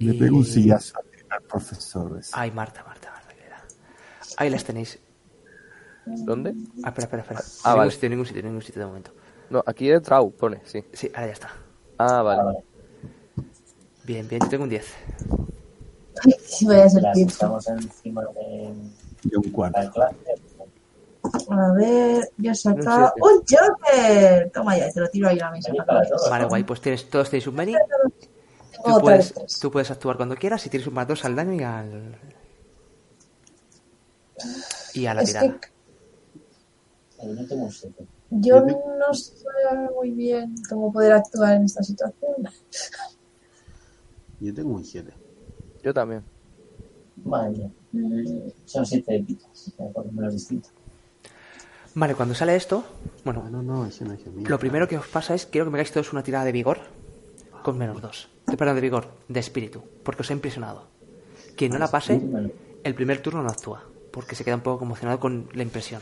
[0.00, 0.94] Le pego un sillazo
[1.30, 2.18] al profesor.
[2.18, 2.30] ese.
[2.34, 3.20] Ay, Marta, Marta, Marta.
[4.36, 4.98] Ahí las tenéis.
[6.06, 6.54] ¿Dónde?
[6.82, 7.40] Ah, espera, espera, espera.
[7.64, 7.90] Ah, ningún vale.
[7.90, 9.10] sitio, ningún sitio, ningún sitio de momento.
[9.50, 10.82] No, aquí he trau, pone, sí.
[10.94, 11.50] Sí, ahora ya está.
[11.98, 12.40] Ah, vale.
[12.40, 12.58] Ah, vale.
[14.04, 14.86] Bien, bien, yo tengo un 10.
[16.46, 17.32] Sí, voy a ser Las tiempo.
[17.32, 18.72] estamos encima de
[19.24, 19.78] Yo un cuarto.
[19.78, 20.16] la clase.
[21.50, 24.50] A ver, yo he sacado Un un Joker.
[24.54, 25.72] Toma ya, te lo tiro ahí a la mesa.
[26.30, 27.74] Vale, guay, pues tienes, todos tenéis un Benny.
[28.84, 31.52] Tú otra puedes, tú puedes actuar cuando quieras y tienes un más dos al daño
[31.54, 32.18] y al.
[34.94, 35.58] Y a la Es tirada.
[35.60, 35.68] que
[37.22, 38.06] Yo tengo un 7.
[38.30, 39.34] yo Yo te- no sé
[39.94, 42.36] muy bien cómo poder actuar en esta situación.
[44.40, 45.12] Yo tengo un 7.
[45.82, 46.22] Yo también.
[47.92, 49.72] Mm, Son 7 de pitas.
[49.92, 50.70] Por lo menos distinto.
[51.94, 52.84] Vale, cuando sale esto,
[53.24, 54.48] bueno, Ah, no, no, ese no es el mío.
[54.48, 56.78] lo primero que os pasa es quiero que me hagáis todos una tirada de vigor
[57.62, 58.28] con menos dos.
[58.50, 60.88] Eh, Perdón, de vigor, de espíritu, porque os he impresionado.
[61.56, 62.20] Quien no la pase,
[62.84, 66.00] el primer turno no actúa, porque se queda un poco conmocionado con la impresión.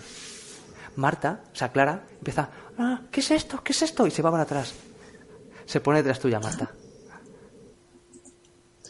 [0.96, 3.62] Marta, o sea, Clara, empieza, ah, ¿qué es esto?
[3.62, 4.06] ¿Qué es esto?
[4.06, 4.72] Y se va para atrás.
[5.66, 6.72] Se pone detrás tuya, Marta.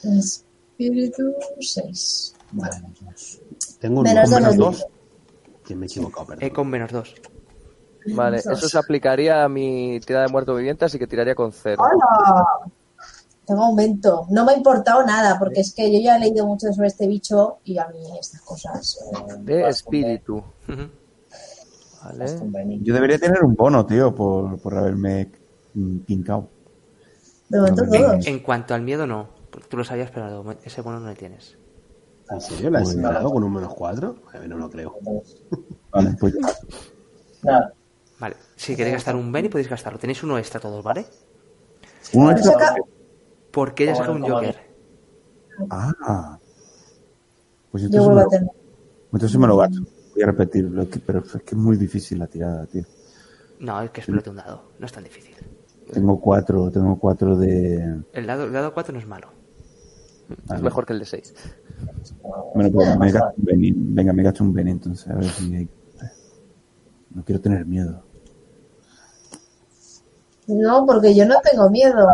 [0.04, 2.34] Espíritu 6.
[2.52, 3.40] Vale, Dios.
[3.80, 4.80] Tengo un Menos menos dos.
[4.80, 4.86] dos.
[5.64, 6.44] Que me he equivocado, perdón.
[6.44, 7.14] Eh, con menos dos.
[8.14, 11.82] Vale, eso se aplicaría a mi tirada de muerto viviente, así que tiraría con cero.
[11.82, 12.46] ¡Hola!
[13.46, 14.26] Tengo aumento.
[14.30, 17.06] No me ha importado nada, porque es que yo ya he leído mucho sobre este
[17.06, 18.98] bicho y a mí estas cosas.
[19.12, 20.42] Eh, De espíritu.
[22.04, 22.78] Vale.
[22.82, 25.30] Yo debería tener un bono, tío, por, por haberme
[25.74, 26.48] mm, pincado.
[27.48, 28.26] De momento No todos.
[28.26, 29.28] En cuanto al miedo, no.
[29.68, 31.56] Tú lo sabías, pero ese bono no le tienes.
[32.30, 32.70] ¿En serio?
[32.70, 34.14] ¿La has Pues- dado con un menos 4?
[34.34, 34.94] A ver, no lo creo.
[35.90, 36.34] Vale, pues.
[37.42, 37.72] Nada.
[38.18, 39.98] Vale, si queréis gastar un Benny podéis gastarlo.
[39.98, 41.06] Tenéis uno extra todos, ¿vale?
[42.12, 42.74] Uno extra.
[43.52, 44.56] Porque ella saca un Joker.
[45.70, 46.38] Ah.
[47.70, 48.50] Pues entonces, me a lo, tener.
[49.12, 49.80] entonces me lo gasto.
[50.14, 52.84] Voy a repetirlo, pero es que es muy difícil la tirada, tío.
[53.60, 54.62] No, es que explote un dado.
[54.78, 55.34] No es tan difícil.
[55.92, 58.02] Tengo cuatro, tengo cuatro de...
[58.12, 59.28] El dado, el dado 4 no es malo.
[60.54, 61.34] Es mejor que el de 6.
[62.54, 63.72] Bueno, pues me gasto un Beni.
[63.74, 65.68] Venga, me gasto un Beni entonces, a ver si hay...
[67.14, 68.02] No quiero tener miedo.
[70.48, 72.08] No, porque yo no tengo miedo.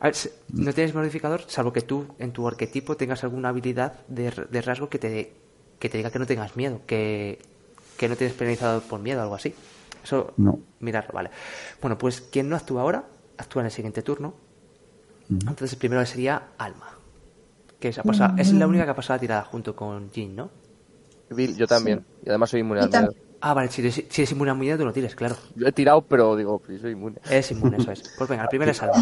[0.00, 3.94] A ver, se- no tienes modificador, salvo que tú en tu arquetipo tengas alguna habilidad
[4.08, 4.30] de,
[4.62, 5.32] rasgo que te,
[5.78, 7.38] que te diga que no tengas miedo, que,
[7.98, 9.54] que no tienes penalizado por miedo o algo así.
[10.02, 10.58] Eso, No.
[10.80, 11.30] mirarlo, vale.
[11.82, 13.04] Bueno, pues quien no actúa ahora,
[13.36, 14.32] actúa en el siguiente turno.
[15.28, 16.96] Entonces el primero sería Alma.
[17.78, 20.50] Que ha pasado- es la única que ha pasado la tirada junto con Jin, ¿no?
[21.30, 22.04] Bill, yo también.
[22.24, 23.12] Y además soy inmune al miedo.
[23.42, 25.36] Ah, vale, si eres, si eres inmune a unidad, tú lo tires, claro.
[25.56, 27.16] Yo he tirado, pero digo, pues soy inmune.
[27.30, 28.02] Es inmune, eso es.
[28.18, 28.96] Pues venga, el primero es salva.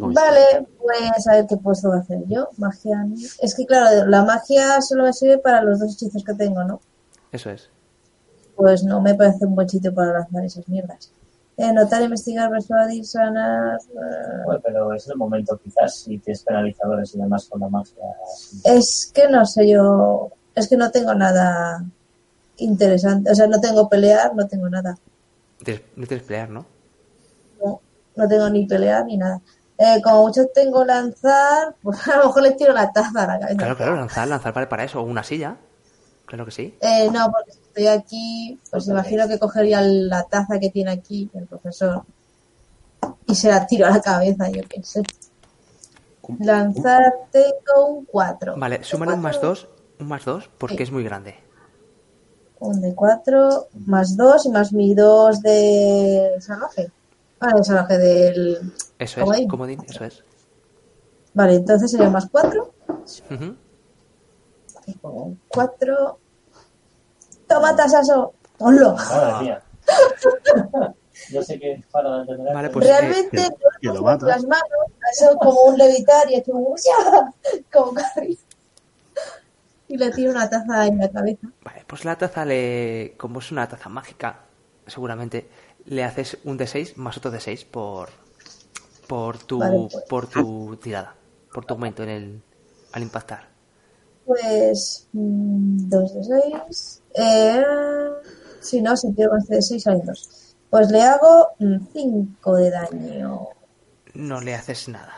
[0.00, 2.48] Vale, pues a ver qué puedo hacer yo.
[2.58, 3.06] Magia.
[3.40, 6.80] Es que claro, la magia solo me sirve para los dos hechizos que tengo, ¿no?
[7.32, 7.70] Eso es.
[8.56, 11.12] Pues no me parece un buen sitio para lanzar esas mierdas.
[11.56, 13.78] Eh, notar, investigar, persuadir, sanar.
[13.78, 18.02] eh, Bueno, pero es el momento, quizás, si tienes penalizadores y demás con la magia.
[18.64, 20.28] Es que no sé yo.
[20.54, 21.84] Es que no tengo nada
[22.58, 23.30] interesante.
[23.30, 24.96] O sea, no tengo pelear, no tengo nada.
[25.96, 26.66] No tienes pelear, ¿no?
[27.64, 27.80] No,
[28.16, 29.40] no tengo ni pelear ni nada.
[29.76, 33.38] Eh, como mucho tengo lanzar, pues a lo mejor le tiro la taza a la
[33.38, 33.56] cabeza.
[33.58, 35.00] Claro, claro, lanzar, lanzar vale para eso.
[35.00, 35.56] O una silla.
[36.26, 36.76] Claro que sí.
[36.80, 41.30] Eh, no, porque si estoy aquí, pues imagino que cogería la taza que tiene aquí
[41.32, 42.02] el profesor
[43.26, 45.02] y se la tiro a la cabeza, yo qué sé.
[46.40, 48.54] Lanzar tengo un 4.
[48.58, 49.68] Vale, súmale un más dos.
[49.98, 50.82] Un más dos porque Sí.
[50.84, 51.36] es muy grande.
[52.60, 56.90] Un de 4, más 2 y más mi 2 de salvaje.
[57.40, 58.72] Ah, de salvaje del...
[58.98, 59.42] Eso Comodín.
[59.44, 60.24] es, comodín, eso es.
[61.34, 62.72] Vale, entonces sería más 4.
[63.30, 63.54] Ujú.
[65.48, 66.18] 4.
[67.46, 68.32] Toma tasazo.
[68.58, 68.94] Ponlo.
[68.96, 69.62] Madre mía.
[71.32, 72.54] Yo sé que es para entender.
[72.54, 73.48] Vale, pues, Realmente que-
[73.80, 74.62] que lo las manos,
[75.12, 77.32] eso como un levitar y he hecho un ¡ya!
[77.72, 78.38] como Carrie.
[79.88, 81.48] Y le tiro una taza en la cabeza.
[81.64, 83.14] Vale, pues la taza le.
[83.16, 84.40] Como es una taza mágica,
[84.86, 85.48] seguramente
[85.86, 88.10] le haces un D6 más otro D6 por.
[89.06, 90.04] Por tu, Vale, pues.
[90.04, 91.14] por tu tirada.
[91.52, 92.42] Por tu aumento en el.
[92.92, 93.48] Al impactar.
[94.26, 96.24] Pues 2 de
[96.68, 97.02] 6.
[97.14, 97.64] Eh,
[98.60, 100.56] si no, si tiro con este de 6 salen 2.
[100.68, 103.48] Pues le hago 5 de daño.
[104.12, 105.14] No le haces nada.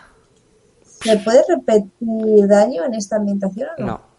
[1.07, 3.87] ¿Me puedes repetir daño en esta ambientación o no?
[3.87, 4.10] No.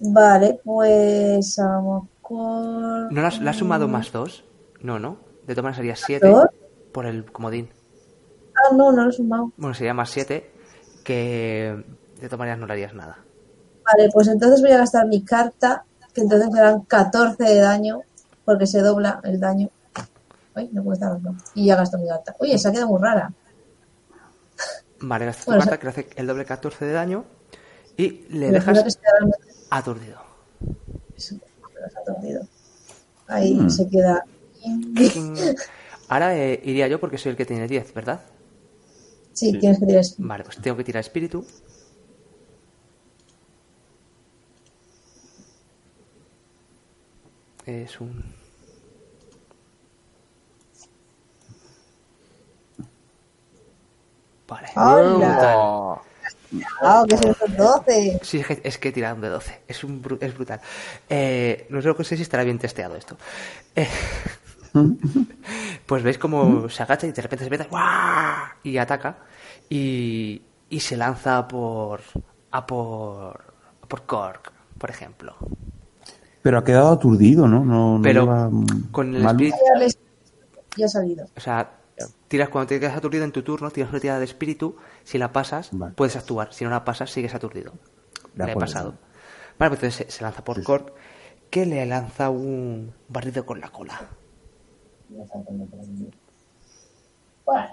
[0.00, 3.12] Vale, pues a lo mejor...
[3.12, 4.44] ¿No le has, sumado más dos?
[4.80, 5.18] No, no.
[5.46, 6.46] De todas maneras sería 7 ¿Dos?
[6.92, 7.70] por el comodín.
[8.54, 9.52] Ah, no, no lo he sumado.
[9.56, 10.50] Bueno, sería más 7
[11.04, 11.84] que
[12.20, 13.18] de todas maneras no le harías nada.
[13.84, 18.00] Vale, pues entonces voy a gastar mi carta, que entonces serán 14 de daño,
[18.44, 19.70] porque se dobla el daño.
[20.54, 21.16] Ay, no puedo estar.
[21.54, 22.34] Y ya gasto mi carta.
[22.38, 23.32] Oye, esa queda muy rara.
[25.00, 27.24] Vale, gastas tu carta que le hace el doble 14 de daño
[27.96, 28.90] y le dejas que
[29.70, 30.20] aturdido.
[32.02, 32.46] aturdido.
[33.26, 34.24] Ahí se queda.
[36.08, 38.20] Ahora eh, iría yo porque soy el que tiene 10, ¿verdad?
[39.32, 40.14] Sí, tienes que tirar eso.
[40.18, 41.44] Vale, pues tengo que tirar espíritu.
[47.66, 48.24] Es un...
[54.46, 54.68] Vale.
[54.76, 56.00] ¡Hala!
[56.54, 58.20] Oh, ¡Ah, que son estos 12!
[58.22, 59.60] Sí, es que, es que he tirado un de 12.
[59.66, 60.60] Es, un, bru- es brutal.
[61.08, 63.16] Eh, no sé, no sé si estará bien testeado esto.
[63.74, 63.88] Eh,
[65.86, 68.34] pues veis como se agacha y de repente se ¡guau!
[68.62, 69.18] y ataca
[69.68, 72.00] y, y se lanza por
[72.50, 73.40] a por
[73.82, 75.34] a por Cork, por ejemplo.
[76.42, 77.64] Pero ha quedado aturdido, ¿no?
[77.64, 78.50] No, no Pero lleva,
[78.92, 79.98] con el mal- espíritu,
[80.76, 81.26] Ya ha salido.
[81.36, 81.70] o sea,
[82.28, 84.76] tiras cuando te quedas aturdido en tu turno, tiras una tirada de espíritu,
[85.06, 85.94] si la pasas Vale.
[85.94, 87.72] puedes actuar, si no la pasas sigues aturdido.
[88.34, 88.94] Le he pasado.
[89.56, 90.92] Vale, pues entonces se, se lanza por Cork,
[91.48, 94.00] que le lanza un barrido con la cola.
[97.44, 97.68] Bueno,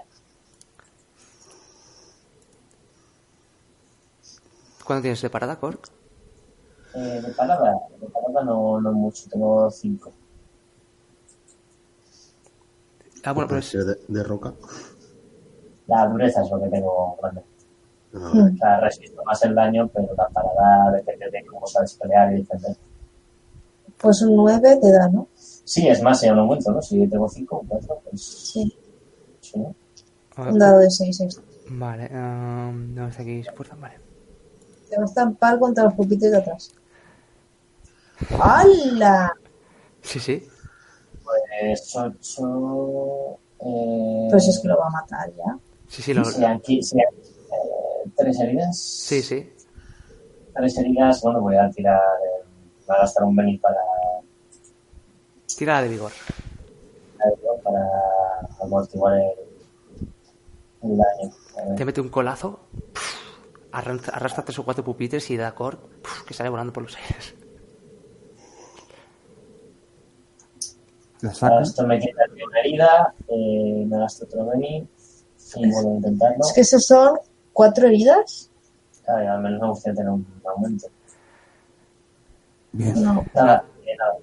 [4.84, 5.88] ¿Cuándo tienes de parada, Cork?
[6.94, 10.12] eh, de parada, de parada no, no mucho, tengo cinco.
[13.24, 13.72] Ah, bueno, pero es,
[14.08, 14.54] de roca.
[15.86, 17.42] La dureza es lo que tengo grande.
[18.14, 22.32] Ah, O sea, resisto más el daño, pero la parada depende de cómo sabes pelear
[22.32, 22.76] y defender.
[23.98, 25.28] Pues un 9 te da, ¿no?
[25.34, 26.80] Sí, es más, si no mucho, ¿no?
[26.82, 28.76] Si tengo cinco, un cuatro, pues Sí.
[29.40, 29.74] sí, ¿no?
[30.36, 31.44] Un dado de 6 extra.
[31.70, 33.94] Vale, um, no está aquí fuerza, vale.
[34.90, 36.70] Te va a estampar contra los pupitos de atrás.
[38.40, 39.32] ¡Hala!
[40.02, 40.46] Sí, sí.
[41.24, 43.38] Pues ocho...
[43.60, 45.58] Eh, Pues es que lo va a matar ya.
[45.94, 48.76] Sí, sí, lo, serían qui- serían, eh, tres heridas.
[48.80, 49.48] sí, sí.
[50.52, 52.00] Tres heridas, bueno, voy a tirar...
[52.00, 52.44] eh,
[52.86, 53.78] voy a gastar un Benny para,
[55.56, 56.10] Tira de vigor.
[57.62, 57.80] para
[58.60, 61.76] amortiguar el, el daño.
[61.76, 62.58] Te mete un colazo,
[63.70, 66.96] arranca- arrastra tres o cuatro pupitres y da Cork pf, que sale volando por los
[66.96, 67.34] aires.
[71.22, 71.62] La Ahora saca.
[71.62, 74.86] esto me quita una herida, eh, me gasto otro Benny
[75.56, 76.44] intentarlo.
[76.44, 77.18] Es que esos son
[77.52, 78.50] cuatro heridas.
[79.04, 80.86] Claro, al menos me gustaría tener un aumento.
[82.72, 83.02] Bien.
[83.02, 83.24] No.
[83.34, 84.14] Nada, eh, nada.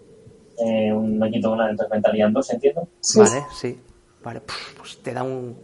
[0.59, 2.87] Eh, un, me quito una, entonces me entrarían dos, entiendo.
[2.99, 3.19] Sí.
[3.19, 3.79] Vale, sí.
[4.23, 4.41] Vale,
[4.77, 5.57] pues te da un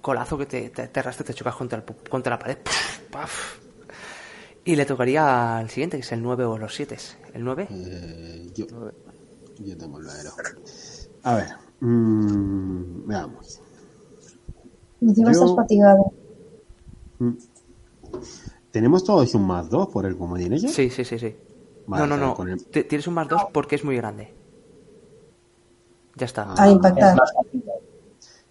[0.00, 2.58] colazo que te, te, te arrastra y te chocas contra, el, contra la pared.
[3.10, 3.58] Paf.
[4.64, 6.96] Y le tocaría al siguiente, que es el 9 o los 7.
[7.34, 7.68] ¿El 9?
[7.70, 8.66] Eh, yo,
[9.58, 10.30] yo tengo el nuero.
[11.22, 11.48] A ver,
[11.80, 13.60] mm, veamos.
[15.08, 16.12] Encima Yo- estás fatigado.
[17.18, 17.32] Mm.
[18.70, 20.68] ¿Tenemos todos un más dos por el comodín ese?
[20.68, 21.36] Sí, sí, sí, sí.
[21.86, 22.34] Vale, no, no, no.
[22.34, 24.32] con el- Tienes un más 2 porque es muy grande.
[26.16, 26.52] Ya está.
[26.54, 27.18] Al Es impactar.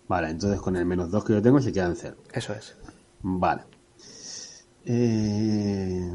[0.07, 2.17] Vale, entonces con el menos dos que yo tengo se quedan cero.
[2.31, 2.75] Eso es.
[3.21, 3.63] Vale.
[4.85, 6.11] Eh...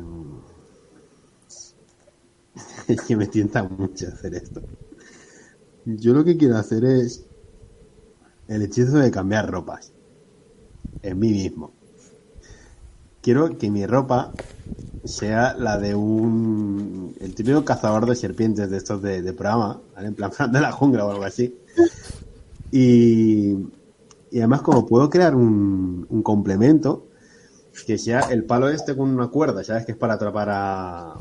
[2.88, 4.62] Es que me tienta mucho hacer esto.
[5.84, 7.24] Yo lo que quiero hacer es
[8.46, 9.92] el hechizo de cambiar ropas.
[11.02, 11.72] En mí mismo.
[13.20, 14.32] Quiero que mi ropa
[15.04, 17.14] sea la de un...
[17.20, 19.80] El típico cazador de serpientes de estos de, de programa.
[19.98, 21.58] En plan de la jungla o algo así.
[22.70, 23.52] Y,
[24.30, 27.06] y además como puedo crear un, un complemento
[27.86, 29.86] que sea el palo este con una cuerda, ¿sabes?
[29.86, 31.12] Que es para atrapar a,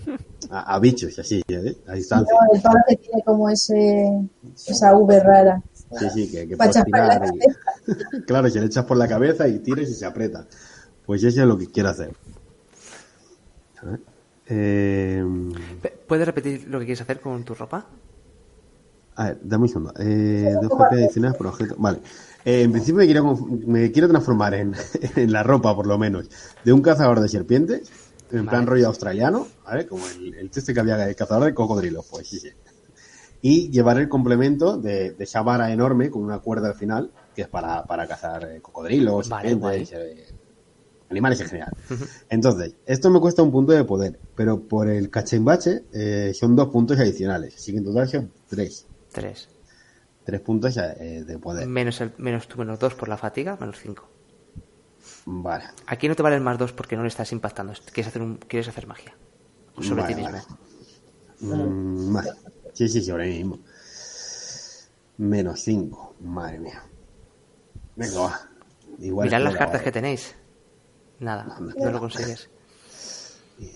[0.50, 1.78] a, a bichos así, ¿eh?
[1.88, 2.36] A distancia.
[2.52, 5.62] El palo que tiene como esa V rara.
[5.98, 7.22] Sí, sí, que, puedes tirar.
[7.26, 10.46] y- claro, se le echas por la cabeza y tiras y se aprieta.
[11.06, 12.14] Pues eso es lo que quiero hacer.
[14.48, 15.24] Eh,
[16.08, 17.86] ¿Puedes repetir lo que quieres hacer con tu ropa?
[19.18, 19.94] a ver, dame un segundo.
[20.00, 21.76] Eh, dos GP adicionales por objeto.
[21.80, 22.00] Vale.
[22.46, 23.36] Eh, en principio me quiero,
[23.66, 24.76] me quiero transformar en,
[25.16, 26.30] en la ropa, por lo menos,
[26.64, 27.92] de un cazador de serpientes,
[28.32, 29.88] en plan rollo australiano, ¿vale?
[29.88, 32.50] Como el, el este que había, el cazador de cocodrilos, pues sí, sí.
[33.42, 37.44] Y llevar el complemento de, de esa vara enorme con una cuerda al final, que
[37.44, 40.26] es para, para cazar eh, cocodrilos, Vale, serpientes, eh,
[41.10, 41.74] animales en general.
[42.30, 46.70] Entonces, esto me cuesta un punto de poder, pero por el cachembache eh, son dos
[46.70, 48.88] puntos adicionales, así que en total son tres.
[49.12, 49.50] 3.
[50.26, 51.68] Tres puntos eh, de poder.
[51.68, 54.10] Menos, el, menos tu menos 2 por la fatiga, menos 5.
[55.26, 55.64] Vale.
[55.88, 57.74] Aquí no te vale el más 2 porque no le estás impactando.
[57.94, 59.16] Quieres hacer, un, quieres hacer magia.
[59.80, 60.38] Sobre Vale, ti mismo.
[61.40, 61.64] vale.
[61.64, 62.30] Mm, vale.
[62.78, 63.60] Sí, sí, sobre mí mismo.
[65.18, 66.14] Menos cinco.
[66.20, 66.84] Madre mía.
[67.96, 68.40] Venga, va.
[69.00, 70.36] Igual Mirad las cartas que tenéis.
[71.20, 72.52] Nada, no lo consigues.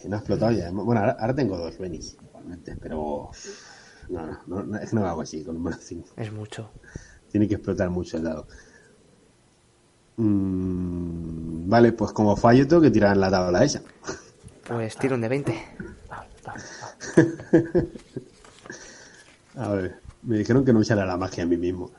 [0.05, 0.69] No ha explotado ya.
[0.69, 3.31] Bueno, ahora, ahora tengo dos Benis, igualmente, pero.
[4.09, 6.09] No, no, no, no, es que no lo hago así, con menos cinco.
[6.15, 6.69] Es mucho.
[7.31, 8.45] Tiene que explotar mucho el dado.
[10.17, 13.81] Mm, vale, pues como fallo tengo que tirar en la tabla esa.
[14.67, 15.65] Pues tiro un de 20.
[19.62, 21.91] A ver, me dijeron que no usara la magia a mí mismo,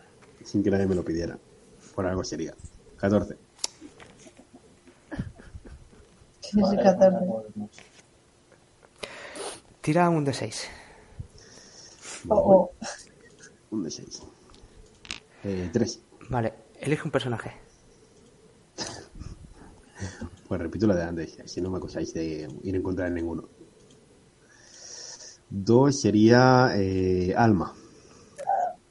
[0.45, 1.39] sin que nadie me lo pidiera.
[1.95, 2.57] Por algo sería.
[2.97, 3.37] 14.
[6.41, 7.25] Que es el 14.
[9.81, 10.69] Tira un de 6.
[12.31, 12.71] Oh, oh.
[13.71, 14.23] Un de 6.
[15.45, 16.01] Eh, 3.
[16.31, 17.53] Vale, elige un personaje.
[20.49, 23.49] Pues repito lo de antes, si no me acusáis de ir en contra de ninguno.
[25.53, 27.75] 2 sería eh, Alma.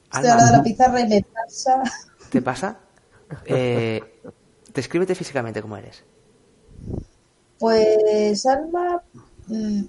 [0.04, 1.82] Estoy al lado de la Alma, pizarra y me pasa.
[2.30, 2.78] ¿te pasa?
[3.46, 4.00] Eh,
[4.72, 6.04] descríbete físicamente cómo eres.
[7.58, 9.02] Pues Alma,
[9.48, 9.82] mm,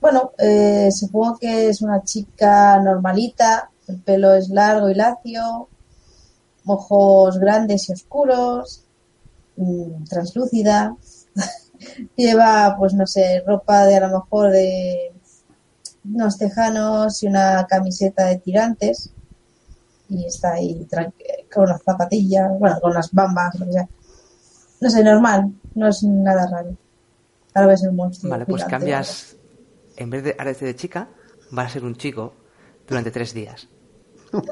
[0.00, 5.68] bueno, eh, supongo que es una chica normalita, el pelo es largo y lacio,
[6.66, 8.84] ojos grandes y oscuros,
[9.56, 10.96] mm, translúcida,
[12.16, 15.13] lleva, pues no sé, ropa de a lo mejor de
[16.04, 19.10] unos tejanos y una camiseta de tirantes
[20.08, 20.86] y está ahí
[21.52, 23.88] con las zapatillas, bueno, con las bambas, lo que sea.
[24.80, 26.76] No sé, normal, no es nada raro.
[27.54, 28.30] Ahora ves el monstruo.
[28.30, 28.70] Vale, pues gigante.
[28.76, 29.36] cambias.
[29.96, 31.08] En vez de ahora de chica,
[31.56, 32.34] va a ser un chico
[32.86, 33.68] durante tres días.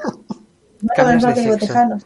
[0.81, 2.05] No, cambias de tejanos.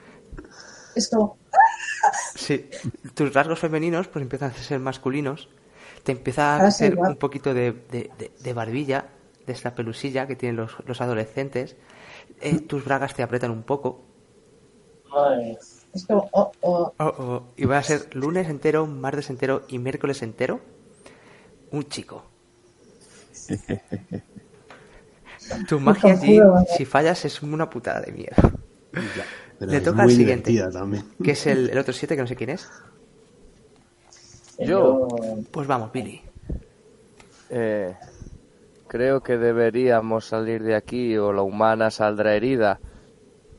[0.93, 1.37] Es como,
[2.35, 2.69] Sí,
[3.15, 5.49] tus rasgos femeninos pues empiezan a ser masculinos.
[6.03, 9.05] Te empieza a sí, hacer un poquito de, de- de- de barbilla,
[9.47, 11.75] de esta pelusilla que tienen los, los adolescentes.
[12.41, 14.03] Eh, tus bragas te aprietan un poco.
[15.93, 16.93] Es como, oh, oh.
[16.99, 20.59] Oh, oh, y va a ser lunes entero, martes entero y miércoles entero.
[21.71, 22.23] Un chico.
[25.67, 26.39] Tu magia allí,
[26.75, 28.23] si fallas, es una putada de.
[28.23, 29.25] Ya,
[29.57, 30.53] pero Le toca al siguiente.
[30.71, 31.05] también.
[31.23, 32.69] Que es el, el otro siete, que no sé quién es.
[34.59, 35.07] Yo.
[35.51, 36.21] Pues vamos, Billy.
[37.49, 37.95] Eh,
[38.87, 42.79] creo que deberíamos salir de aquí o la humana saldrá herida.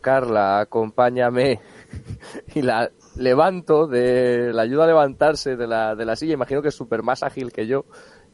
[0.00, 1.60] Carla, acompáñame.
[2.54, 6.34] y la levanto, de la ayuda a levantarse de la, de la silla.
[6.34, 7.84] Imagino que es súper más ágil que yo.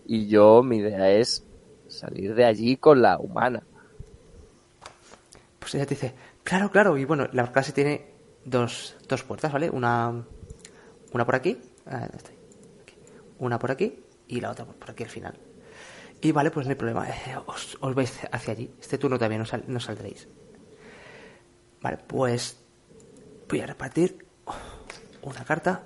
[0.07, 1.45] Y yo, mi idea es
[1.89, 3.63] salir de allí con la humana.
[5.59, 6.97] Pues ella te dice, claro, claro.
[6.99, 8.13] Y bueno, la clase tiene
[8.45, 9.71] dos, dos puertas, ¿vale?
[9.71, 10.25] Una,
[11.13, 12.09] una por aquí, ah.
[13.39, 15.35] Una por aquí y la otra por aquí al final.
[16.21, 17.09] Y vale, pues no hay problema.
[17.09, 18.75] eh, os, os vais hacia allí.
[18.81, 20.27] Este turno también no, sal- no saldréis.
[21.83, 22.59] Vale, pues
[23.49, 24.27] voy a repartir
[25.23, 25.83] una carta,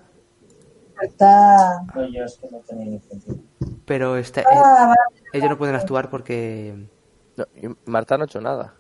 [1.01, 1.81] Está...
[1.95, 3.37] No, yo es que no tenía iniciativa.
[3.85, 4.97] pero esta, Ah, vale.
[5.33, 6.89] ellos no pueden actuar porque...
[7.37, 8.75] No, y Marta no ha hecho nada.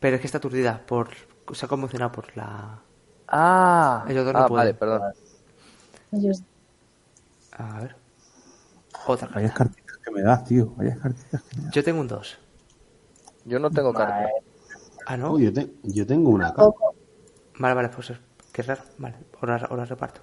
[0.00, 1.10] Pero es que está aturdida por...
[1.52, 2.80] Se ha conmocionado por la...
[3.28, 4.64] Ah, Ellos dos no ah, pueden.
[4.66, 5.02] vale, perdón.
[6.12, 6.42] Ellos-
[7.52, 7.96] A ver.
[9.06, 9.70] Otra carta.
[10.06, 10.72] Que me das, tío.
[10.76, 11.72] Vayas cartitas que me das.
[11.74, 12.38] Yo tengo un 2.
[13.44, 14.28] Yo no tengo carta.
[15.06, 15.32] Ah, ¿no?
[15.32, 16.54] Uy, yo, te- yo tengo una.
[16.54, 16.94] Poco.
[17.58, 18.18] Vale, vale, pues es-
[18.52, 18.82] qué raro.
[18.98, 20.20] Vale, ahora, ahora reparto.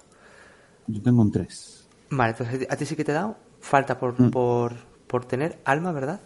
[0.86, 1.86] Yo tengo un 3.
[2.10, 3.36] Vale, entonces a ti- a ti sí que te he dado.
[3.60, 4.30] Falta por, Mm.
[4.30, 4.74] por,
[5.06, 6.20] por tener alma, ¿verdad?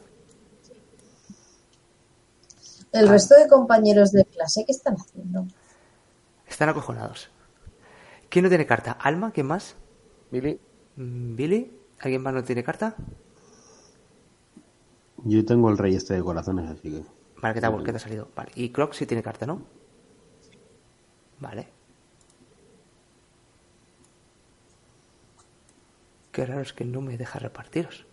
[2.92, 3.12] El Ah.
[3.12, 5.46] resto de compañeros de clase, ¿qué están haciendo?
[6.48, 7.30] Están acojonados.
[8.28, 8.92] ¿Quién no tiene carta?
[8.92, 9.30] ¿Alma?
[9.32, 9.76] ¿Quién más?
[10.30, 10.60] Billy,
[10.96, 11.78] Mm, ¿Billy?
[12.00, 12.96] ¿Alguien más no tiene carta?
[15.24, 17.02] Yo tengo el rey este de corazones, así que.
[17.40, 18.28] Vale, ¿qué te, ha- qué te ha salido?
[18.34, 19.62] Vale, y Croc sí tiene carta, ¿no?
[21.40, 21.68] Vale.
[26.32, 28.06] Qué raro es que no me deja repartiros.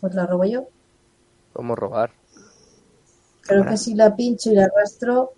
[0.00, 0.68] Pues la robo yo.
[1.52, 2.12] ¿cómo robar?
[3.42, 3.70] Creo Ahora.
[3.70, 5.30] que si la pincho y la arrastro.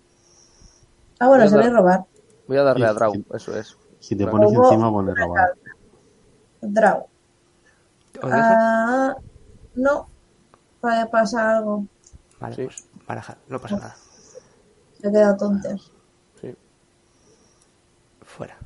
[1.19, 2.05] Ah, bueno, se ve dar- robar.
[2.47, 3.25] Voy a darle Sí, a Draw, sí.
[3.33, 3.77] eso es.
[3.99, 5.53] Si te pones Robo encima, una robar.
[6.61, 7.07] Draw.
[8.23, 9.15] Ah,
[9.75, 10.07] no.
[10.79, 11.85] Puede pasar algo.
[12.39, 12.63] Vale, Sí.
[12.65, 13.95] pues baraja, no pasa nada.
[14.99, 15.91] Se ha quedado tontos.
[16.41, 16.55] Sí.
[18.23, 18.57] Fuera.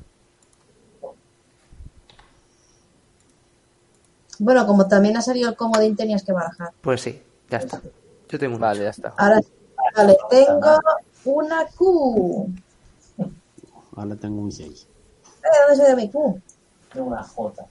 [4.38, 6.70] Bueno, como también ha salido el comodín, tenías que barajar.
[6.82, 7.80] Pues sí, ya está.
[8.28, 9.14] Yo tengo un Vale, ya está.
[9.16, 9.40] Ahora,
[9.96, 10.78] vale, tengo
[11.24, 12.48] una Q.
[13.96, 14.86] Ahora tengo un 6.
[15.42, 16.40] Eh, ¿Dónde se ve mi Q?
[16.92, 17.66] tengo una J.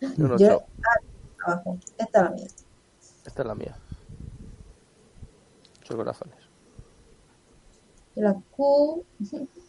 [0.00, 1.00] Y un Yo- ah,
[1.44, 1.78] abajo.
[1.98, 2.46] Esta es la mía.
[3.26, 3.76] Esta es la mía.
[5.82, 6.36] Ocho corazones.
[8.16, 9.04] Y la Q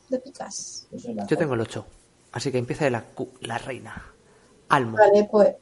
[0.09, 0.87] de Picas.
[1.27, 1.85] Yo tengo el 8.
[2.31, 4.03] Así que empieza de la, Q, la reina.
[4.69, 4.97] Almo.
[4.97, 5.55] Vale, pues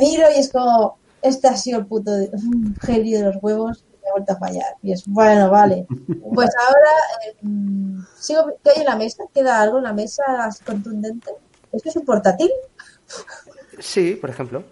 [0.00, 2.30] me miro y es como, este ha sido el puto de-
[2.82, 4.76] genio de los huevos y me ha vuelto a fallar.
[4.82, 5.86] Y es, bueno, vale.
[6.34, 6.90] Pues ahora,
[7.26, 9.24] eh, mm, sigo, ¿qué hay en la mesa?
[9.34, 10.22] ¿Queda algo en la mesa
[10.64, 11.30] contundente?
[11.70, 12.50] ¿Esto es un portátil?
[13.78, 14.64] Sí, por ejemplo.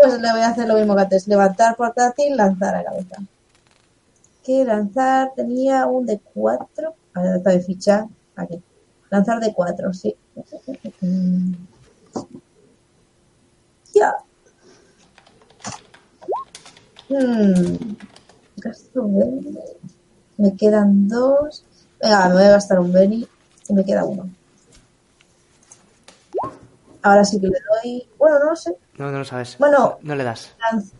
[0.00, 1.26] Pues le voy a hacer lo mismo que antes.
[1.26, 3.16] Levantar portátil, lanzar a cabeza.
[4.44, 5.32] ¿Qué lanzar?
[5.34, 6.94] Tenía un de 4.
[7.14, 8.08] A ver, está de ficha.
[8.36, 8.62] Aquí.
[9.10, 10.14] Lanzar de 4, sí.
[11.00, 11.52] Mm.
[13.94, 14.14] Ya.
[17.08, 17.96] Hmm.
[20.36, 21.64] Me quedan dos.
[22.00, 23.26] Venga, me voy a gastar un Benny
[23.68, 24.30] y me queda uno.
[27.02, 28.08] Ahora sí que le doy.
[28.18, 28.76] Bueno, no lo sé.
[28.98, 29.56] No, no lo sabes.
[29.58, 29.98] Bueno.
[30.02, 30.54] No le das.
[30.58, 30.92] Lanz-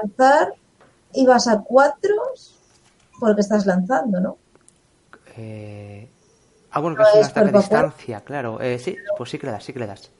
[0.00, 0.54] lanzar
[1.12, 2.14] y vas a cuatro
[3.20, 4.38] porque estás lanzando, ¿no?
[5.36, 6.08] Eh...
[6.70, 8.60] Ah, bueno, que No es es ataque a distancia, claro.
[8.60, 10.10] Eh, sí, pues sí que le das, sí que le das.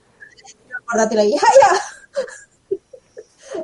[0.87, 1.33] Portátil ahí.
[1.33, 2.79] ¡Ay, ya!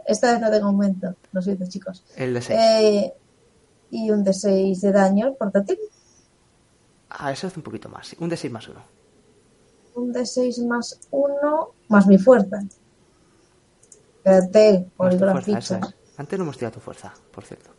[0.07, 2.05] Esta vez no tengo aumento, lo siento, chicos.
[2.17, 2.59] El de 6.
[2.61, 3.15] Eh,
[3.91, 5.79] y un de 6 de daño el portátil.
[7.11, 8.15] Ah, eso hace un poquito más.
[8.19, 8.81] Un de 6 más 1.
[9.97, 12.59] Un de 6 más 1 más mi fuerza.
[14.29, 15.89] La fuerza, eso ficha.
[15.89, 15.95] es.
[16.19, 17.71] Antes no hemos tirado tu fuerza, por cierto.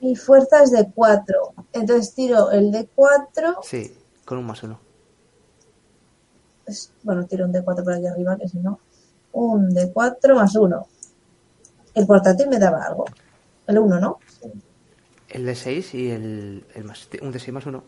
[0.00, 1.54] Mi fuerza es de 4.
[1.72, 3.60] Entonces tiro el de 4.
[3.62, 4.78] Sí, con un más 1.
[7.02, 8.80] Bueno, tiro un de 4 por aquí arriba, que si no.
[9.32, 10.86] Un de 4 más 1.
[11.94, 13.04] El portátil me daba algo.
[13.66, 14.18] El 1, ¿no?
[15.28, 17.82] El de 6 y el, el más, un de 6 más 1.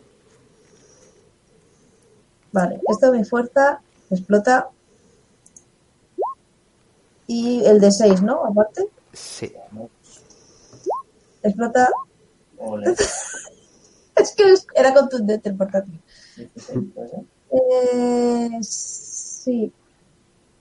[2.53, 3.81] Vale, esto mi fuerza
[4.11, 4.71] explota.
[7.29, 8.45] Y el de 6, ¿no?
[8.45, 9.53] Aparte, Sí.
[11.43, 11.89] explota.
[14.17, 16.01] Es que era contundente el portátil.
[16.37, 17.21] 16, ¿puede ser?
[17.53, 19.73] Eh, sí.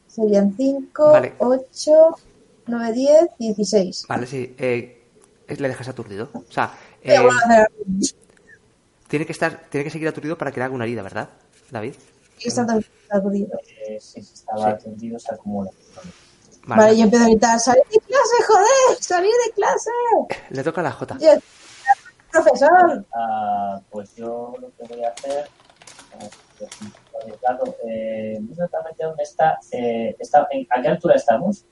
[0.07, 1.33] Serían 5, Vale.
[1.39, 1.91] 8,
[2.67, 4.05] 9, 10, 16.
[4.07, 4.55] Vale, sí.
[4.59, 5.01] Eh,
[5.47, 6.29] le dejas aturdido.
[6.33, 6.71] O sea,
[7.01, 7.17] eh,
[9.07, 11.29] tiene que estar, tiene que seguir aturdido para que le haga una herida, ¿verdad,
[11.71, 11.95] David?
[12.39, 13.57] Está tan aturdido.
[13.87, 15.71] Eh, sí, si estaba atendido, se acumula.
[15.95, 16.11] Vale.
[16.67, 18.97] Vale, yo empiezo a gritar, ¡salir de clase, joder!
[19.03, 19.91] ¡Salir de clase!
[20.49, 21.17] Le toca a la J.
[21.19, 21.29] Yo-
[22.31, 25.49] profesor, Ah, pues yo lo que voy a hacer.
[26.19, 26.29] pues,
[27.41, 31.65] Claro, eh, no sé exactamente dónde está, eh, está en, ¿A qué altura estamos?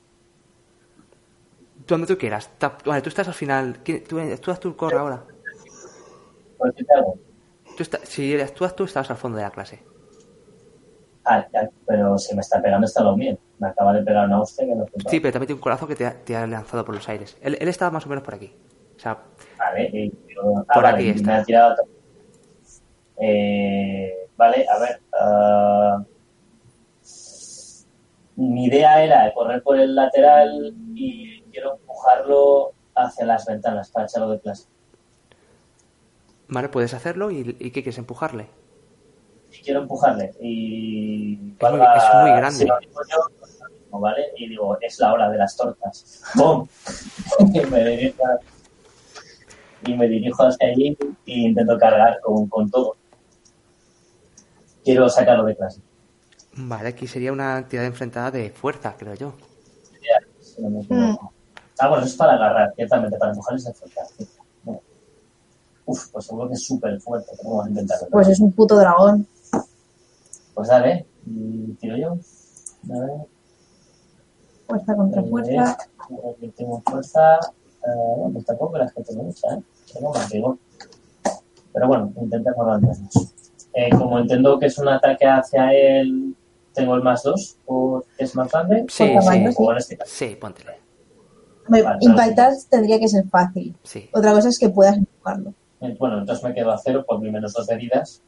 [1.88, 2.50] Donde tú quieras.
[2.58, 3.80] Ta- Vale, tú estás al final.
[3.84, 5.24] ¿Quién- Tú, tú haz tu corre ahora.
[6.58, 7.18] ¿Por qué te hago?
[7.78, 9.84] Tú está- si actúas tú, estás al fondo de la clase.
[11.26, 13.38] Ah, ya, pero si me está pegando está lo mío.
[13.57, 15.95] Me acaba de pegar una hostia que no Sí, pero también tiene un corazón que
[15.95, 17.38] te ha, te ha lanzado por los aires.
[17.41, 18.52] Él, él estaba más o menos por aquí.
[18.95, 19.19] O sea,
[19.57, 20.11] Vale, y
[20.68, 21.32] ah, Por vale, aquí está.
[21.32, 21.76] me ha tirado.
[23.18, 25.02] Eh, vale, a ver.
[25.19, 26.03] ah,
[28.38, 34.30] mi idea era correr por el lateral y quiero empujarlo hacia las ventanas para echarlo
[34.32, 34.68] de clase.
[36.49, 38.48] vale, puedes hacerlo y, y ¿qué quieres empujarle?
[39.64, 41.53] Quiero empujarle y...
[41.60, 42.60] Es muy- es muy grande.
[42.60, 42.73] si yo,
[43.96, 44.28] mismo, ¿vale?
[44.38, 46.24] Y digo, es la hora de las tortas.
[46.36, 46.68] ¡Bum!
[47.54, 48.24] y me dirijo
[49.88, 50.98] y me dirijo hacia allí
[51.28, 52.96] e intento cargar con, con todo.
[54.84, 55.82] Quiero sacarlo de clase.
[56.54, 59.34] Vale, aquí sería una entidad enfrentada de fuerza, creo yo.
[60.58, 61.34] No me equivoco.
[61.78, 64.02] Ah, bueno, eso es para agarrar, ciertamente, para empujar es de fuerza.
[64.18, 64.28] sí.
[65.88, 68.08] Uf, pues seguro que es súper fuerte, vamos a intentarlo.
[68.10, 69.28] Pues es un puto dragón.
[70.56, 72.18] Pues dale, y tiro yo.
[72.92, 73.35] A ver.
[74.68, 75.78] Fuerza contra Eh, fuerza.
[76.56, 77.36] Tengo fuerza.
[77.38, 79.60] Eh, pues tampoco las que tengo mucha, ¿eh?
[79.94, 80.58] Tengo más vigor.
[81.74, 83.34] Pero bueno, intentemos menos.
[83.74, 86.36] Eh, como entiendo que es un ataque hacia él,
[86.74, 88.86] tengo el más 2, porque es más grande.
[88.90, 89.54] Sí, sí.
[89.58, 90.12] O en este caso.
[90.16, 90.72] Sí, póntele.
[91.68, 93.76] Me- Vale, Impactar tendría que ser fácil.
[93.84, 94.10] Sí.
[94.14, 95.54] Otra cosa es que puedas empujarlo.
[95.82, 98.22] Eh, Bueno, entonces me quedo a cero por mi menos 2 de heridas.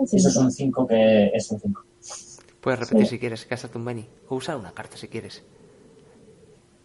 [0.00, 1.82] Eso es un 5 que es un 5.
[2.60, 3.10] Puedes repetir Sí.
[3.10, 4.08] si quieres, un Benny.
[4.28, 5.44] O usar una carta si quieres.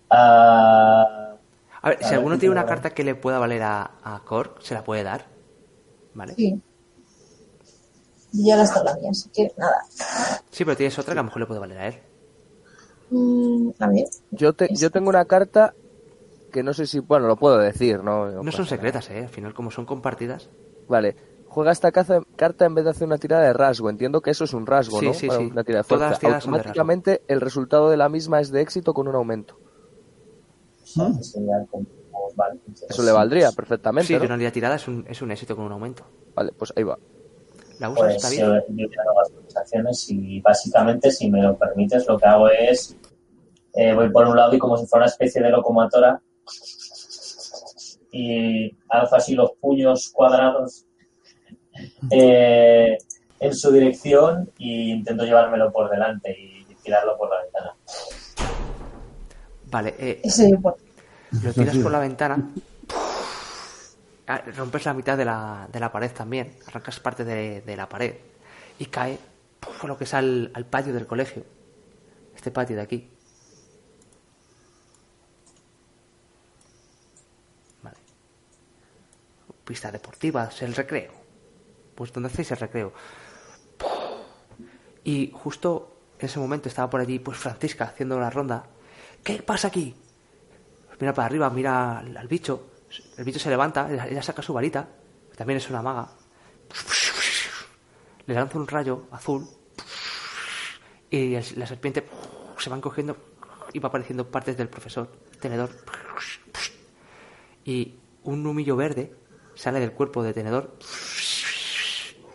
[0.10, 1.38] Ah,
[1.84, 4.00] A ver, A si ver, alguno ¿qué tiene una carta que le pueda valer a,
[4.04, 5.28] a Korg, se la puede dar.
[6.14, 6.38] ¿Vale?
[6.38, 6.62] Sí.
[8.34, 9.78] Yo ya gastado la mía, así que nada.
[10.52, 12.02] Sí, pero tienes otra que a lo mejor le puede valer a él.
[13.10, 14.06] Mm, a ver.
[14.32, 15.76] Yo, te- yo tengo una carta
[16.52, 18.32] que no sé si, bueno, lo puedo decir, ¿no?
[18.44, 19.20] No son secretas, ¿eh?
[19.24, 20.50] Al final, como son compartidas.
[20.88, 21.16] Vale.
[21.53, 23.89] Juega esta caza- carta en vez de hacer una tirada de rasgo.
[23.89, 25.13] Entiendo que eso es un rasgo, Sí, ¿no?
[25.13, 25.45] sí, Para sí.
[25.51, 26.09] Una tirada de Todas fuerza.
[26.11, 26.49] las de rasgo.
[26.49, 29.55] Automáticamente el resultado de la misma es de éxito con un aumento.
[32.35, 32.59] vale,
[32.89, 34.19] Eso le valdría perfectamente, Sí, ¿no?
[34.19, 36.03] de una tirada es un, es un éxito con un aumento.
[36.35, 36.97] Vale, pues ahí va.
[37.80, 38.03] ¿La usas?
[38.03, 38.89] Pues ¿Está yo, bien?
[38.91, 39.01] yo
[39.88, 42.95] las y básicamente, si me lo permites, lo que hago es
[43.73, 46.21] eh, voy por un lado y como si fuera una especie de locomotora
[48.11, 50.85] y alzo así los puños cuadrados
[52.11, 52.97] eh,
[53.39, 57.76] en su dirección e intento llevármelo por delante y tirarlo por la ventana.
[59.65, 60.22] Vale, eh,
[61.43, 62.49] lo tiras por la ventana.
[64.27, 66.57] Ah, Rompes la mitad de la, de la pared también.
[66.68, 68.15] Arrancas parte de, de la pared.
[68.80, 69.18] Y cae
[69.60, 71.43] por lo que es al, al patio del colegio.
[72.35, 73.10] Este patio de aquí.
[77.81, 77.97] Vale.
[79.65, 81.23] Pista deportiva, es el recreo.
[81.95, 82.94] Pues donde hacéis el recreo.
[85.03, 88.64] Y justo en ese momento estaba por allí pues Francisca haciendo la ronda.
[89.24, 89.95] ¿Qué pasa aquí?
[90.99, 92.68] Mira para arriba, mira al, bicho.
[93.18, 94.88] El bicho se levanta, ella, saca su varita,
[95.36, 96.10] también es una maga.
[98.26, 99.48] Le lanza un rayo azul
[101.10, 102.07] y la serpiente
[102.57, 103.18] se van cogiendo
[103.74, 105.72] y va apareciendo partes del profesor, tenedor.
[107.65, 109.14] Y un humillo verde
[109.56, 110.78] sale del cuerpo de tenedor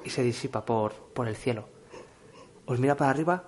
[0.09, 1.68] se disipa por, por el cielo.
[2.66, 3.44] Os mira para arriba.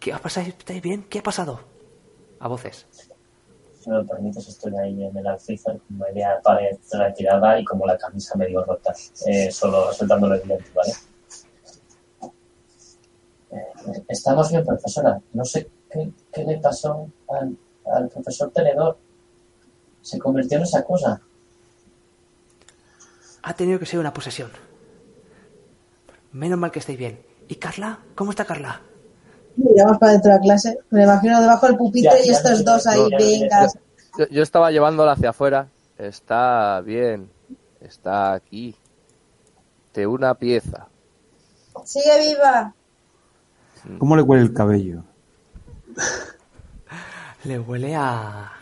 [0.00, 0.48] ¿Qué ha pasado?
[0.48, 1.04] ¿Estáis bien?
[1.04, 1.60] ¿Qué ha pasado?
[2.40, 2.86] A voces.
[3.80, 8.36] Si me permites, estoy ahí en el alféizar media pared retirada y como la camisa
[8.36, 8.92] medio rota,
[9.26, 10.92] eh, solo soltándolo el diente, ¿vale?
[13.50, 15.20] Eh, estamos bien, profesora.
[15.32, 17.56] No sé qué, qué le pasó al,
[17.86, 18.98] al profesor Tenedor.
[20.00, 21.20] Se convirtió en esa cosa.
[23.42, 24.50] Ha tenido que ser una posesión.
[26.32, 27.20] Menos mal que estáis bien.
[27.48, 27.98] ¿Y Carla?
[28.14, 28.80] ¿Cómo está Carla?
[29.56, 30.78] Miramos para dentro de la clase.
[30.90, 33.66] Me imagino debajo del pupitre Ya, y ya, estos ya, dos ahí, venga.
[34.18, 35.68] Yo, yo estaba llevándola hacia afuera.
[35.98, 37.30] Está bien.
[37.80, 38.76] Está aquí.
[39.92, 40.88] De una pieza.
[41.84, 42.74] Sigue viva.
[43.98, 45.04] ¿Cómo le huele el cabello?
[47.44, 48.52] Le huele a.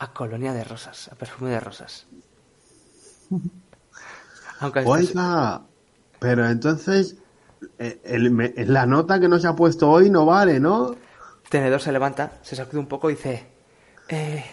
[0.00, 2.06] a colonia de rosas, a perfume de rosas.
[4.60, 5.62] Aunque es- Oiga,
[6.18, 7.16] pero entonces
[7.78, 10.94] eh, el- la nota que nos ha puesto hoy no vale, ¿no?
[11.48, 13.46] Tenedor se levanta, se sacude un poco y dice:
[14.08, 14.44] Eh.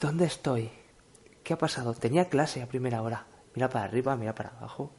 [0.00, 0.70] ¿Dónde estoy?
[1.42, 1.92] ¿Qué ha pasado?
[1.92, 3.26] Tenía clase a primera hora.
[3.54, 4.92] Mira para arriba, mira para abajo.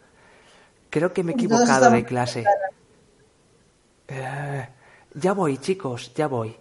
[0.91, 2.43] Creo que me he equivocado de clase.
[4.07, 4.67] Eh,
[5.15, 6.55] ya voy, chicos, ya voy.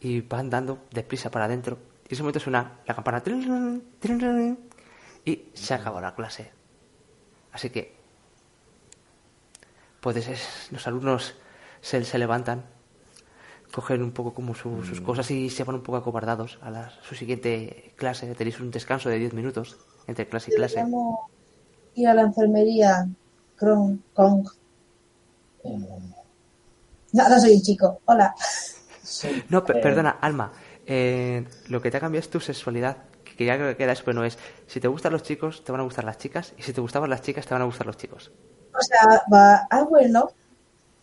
[0.00, 1.78] Y van dando deprisa para adentro.
[2.04, 3.20] Y en ese momento suena la campana.
[5.26, 6.50] Y se acabó la clase.
[7.52, 7.94] Así que.
[10.00, 11.34] Pues es- los alumnos
[11.82, 12.64] se, se levantan,
[13.72, 16.90] cogen un poco como su- sus cosas y se van un poco acobardados a la-
[17.02, 18.32] su siguiente clase.
[18.34, 19.76] Tenéis un descanso de 10 minutos
[20.06, 20.84] entre clase y clase.
[21.96, 23.06] Ir a la enfermería
[23.56, 24.46] Kron Kong.
[27.12, 28.00] Nada, soy un chico.
[28.04, 28.34] Hola.
[29.02, 30.52] sí, No, pe- eh, perdona, Alma.
[30.86, 32.98] eh, lo que te ha cambiado es tu sexualidad.
[33.36, 34.38] Que quería que queda eso, pero no es.
[34.66, 36.54] Si te gustan los chicos, te van a gustar las chicas.
[36.56, 38.32] Y si te gustaban las chicas, te van a gustar los chicos.
[38.72, 39.66] O sea, va.
[39.70, 40.30] Ah, bueno.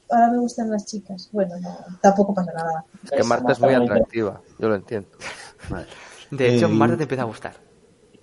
[0.10, 1.30] Ahora me gustan las chicas.
[1.31, 2.85] Bueno, no, tampoco pasa nada.
[3.03, 5.10] Es que Marta es muy atractiva, yo lo entiendo.
[5.69, 5.88] Vale.
[6.31, 7.53] De hecho, Eh, Marta te empieza a gustar.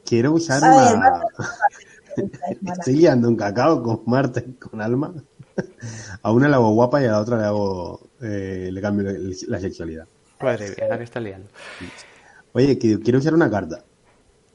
[0.05, 0.97] Quiero usar una...
[0.97, 1.27] Marta.
[2.79, 5.15] Estoy liando un cacao con Marta y con Alma.
[6.23, 8.09] A una le hago guapa y a la otra le hago...
[8.21, 9.09] eh, le cambio
[9.49, 10.07] la sexualidad.
[10.41, 11.49] Madre mía, la que está liando.
[12.53, 13.85] Oye, que quiero usar una carta,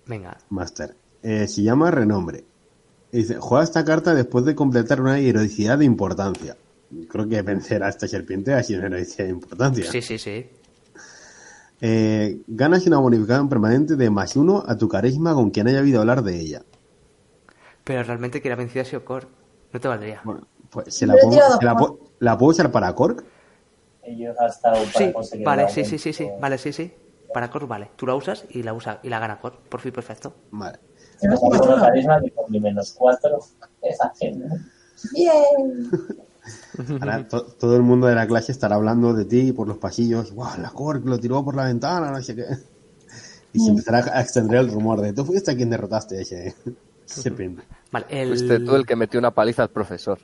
[0.07, 0.95] Venga, Master.
[1.23, 2.43] Eh, se llama Renombre.
[3.11, 6.55] Y Dice, juega esta carta después de completar una heroicidad de importancia.
[7.09, 9.91] Creo que vencer a esta serpiente ha sido una heroicidad de importancia.
[9.91, 10.45] sí, sí, sí.
[11.81, 15.99] Eh, ganas una bonificación permanente de más uno a tu carisma con quien haya oído
[15.99, 16.61] hablar de ella.
[17.83, 19.27] Pero realmente que la vencida ha sido Cor.
[19.73, 20.21] No te valdría.
[20.23, 23.23] Bueno, pues se la, tirado se la, dos po- ¿la puedo usar para Cork.
[24.35, 24.51] Para
[24.93, 26.27] Sí, conseguir vale, sí, sí, sí, sí.
[26.39, 26.91] Vale, sí, sí.
[27.35, 27.89] Para Cor, vale.
[27.97, 29.57] Tú la usas y la usa y la gana Cor.
[29.67, 30.33] Por fin, perfecto.
[30.51, 30.79] Vale.
[31.19, 33.39] Que con mi menos cuatro
[33.81, 34.55] es haciendo.
[35.11, 35.89] Bien.
[37.01, 40.31] Ahora to- todo el mundo de la clase estará hablando de ti por los pasillos.
[40.31, 42.09] ¡Guau, la Cork lo tiró por la ventana!
[42.09, 42.45] No sé qué.
[43.51, 46.55] Y se empezará a extender el rumor de tú fuiste quien derrotaste a ese
[47.03, 47.63] serpiente.
[47.91, 48.29] Vale, el...
[48.29, 50.19] Fuiste tú el que metió una paliza al profesor.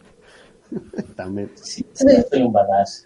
[1.18, 1.52] También.
[1.56, 1.86] Sí.
[1.94, 3.06] soy un badass.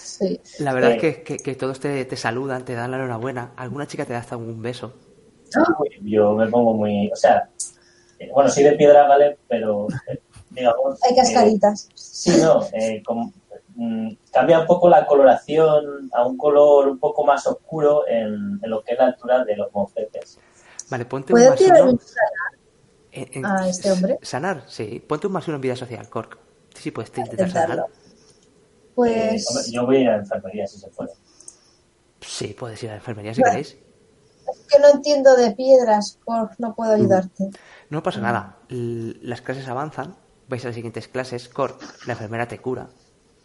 [0.00, 0.40] Sí.
[0.58, 0.94] La verdad Eh.
[0.96, 3.52] es que, que- que todos te, te saludan, te dan la enhorabuena.
[3.56, 4.94] Alguna chica te da hasta un beso.
[6.02, 7.10] Yo me pongo muy.
[7.12, 7.48] O sea,
[8.18, 9.38] eh, bueno, soy de piedra, ¿vale?
[9.48, 10.20] Pero, eh,
[10.50, 10.98] digamos.
[11.04, 11.86] Hay cascaritas.
[11.88, 12.62] eh, sí, no.
[12.72, 13.02] eh,
[13.74, 18.70] mm, cambia un poco la coloración a un color un poco más oscuro en, en
[18.70, 20.38] lo que es la altura de los mofletes.
[20.88, 22.00] Vale, ponte un ¿Puedo más tirar uno un
[23.12, 24.18] en- en- a este hombre?
[24.22, 25.02] Sanar, sí.
[25.06, 26.38] Ponte un más uno en vida social, Cork.
[26.74, 27.86] Sí, sí, puedes intentar sanar.
[28.96, 29.46] Eh, Pues.
[29.50, 31.10] hombre, yo voy a ir a la enfermería si se puede.
[32.20, 33.50] Sí, puedes ir a la enfermería si Vale.
[33.52, 33.76] queréis.
[34.48, 37.50] Es que no entiendo de piedras, Cor, no puedo ayudarte.
[37.90, 38.58] No pasa nada.
[38.68, 40.16] Las clases avanzan.
[40.48, 41.48] Vais a las siguientes clases.
[41.48, 42.88] Cork, la enfermera te cura.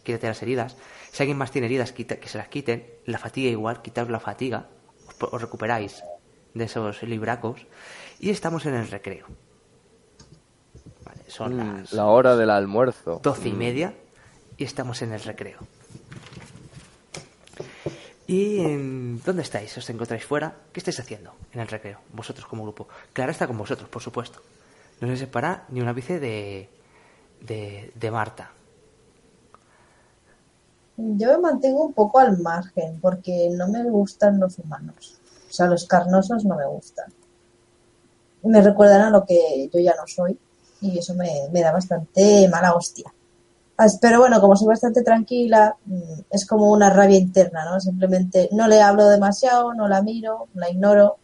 [0.04, 0.76] Quítate las heridas.
[1.12, 2.86] Si alguien más tiene heridas, quita- que se las quiten.
[3.04, 4.68] La fatiga igual, quitaos la fatiga.
[5.20, 6.02] Os recuperáis
[6.54, 7.66] de esos libracos.
[8.20, 9.26] Y estamos en el recreo.
[11.04, 13.20] Vale, son Mm, las La hora del almuerzo.
[13.22, 13.58] doce y Mm.
[13.58, 13.94] media
[14.62, 15.58] estamos en el recreo.
[18.26, 19.76] ¿Y en dónde estáis?
[19.76, 20.54] ¿Os encontráis fuera?
[20.72, 21.98] ¿Qué estáis haciendo en el recreo?
[22.12, 22.88] Vosotros como grupo.
[23.12, 24.40] Clara está con vosotros, por supuesto.
[25.00, 26.68] No se separa ni un ápice de,
[27.40, 28.52] de, de Marta.
[30.96, 35.18] Yo me mantengo un poco al margen porque no me gustan los humanos.
[35.50, 37.12] O sea, los carnosos no me gustan.
[38.44, 40.38] Me recuerdan a lo que yo ya no soy
[40.80, 43.12] y eso me, me da bastante mala hostia.
[44.00, 47.80] Pero bueno, como soy bastante tranquila, mm, es como una rabia interna, ¿no?
[47.80, 51.16] Simplemente no le hablo demasiado, no la miro, la ignoro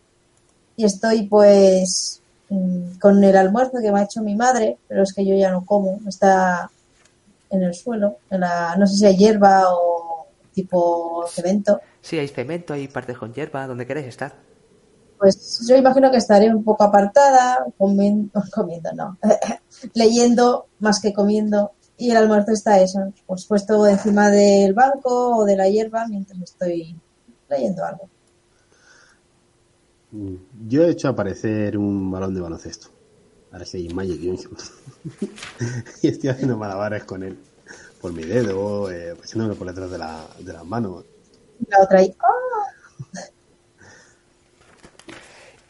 [0.77, 5.13] y estoy pues mm, con el almuerzo que me ha hecho mi madre, pero es
[5.13, 6.71] que yo ya no como, está
[7.51, 12.29] en el suelo, en la, no sé si hay hierba o tipo cemento, Sí, hay
[12.29, 14.35] cemento, hay partes con hierba, donde queréis estar.
[15.19, 19.19] pues yo imagino que estaré un poco apartada, comiendo, comiendo no,
[19.95, 25.45] leyendo más que comiendo, y el almuerzo está eso, pues puesto encima del banco o
[25.45, 26.97] de la hierba mientras estoy
[27.49, 28.09] leyendo algo.
[30.13, 30.37] Mm,
[30.69, 32.89] Yo he hecho aparecer un balón de baloncesto.
[33.51, 34.21] Ahora soy Magic
[36.03, 37.37] y estoy haciendo malabares con él.
[38.01, 41.05] Por mi dedo, eh, pasándome por detrás de, la, de las manos.
[41.59, 43.29] Y la otra ahí, ¡ah!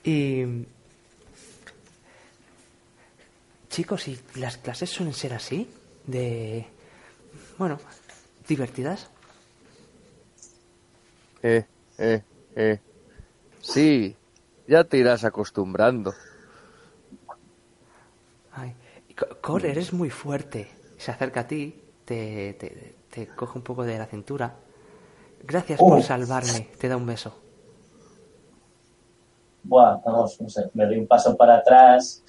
[0.05, 0.44] Y...
[3.70, 5.68] Chicos, ¿y las clases suelen ser así?
[6.09, 6.66] De...
[7.59, 7.78] Bueno,
[8.48, 9.09] divertidas.
[11.43, 11.64] Eh,
[11.98, 12.22] eh,
[12.56, 12.80] eh.
[13.60, 14.16] Sí,
[14.66, 16.14] ya te irás acostumbrando.
[18.52, 18.74] Ay,
[19.40, 20.68] Cor, eres muy fuerte.
[20.97, 24.55] Se acerca a ti, te, te, te coge un poco de la cintura.
[25.44, 26.02] Gracias por Uh.
[26.02, 26.68] salvarme.
[26.78, 27.39] Te da un beso.
[29.62, 32.24] Buah, vamos, no sé, me doy un paso para atrás.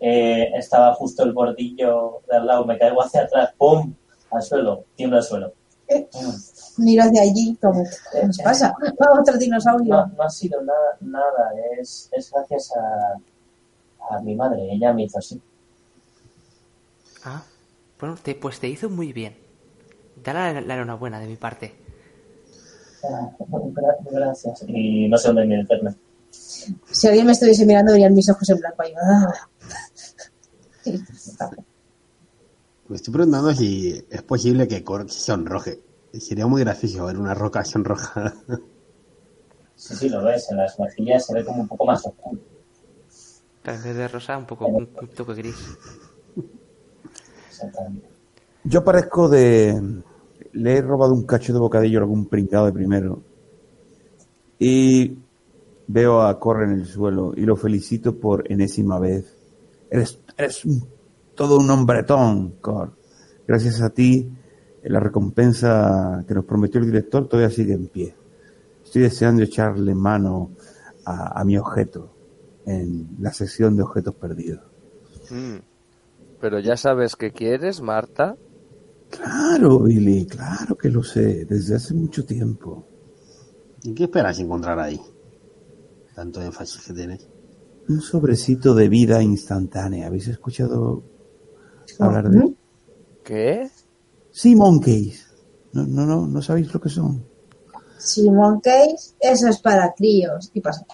[0.00, 3.94] Eh, estaba justo el bordillo de al lado, me caigo hacia atrás, ¡pum!
[4.30, 5.52] Al suelo, tiembla al suelo.
[6.78, 8.74] Miro hacia allí como, ¿qué nos pasa?
[9.20, 9.94] Otro dinosaurio.
[9.94, 11.50] No, no ha sido nada, nada.
[11.80, 14.70] Es, es gracias a, a mi madre.
[14.72, 15.40] Ella me hizo así.
[17.24, 17.42] Ah,
[17.98, 19.36] bueno, te, pues te hizo muy bien.
[20.22, 21.74] Dale la, la enhorabuena de mi parte.
[23.02, 24.64] Ah, gra- Gracias.
[24.68, 25.94] Y no sé dónde meterme.
[26.30, 28.92] Si alguien me estuviese mirando, verían mis ojos en blanco ahí.
[29.02, 29.26] Ah.
[32.88, 35.80] Me estoy preguntando si es posible que Cork sonroje.
[36.12, 38.34] Sería muy gracioso ver una roca sonroja.
[39.76, 40.50] Sí, sí, lo ves.
[40.50, 42.40] En las mejillas se ve como un poco más oscuro.
[43.62, 45.56] Pero en vez de rosa, un poco un, un toque gris.
[47.48, 48.08] Exactamente.
[48.64, 50.02] Yo parezco de...
[50.52, 53.22] Le he robado un cacho de bocadillo a algún pringado de primero.
[54.58, 55.16] Y
[55.86, 59.36] veo a Corre en el suelo y lo felicito por enésima vez.
[59.90, 60.86] Eres, eres un-
[61.34, 62.96] todo un hombretón, Cor.
[63.46, 64.30] Gracias a ti,
[64.82, 68.14] eh, la recompensa que nos prometió el director todavía sigue en pie.
[68.84, 70.50] Estoy deseando echarle mano
[71.04, 72.10] a, a mi objeto
[72.66, 74.62] en la sección de objetos perdidos.
[75.30, 75.56] Mm.
[76.40, 78.36] Pero ya sabes qué quieres, Marta.
[79.10, 82.86] Claro, Billy, claro que lo sé, desde hace mucho tiempo.
[83.82, 85.00] ¿Y qué esperas encontrar ahí?
[86.14, 87.28] Tanto énfasis que tienes.
[87.88, 90.06] Un sobrecito de vida instantánea.
[90.06, 91.02] ¿Habéis escuchado
[91.98, 92.54] hablar de
[93.24, 93.70] ¿Qué?
[94.30, 95.20] Simon Case?
[95.72, 97.24] No, no, no, no sabéis lo que son.
[97.96, 100.50] Simon Case, eso es para críos.
[100.52, 100.84] ¿Qué pasa?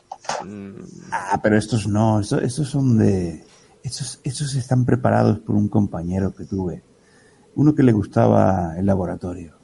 [0.44, 0.80] Mm,
[1.10, 3.44] Ah, pero estos no, estos, estos son de...
[3.82, 6.82] Estos, estos están preparados por un compañero que tuve.
[7.56, 9.54] Uno que le gustaba el laboratorio.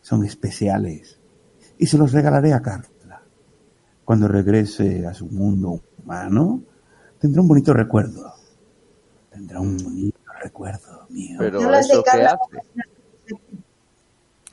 [0.00, 1.18] Son especiales.
[1.76, 3.22] Y se los regalaré a Carla.
[4.04, 6.62] Cuando regrese a su mundo humano,
[7.20, 8.32] tendrá un bonito recuerdo.
[9.30, 11.36] Tendrá un bonito recuerdo mío.
[11.38, 12.36] Pero eso qué hace.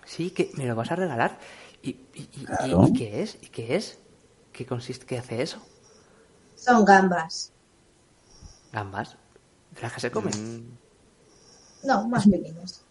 [0.06, 1.40] Sí, que me lo vas a regalar.
[1.82, 2.88] ¿Y, y, y- y- Claro.
[2.88, 3.38] y qué es?
[3.41, 3.98] ¿Y qué es?
[4.52, 5.06] ¿Qué consiste?
[5.06, 5.60] ¿Qué hace eso?
[6.56, 7.52] Son gambas.
[8.73, 9.18] ¿Gambas?
[9.76, 10.34] ¿De las que se comen?
[10.34, 12.82] Mm, No, más pequeñas.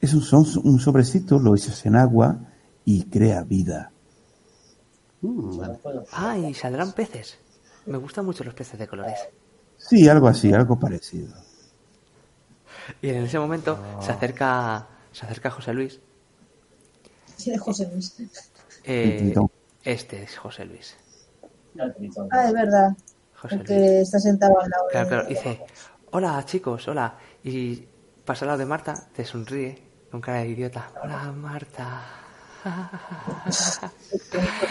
[0.00, 2.38] Es un, son un sobrecito, lo echas en agua
[2.84, 3.92] y crea vida.
[5.26, 5.60] Mm.
[6.12, 7.38] Ah, y saldrán peces.
[7.86, 9.18] Me gustan mucho los peces de colores.
[9.78, 11.34] Sí, algo así, algo parecido.
[13.02, 16.00] Y en ese momento se acerca se acerca José Luis.
[17.36, 18.14] Tiene José Luis.
[18.84, 19.34] Eh,
[19.84, 20.96] este es José Luis.
[22.30, 22.96] Ah, es verdad.
[23.34, 23.68] José El Luis.
[23.68, 24.84] que está sentado al lado.
[24.86, 25.28] de- Claro, claro.
[25.28, 25.60] Dice,
[26.12, 27.16] hola chicos, hola.
[27.44, 27.84] Y
[28.24, 30.90] pasa al lado de Marta, te sonríe con cara de idiota.
[31.02, 32.02] Hola Marta.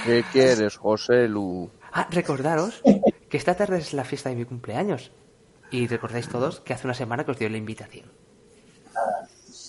[0.06, 1.70] ¿Qué quieres, José Lu?
[1.92, 2.82] Ah, recordaros
[3.30, 5.12] que esta tarde es la fiesta de mi cumpleaños.
[5.72, 8.06] Y recordáis todos que hace una semana que os dio la invitación.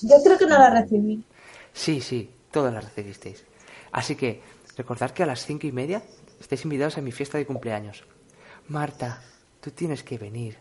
[0.03, 1.25] Yo creo que no la recibí.
[1.73, 3.45] Sí, sí, todas las recibisteis.
[3.93, 4.43] Así que
[4.77, 6.03] recordad que a las cinco y media
[6.39, 8.05] estáis invitados a mi fiesta de cumpleaños.
[8.69, 9.23] Marta,
[9.61, 10.59] tú tienes que venir.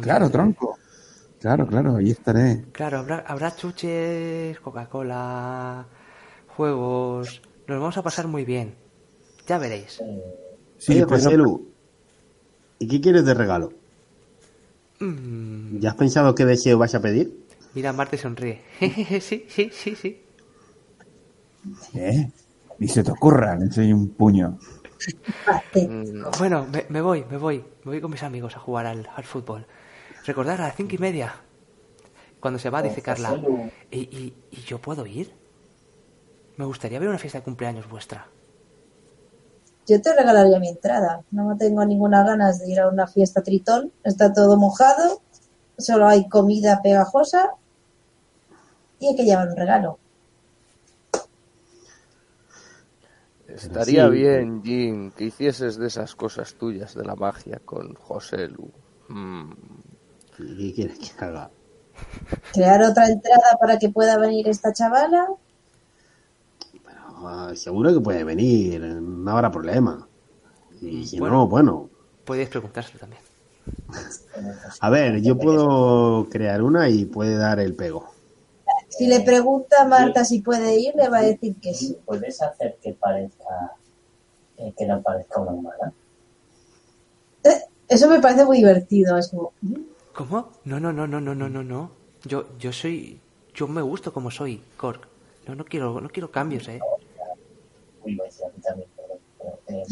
[0.00, 0.78] Claro, tronco.
[1.40, 2.64] Claro, claro, ahí estaré.
[2.72, 5.86] Claro, habrá, habrá chuches, Coca-Cola,
[6.56, 7.42] juegos.
[7.66, 8.74] Nos vamos a pasar muy bien.
[9.46, 10.00] Ya veréis.
[10.78, 11.68] Sí, Oye, pero- José Lu,
[12.78, 13.72] ¿y qué quieres de regalo?
[15.00, 17.40] Mm, ¿Ya has pensado qué deseo vas a pedir?
[17.74, 18.60] mira, Marta y sonríe.
[19.20, 20.20] sí, sí, sí, sí.
[21.94, 22.30] ¿Eh?
[22.78, 24.58] Ni se te ocurra, le enseño un puño.
[25.74, 27.58] Mm, Bueno, me, me voy, me voy.
[27.84, 29.66] Me voy con mis amigos a jugar al, al fútbol.
[30.26, 31.34] Recordad a las cinco y media.
[32.40, 33.40] Cuando se va, dice Carla.
[33.90, 35.32] ¿Y, y, ¿Y yo puedo ir?
[36.56, 38.26] Me gustaría ver una fiesta de cumpleaños vuestra.
[39.86, 41.22] Yo te regalaría mi entrada.
[41.30, 43.92] No tengo ninguna ganas de ir a una fiesta tritón.
[44.04, 45.22] Está todo mojado.
[45.78, 47.50] Solo hay comida pegajosa.
[49.00, 49.98] Y hay que llevar un regalo.
[53.54, 54.10] estaría sí.
[54.10, 58.70] bien, Jim, que hicieses de esas cosas tuyas de la magia con José Lu.
[59.08, 59.52] Mm,
[60.38, 61.50] ¿Y ¿Qué quieres que haga?
[62.52, 65.28] Crear otra entrada para que pueda venir esta chavala.
[67.24, 70.08] Ah, seguro que puede venir, no habrá problema.
[70.80, 71.36] Y si Bueno.
[71.36, 71.90] no, bueno.
[72.24, 73.22] Podéis preguntárselo también.
[74.80, 78.10] A ver, yo puedo crear una y puede dar el pego.
[78.88, 81.96] Si le pregunta a Marta si puede ir, le va a decir que sí.
[82.04, 83.72] ¿Puedes hacer que parezca
[84.58, 85.92] eh, que no parezca una humana?
[87.44, 89.16] Eh, Eso me parece muy divertido.
[89.18, 89.74] Es como, "Mm,
[90.14, 90.52] ¿Cómo?
[90.64, 91.90] No, no, no, no, no, no, no, no.
[92.24, 93.20] Yo, yo soy,
[93.54, 95.06] yo me gusto como soy, Cork.
[95.46, 96.80] No, no quiero, no quiero cambios, eh.
[98.04, 99.18] Uy, voy a decir a mí también, perdón.
[99.38, 99.84] pero, eh,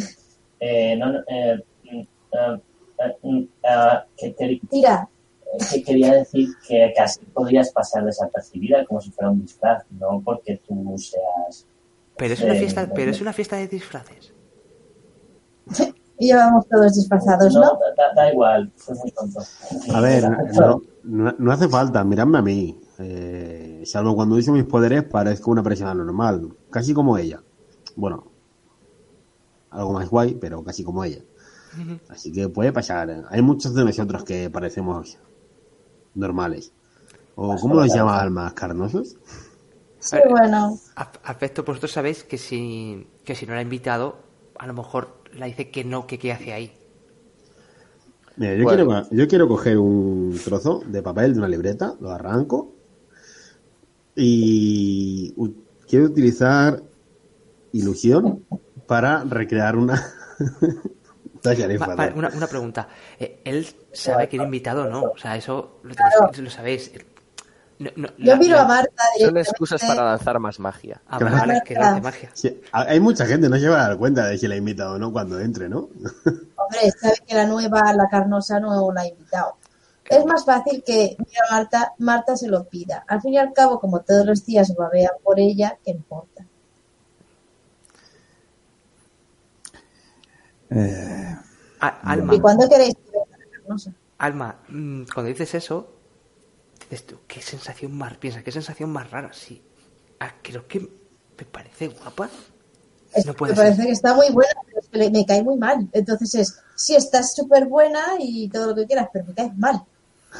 [0.60, 2.02] eh, no, eh, mm,
[2.34, 2.60] ah,
[3.00, 5.08] ah, mm, ah, que te- Tira,
[5.70, 10.60] que quería decir que casi podrías pasar desapercibida como si fuera un disfraz, no porque
[10.66, 11.66] tú seas...
[12.16, 14.32] Pero es una eh, fiesta, pero es una fiesta de disfraces.
[16.18, 17.78] Y llevamos todos disfrazados, No, ¿no?
[17.96, 19.40] da, da igual, fue muy tonto.
[19.94, 22.78] A ver, no, no, no hace falta, miradme a mí.
[22.98, 27.40] Eh, salvo cuando uso mis poderes, parezco una persona normal, casi como ella.
[27.96, 28.24] Bueno,
[29.70, 31.22] algo más guay, pero casi como ella.
[32.08, 33.24] Así que puede pasar.
[33.30, 35.18] Hay muchos de nosotros que parecemos
[36.14, 36.72] normales.
[37.36, 39.16] ¿O cómo los llama almas carnosos?
[40.00, 40.78] Sí, bueno.
[40.96, 44.16] A- Aspecto, vosotros sabéis que si, que si no la ha invitado,
[44.58, 46.72] a lo mejor la dice que no, que qué hace ahí.
[48.36, 48.86] Mira, yo, Bueno.
[48.86, 52.72] quiero, yo quiero coger un trozo de papel de una libreta, lo arranco
[54.16, 55.52] y u-
[55.88, 56.82] quiero utilizar
[57.72, 58.44] ilusión
[58.86, 60.02] para recrear una...
[62.14, 62.86] Una, una pregunta.
[63.18, 65.02] Eh, ¿Él sabe que era invitado o no?
[65.04, 66.92] O sea, eso lo, tenéis- lo sabéis.
[67.78, 71.00] No- no, Yo la- miro la- a Marta Son excusas para lanzar más magia.
[71.08, 72.30] Ah, vale, que magia.
[72.34, 74.96] Sí, hay mucha gente, no se va a dar cuenta de si la ha invitado
[74.96, 75.88] o no cuando entre, ¿no?
[76.56, 79.56] Hombre, sabe que la nueva, la carnosa, no la ha invitado.
[80.10, 83.04] Es más fácil que mira a Marta, Marta se lo pida.
[83.08, 86.29] Al fin y al cabo, como todos los días babean por ella, ¿qué importa?
[90.70, 91.36] Eh,
[91.80, 92.94] A- Alma, ¿Y cuándo queréis?
[94.18, 95.76] Alma, mm, cuando dices eso,
[96.90, 99.32] dices tú, qué sensación más, piensa, qué sensación más rara.
[99.32, 99.62] Sí,
[100.20, 102.30] ah, creo que me parece guapa.
[103.12, 103.86] Es No puede me parece ser.
[103.86, 105.88] que está muy buena, pero es que le- me cae muy mal.
[105.92, 109.82] Entonces es, sí, estás súper buena y todo lo que quieras, pero me caes mal.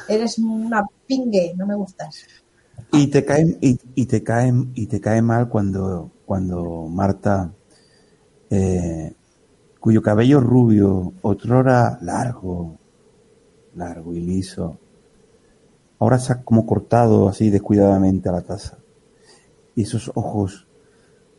[0.06, 2.26] Eres una pingue, no me gustas.
[2.92, 7.52] y te cae y, y te cae y te cae mal cuando cuando Marta
[8.50, 9.14] eh,
[9.80, 12.78] cuyo cabello rubio otrora largo
[13.74, 14.78] largo y liso
[15.98, 18.78] ahora se ha como cortado así descuidadamente a la taza
[19.74, 20.66] y esos ojos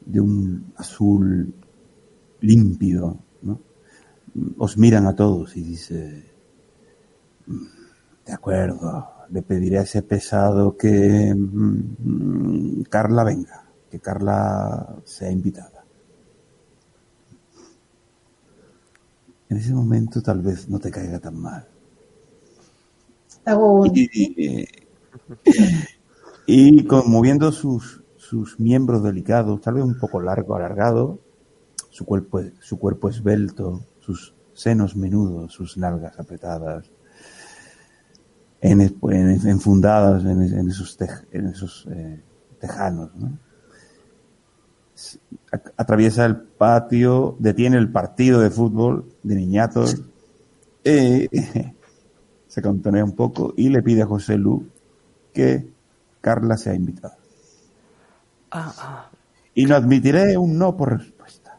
[0.05, 1.53] de un azul
[2.39, 3.59] límpido ¿no?
[4.57, 6.26] os miran a todos y dice
[7.47, 7.65] "Mm,
[8.26, 15.80] de acuerdo le pediré a ese pesado que mm, Carla venga, que Carla sea invitada.
[19.51, 21.63] En ese momento tal vez no te caiga tan mal.
[23.93, 24.65] Y,
[26.47, 31.19] y con- moviendo sus, sus miembros delicados, tal vez un poco largo, alargado,
[31.89, 36.89] su cuerpo, su cuerpo esbelto, sus senos menudos, sus nalgas apretadas,
[38.61, 42.19] en, en- enfundadas en, en esos, tej- en esos eh,
[42.59, 43.09] tejanos.
[43.15, 43.37] ¿no?
[45.77, 50.01] Atraviesa el patio, detiene el partido de fútbol de niñatos,
[50.83, 51.27] eh,
[52.47, 54.67] se contonea un poco y le pide a José Lu
[55.33, 55.67] que
[56.21, 57.17] Carla sea invitada.
[58.51, 59.11] Ah, ah.
[59.53, 61.57] Y no admitiré un no por respuesta.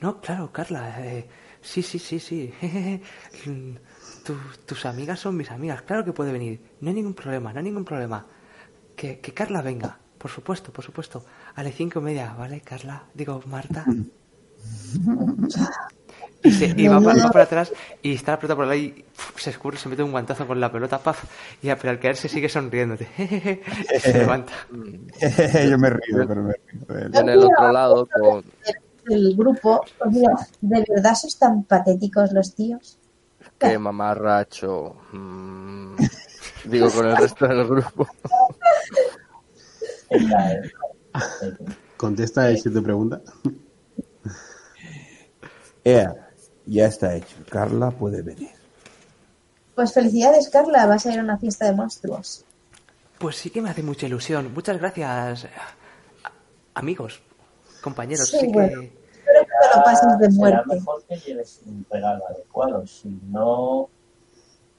[0.00, 1.00] No, claro, Carla.
[1.04, 1.28] eh,
[1.60, 2.52] sí, sí, sí, sí.
[3.46, 3.76] Mm,
[4.24, 4.36] tu-
[4.66, 5.82] tus amigas son mis amigas.
[5.82, 6.60] Claro que puede venir.
[6.80, 8.26] No hay ningún problema, no hay ningún problema.
[8.96, 9.98] Que, que Carla venga.
[10.18, 11.24] Por supuesto, por supuesto.
[11.56, 13.04] A las cinco y media, ¿vale, Carla?
[13.14, 13.84] Digo, Marta.
[16.42, 17.72] Y, se- y va, pa- va para atrás
[18.02, 19.04] y está la pelota por ahí,
[19.36, 21.24] y, se escurre, se mete un guantazo con la pelota, paf,
[21.62, 23.08] y pero al caerse sigue sonriéndote.
[24.00, 24.52] se levanta.
[24.70, 27.20] Yo me río, pero me río.
[27.20, 28.44] En el otro lado, con...
[29.06, 32.98] El grupo, mira, ¿de verdad son tan patéticos los tíos?
[33.58, 34.96] Qué mamarracho.
[35.12, 35.96] Mm,
[36.64, 38.06] Digo, con el resto del grupo.
[41.14, 41.54] Esta es-
[41.96, 43.22] Contesta el siete pregunta.
[45.84, 46.14] Ea,
[46.66, 47.36] ya está hecho.
[47.50, 48.50] Carla puede venir.
[49.74, 52.44] Pues felicidades, Carla, vas a ir a una fiesta de monstruos.
[53.18, 54.52] Pues sí que me hace mucha ilusión.
[54.54, 55.46] Muchas gracias,
[56.74, 57.20] amigos,
[57.80, 58.28] compañeros.
[58.28, 58.52] Sí, Sí, que...
[58.52, 58.82] bueno.
[58.82, 60.74] Espero que te lo pases de será muerte.
[60.74, 63.88] mejor que lleves un regalo adecuado, si no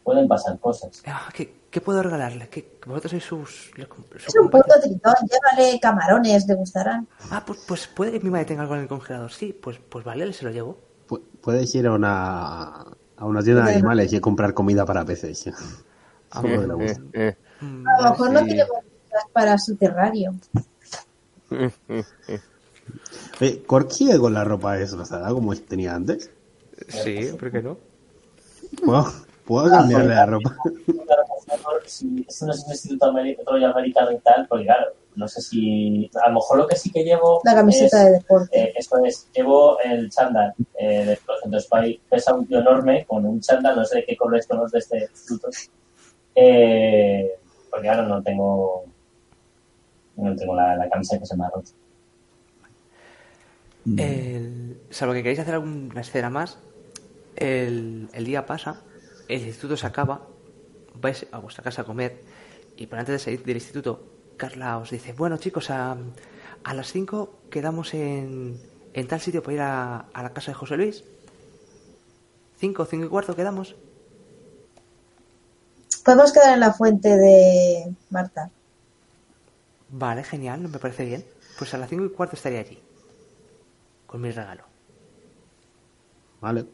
[0.06, 1.02] pueden pasar cosas.
[1.08, 2.48] Ah, ¿qué, qué puedo regalarle?
[2.48, 3.50] ¿Qué, vosotros sois sus...
[3.76, 3.82] su
[4.16, 7.08] Es un puto tritón, llévale camarones, le gustarán.
[7.32, 9.32] Ah, pues, pues puede que mi madre tenga algo en el congelador.
[9.32, 10.78] Sí, pues, pues vale, se lo llevo.
[11.10, 12.86] Pu- Puedes ir a una,
[13.18, 13.78] a una tienda de Bueno.
[13.80, 15.50] animales y comprar comida para peces.
[16.30, 17.36] Como Eh, eh, eh.
[17.62, 18.64] Mm, A lo mejor no tiene
[19.34, 20.36] para su terrario.
[23.42, 26.30] Eh, ¿Cork sigue con la ropa destrozada como tenía antes?
[26.88, 27.78] Sí, ¿por qué no?
[28.86, 29.12] ¿Puedo,
[29.46, 30.56] puedo cambiarle la ropa?
[31.06, 34.92] Claro, a lo mejor, si esto no es un instituto americano y tal, pues claro,
[35.16, 36.10] no sé si.
[36.24, 37.42] A lo mejor lo que sí que llevo.
[37.44, 38.62] La camiseta es, de deporte.
[38.62, 41.70] eh, esto es, llevo el chándal eh, de Entonces,
[42.10, 44.80] pesa un tío enorme con un chándal, no sé de qué colores son los de
[44.80, 45.50] este instituto.
[46.36, 47.32] Eh,
[47.70, 48.86] porque ahora no tengo.
[50.18, 51.72] No tengo la, la camisa que se me ha roto.
[53.98, 56.58] El- salvo que queréis hacer alguna escena más,
[57.36, 58.82] el, el día pasa,
[59.28, 60.28] el instituto se acaba,
[60.96, 62.22] vais a vuestra casa a comer
[62.78, 64.04] y por antes de salir del instituto,
[64.38, 65.98] Carla os dice, bueno chicos, a,
[66.64, 68.60] a las 5 quedamos en,
[68.94, 71.04] en tal sitio para ir a, a la casa de José Luis.
[72.58, 73.76] 5, 5 y cuarto quedamos.
[76.04, 78.52] Podemos quedar en la fuente de Marta.
[79.90, 81.26] Vale, genial, me parece bien.
[81.58, 82.80] Pues a las 5 y cuarto estaré allí.
[84.06, 84.64] Con mi regalo.
[86.42, 86.66] Vale.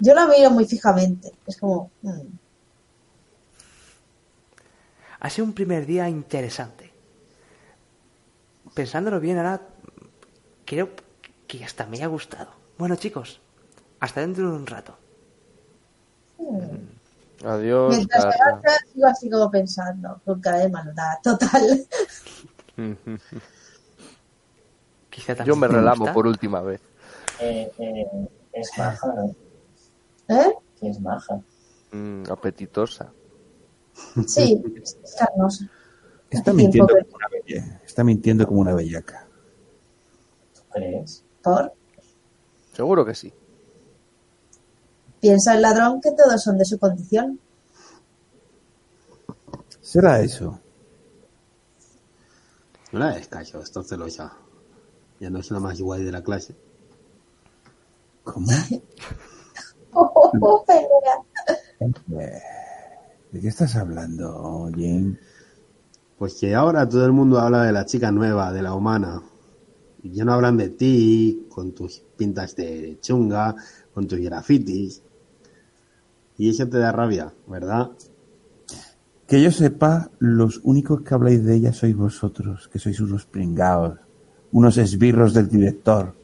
[0.00, 1.32] Yo la miro muy fijamente.
[1.46, 1.90] Es como.
[2.02, 2.20] mm,
[5.20, 6.92] Ha sido un primer día interesante.
[8.74, 9.62] Pensándolo bien, ahora
[10.66, 10.90] creo
[11.46, 12.50] que hasta me ha gustado.
[12.78, 13.40] Bueno, chicos,
[14.00, 14.98] hasta dentro de un rato.
[17.44, 21.86] Adiós, Mientras marcha, sigo así como pensando, con cara de maldad, total.
[25.10, 26.12] Quizá también Yo me relamo gusta.
[26.12, 26.80] por última vez.
[27.40, 28.06] Eh, eh,
[28.52, 29.34] es maja, ¿no?
[30.28, 30.52] ¿Eh?
[30.80, 31.40] Que es maja.
[31.92, 33.12] Mm, apetitosa.
[34.26, 35.70] Sí, es carnosa.
[36.28, 39.26] Está mintiendo, como una bella- está mintiendo como una bellaca.
[40.54, 41.24] ¿Tú crees?
[41.42, 41.72] Por.
[42.74, 43.32] Seguro que sí.
[45.20, 47.40] Piensa el ladrón que todos son de su condición.
[49.80, 50.60] ¿Será eso?
[52.92, 54.36] No la des cacho, está celosa.
[55.20, 56.54] Ya no es la más guay de la clase.
[58.24, 58.46] ¿Cómo?
[59.98, 62.38] Oh, pelea.
[63.32, 65.18] ¿De qué estás hablando, Jane?
[66.18, 69.22] Pues que ahora todo el mundo habla de la chica nueva, de la humana.
[70.02, 73.54] Y ya no hablan de ti, con tus pintas de chunga,
[73.92, 75.02] con tus grafitis.
[76.36, 77.90] Y eso te da rabia, ¿verdad?
[79.26, 83.98] Que yo sepa, los únicos que habláis de ella sois vosotros, que sois unos pringaos,
[84.52, 86.14] unos esbirros del director.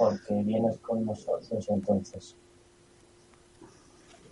[0.00, 2.34] Porque vienes con nosotros entonces.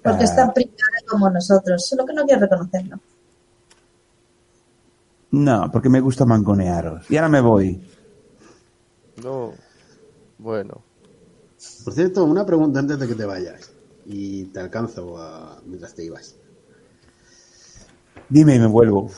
[0.03, 0.24] Porque Ah.
[0.24, 2.99] es tan pringada como nosotros, solo que no quiere reconocerlo.
[5.31, 7.11] No, porque me gusta mangonearos.
[7.11, 7.86] Y ahora me voy.
[9.23, 9.53] No.
[10.39, 10.82] Bueno.
[11.85, 13.70] Por cierto, una pregunta antes de que te vayas.
[14.07, 16.35] Y te alcanzo a- mientras te ibas.
[18.31, 19.11] Dime y me vuelvo.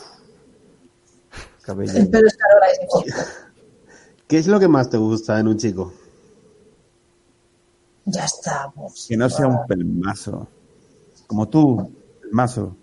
[1.63, 1.93] Cabello.
[4.27, 5.93] ¿Qué es lo que más te gusta en un chico?
[8.12, 9.07] Ya estamos.
[9.09, 10.49] Que no sea un pelmazo.
[11.27, 12.77] Como tú, pelmazo.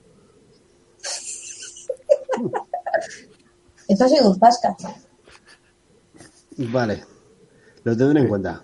[3.87, 4.75] Esto ha sido un zasca.
[6.57, 7.03] Vale,
[7.83, 8.63] lo tendré en cuenta.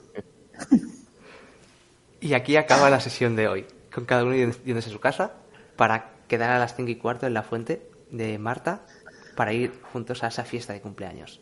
[2.20, 5.34] Y aquí acaba la sesión de hoy, con cada uno yéndose a su casa
[5.76, 8.86] para quedar a las 5 y cuarto en la fuente de Marta
[9.36, 11.42] para ir juntos a esa fiesta de cumpleaños.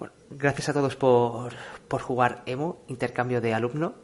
[0.00, 1.52] Bueno, gracias a todos por,
[1.86, 3.96] por jugar Emo, intercambio de alumno,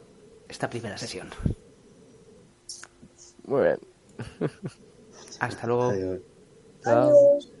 [0.47, 1.31] esta primera sesión.
[3.47, 3.79] Muy bien.
[5.39, 5.89] Hasta luego.
[6.83, 7.51] Adiós.